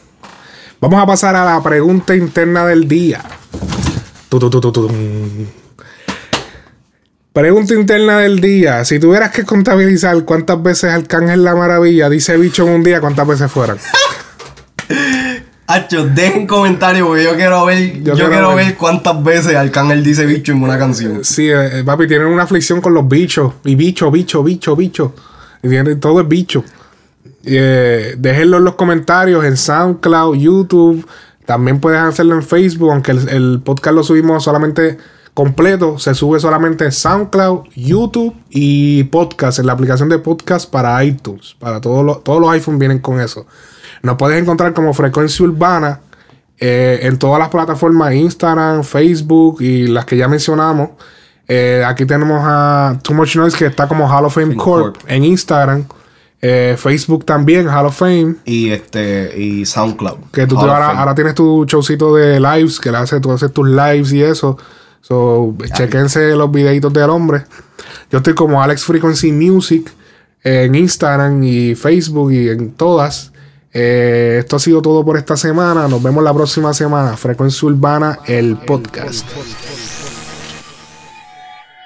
vamos 0.81 1.01
a 1.01 1.07
pasar 1.07 1.37
a 1.37 1.45
la 1.45 1.63
pregunta 1.63 2.17
interna 2.17 2.67
del 2.67 2.89
día. 2.89 3.23
Tu, 4.29 4.39
tu, 4.41 4.51
tu, 4.51 4.61
tu, 4.61 4.73
tu, 4.73 4.87
tum. 4.89 4.97
Pregunta 7.37 7.75
interna 7.75 8.21
del 8.21 8.41
día. 8.41 8.83
Si 8.87 8.99
tuvieras 8.99 9.31
que 9.31 9.45
contabilizar 9.45 10.25
cuántas 10.25 10.63
veces 10.63 10.91
Arcángel 10.91 11.45
la 11.45 11.55
Maravilla 11.55 12.09
dice 12.09 12.35
bicho 12.39 12.67
en 12.67 12.73
un 12.73 12.83
día, 12.83 12.99
¿cuántas 12.99 13.29
veces 13.29 13.53
fueran? 13.53 13.77
Hacho, 15.67 16.07
dejen 16.07 16.47
comentarios 16.47 17.07
porque 17.07 17.25
yo 17.25 17.35
quiero 17.37 17.67
ver, 17.67 18.03
yo, 18.03 18.15
quiero 18.15 18.31
quiero 18.31 18.55
ver. 18.55 18.65
ver 18.69 18.77
cuántas 18.77 19.23
veces 19.23 19.55
Arcángel 19.55 20.03
dice 20.03 20.25
bicho 20.25 20.53
en 20.53 20.63
una 20.63 20.79
canción. 20.79 21.23
Sí, 21.27 21.51
eh, 21.51 21.83
papi, 21.85 22.07
tienen 22.07 22.29
una 22.29 22.45
aflicción 22.45 22.81
con 22.81 22.95
los 22.95 23.07
bichos. 23.07 23.53
Y 23.67 23.75
bicho, 23.75 24.11
bicho, 24.11 24.43
bicho, 24.43 24.75
bicho. 24.75 25.15
Y 25.63 25.69
tienen- 25.69 26.01
todo 26.01 26.23
es 26.23 26.29
bicho. 26.29 26.65
Eh, 27.45 28.15
déjenlo 28.17 28.57
en 28.57 28.65
los 28.65 28.77
comentarios 28.77 29.45
en 29.45 29.59
SoundCloud, 29.59 30.37
YouTube. 30.39 31.07
También 31.45 31.81
puedes 31.81 32.01
hacerlo 32.01 32.35
en 32.35 32.43
Facebook, 32.43 32.93
aunque 32.93 33.11
el, 33.11 33.29
el 33.29 33.61
podcast 33.63 33.95
lo 33.95 34.03
subimos 34.03 34.43
solamente 34.43 34.97
completo. 35.37 35.99
Se 35.99 36.15
sube 36.15 36.41
solamente 36.41 36.87
en 36.87 36.93
SoundCloud, 36.93 37.67
YouTube 37.77 38.35
y 38.49 39.05
podcast, 39.05 39.59
en 39.59 39.67
la 39.67 39.75
aplicación 39.75 40.09
de 40.09 40.19
podcast 40.19 40.71
para 40.71 41.05
iTunes. 41.05 41.55
Para 41.61 41.79
todos 41.83 42.03
los, 42.03 42.25
todos 42.25 42.41
los 42.41 42.51
iPhones 42.51 42.81
vienen 42.81 43.01
con 43.01 43.21
eso. 43.21 43.47
Nos 44.03 44.17
puedes 44.17 44.41
encontrar 44.43 44.73
como 44.73 44.95
Frecuencia 44.95 45.45
Urbana 45.45 46.01
eh, 46.59 47.01
en 47.03 47.19
todas 47.19 47.39
las 47.39 47.51
plataformas, 47.51 48.15
Instagram, 48.15 48.83
Facebook 48.83 49.61
y 49.61 49.89
las 49.89 50.07
que 50.07 50.17
ya 50.17 50.27
mencionamos. 50.27 50.91
Eh, 51.47 51.85
aquí 51.87 52.07
tenemos 52.07 52.41
a 52.43 52.99
Too 53.03 53.13
Much 53.15 53.37
Noise 53.37 53.59
que 53.59 53.67
está 53.67 53.87
como 53.87 54.09
Hall 54.09 54.25
of 54.25 54.35
Fame 54.35 54.57
Corp, 54.57 54.97
en 55.07 55.23
Instagram. 55.25 55.85
Eh, 56.41 56.77
Facebook 56.79 57.27
también, 57.27 57.69
Hall 57.69 57.85
of 57.87 57.97
Fame. 57.99 58.37
Y 58.47 58.71
este, 58.71 59.33
y 59.39 59.67
SoundCloud. 59.67 60.31
Que 60.33 60.47
tú 60.47 60.55
te- 60.57 60.63
ahora, 60.63 60.99
ahora 60.99 61.15
tienes 61.15 61.35
tu 61.35 61.67
showcito 61.67 62.15
de 62.15 62.41
lives, 62.41 62.81
que 62.81 62.91
le 62.91 62.97
haces, 62.99 63.21
tú 63.21 63.33
haces 63.33 63.53
tus 63.53 63.69
lives 63.69 64.13
y 64.13 64.23
eso. 64.23 64.57
So, 65.07 65.55
chequense 65.73 66.35
los 66.35 66.51
videitos 66.51 66.93
del 66.93 67.11
hombre. 67.11 67.45
Yo 68.11 68.19
estoy 68.19 68.35
como 68.35 68.61
Alex 68.61 68.85
Frequency 68.85 69.31
Music 69.31 69.89
en 70.43 70.75
Instagram 70.75 71.45
y 71.45 71.77
Facebook 71.77 72.33
y 72.33 72.49
en 72.49 72.73
todas. 72.73 73.31
Eh, 73.73 74.39
esto 74.41 74.57
ha 74.57 74.59
sido 74.59 74.83
todo 74.83 75.05
por 75.05 75.17
esta 75.17 75.37
semana. 75.37 75.87
Nos 75.87 76.03
vemos 76.03 76.25
la 76.25 76.35
próxima 76.35 76.75
semana. 76.75 77.17
Frecuencia 77.17 77.69
Urbana, 77.69 78.19
el 78.27 78.57
podcast. 78.57 79.25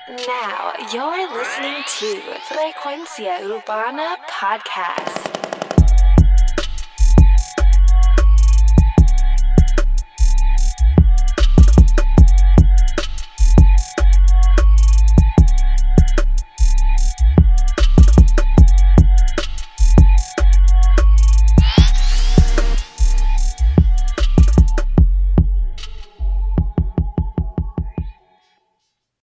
Now 0.08 0.72
you're 0.90 1.28
listening 1.36 1.84
to 1.98 2.06
Frecuencia 2.48 3.32
Urbana 3.44 4.16
Podcast. 4.28 5.39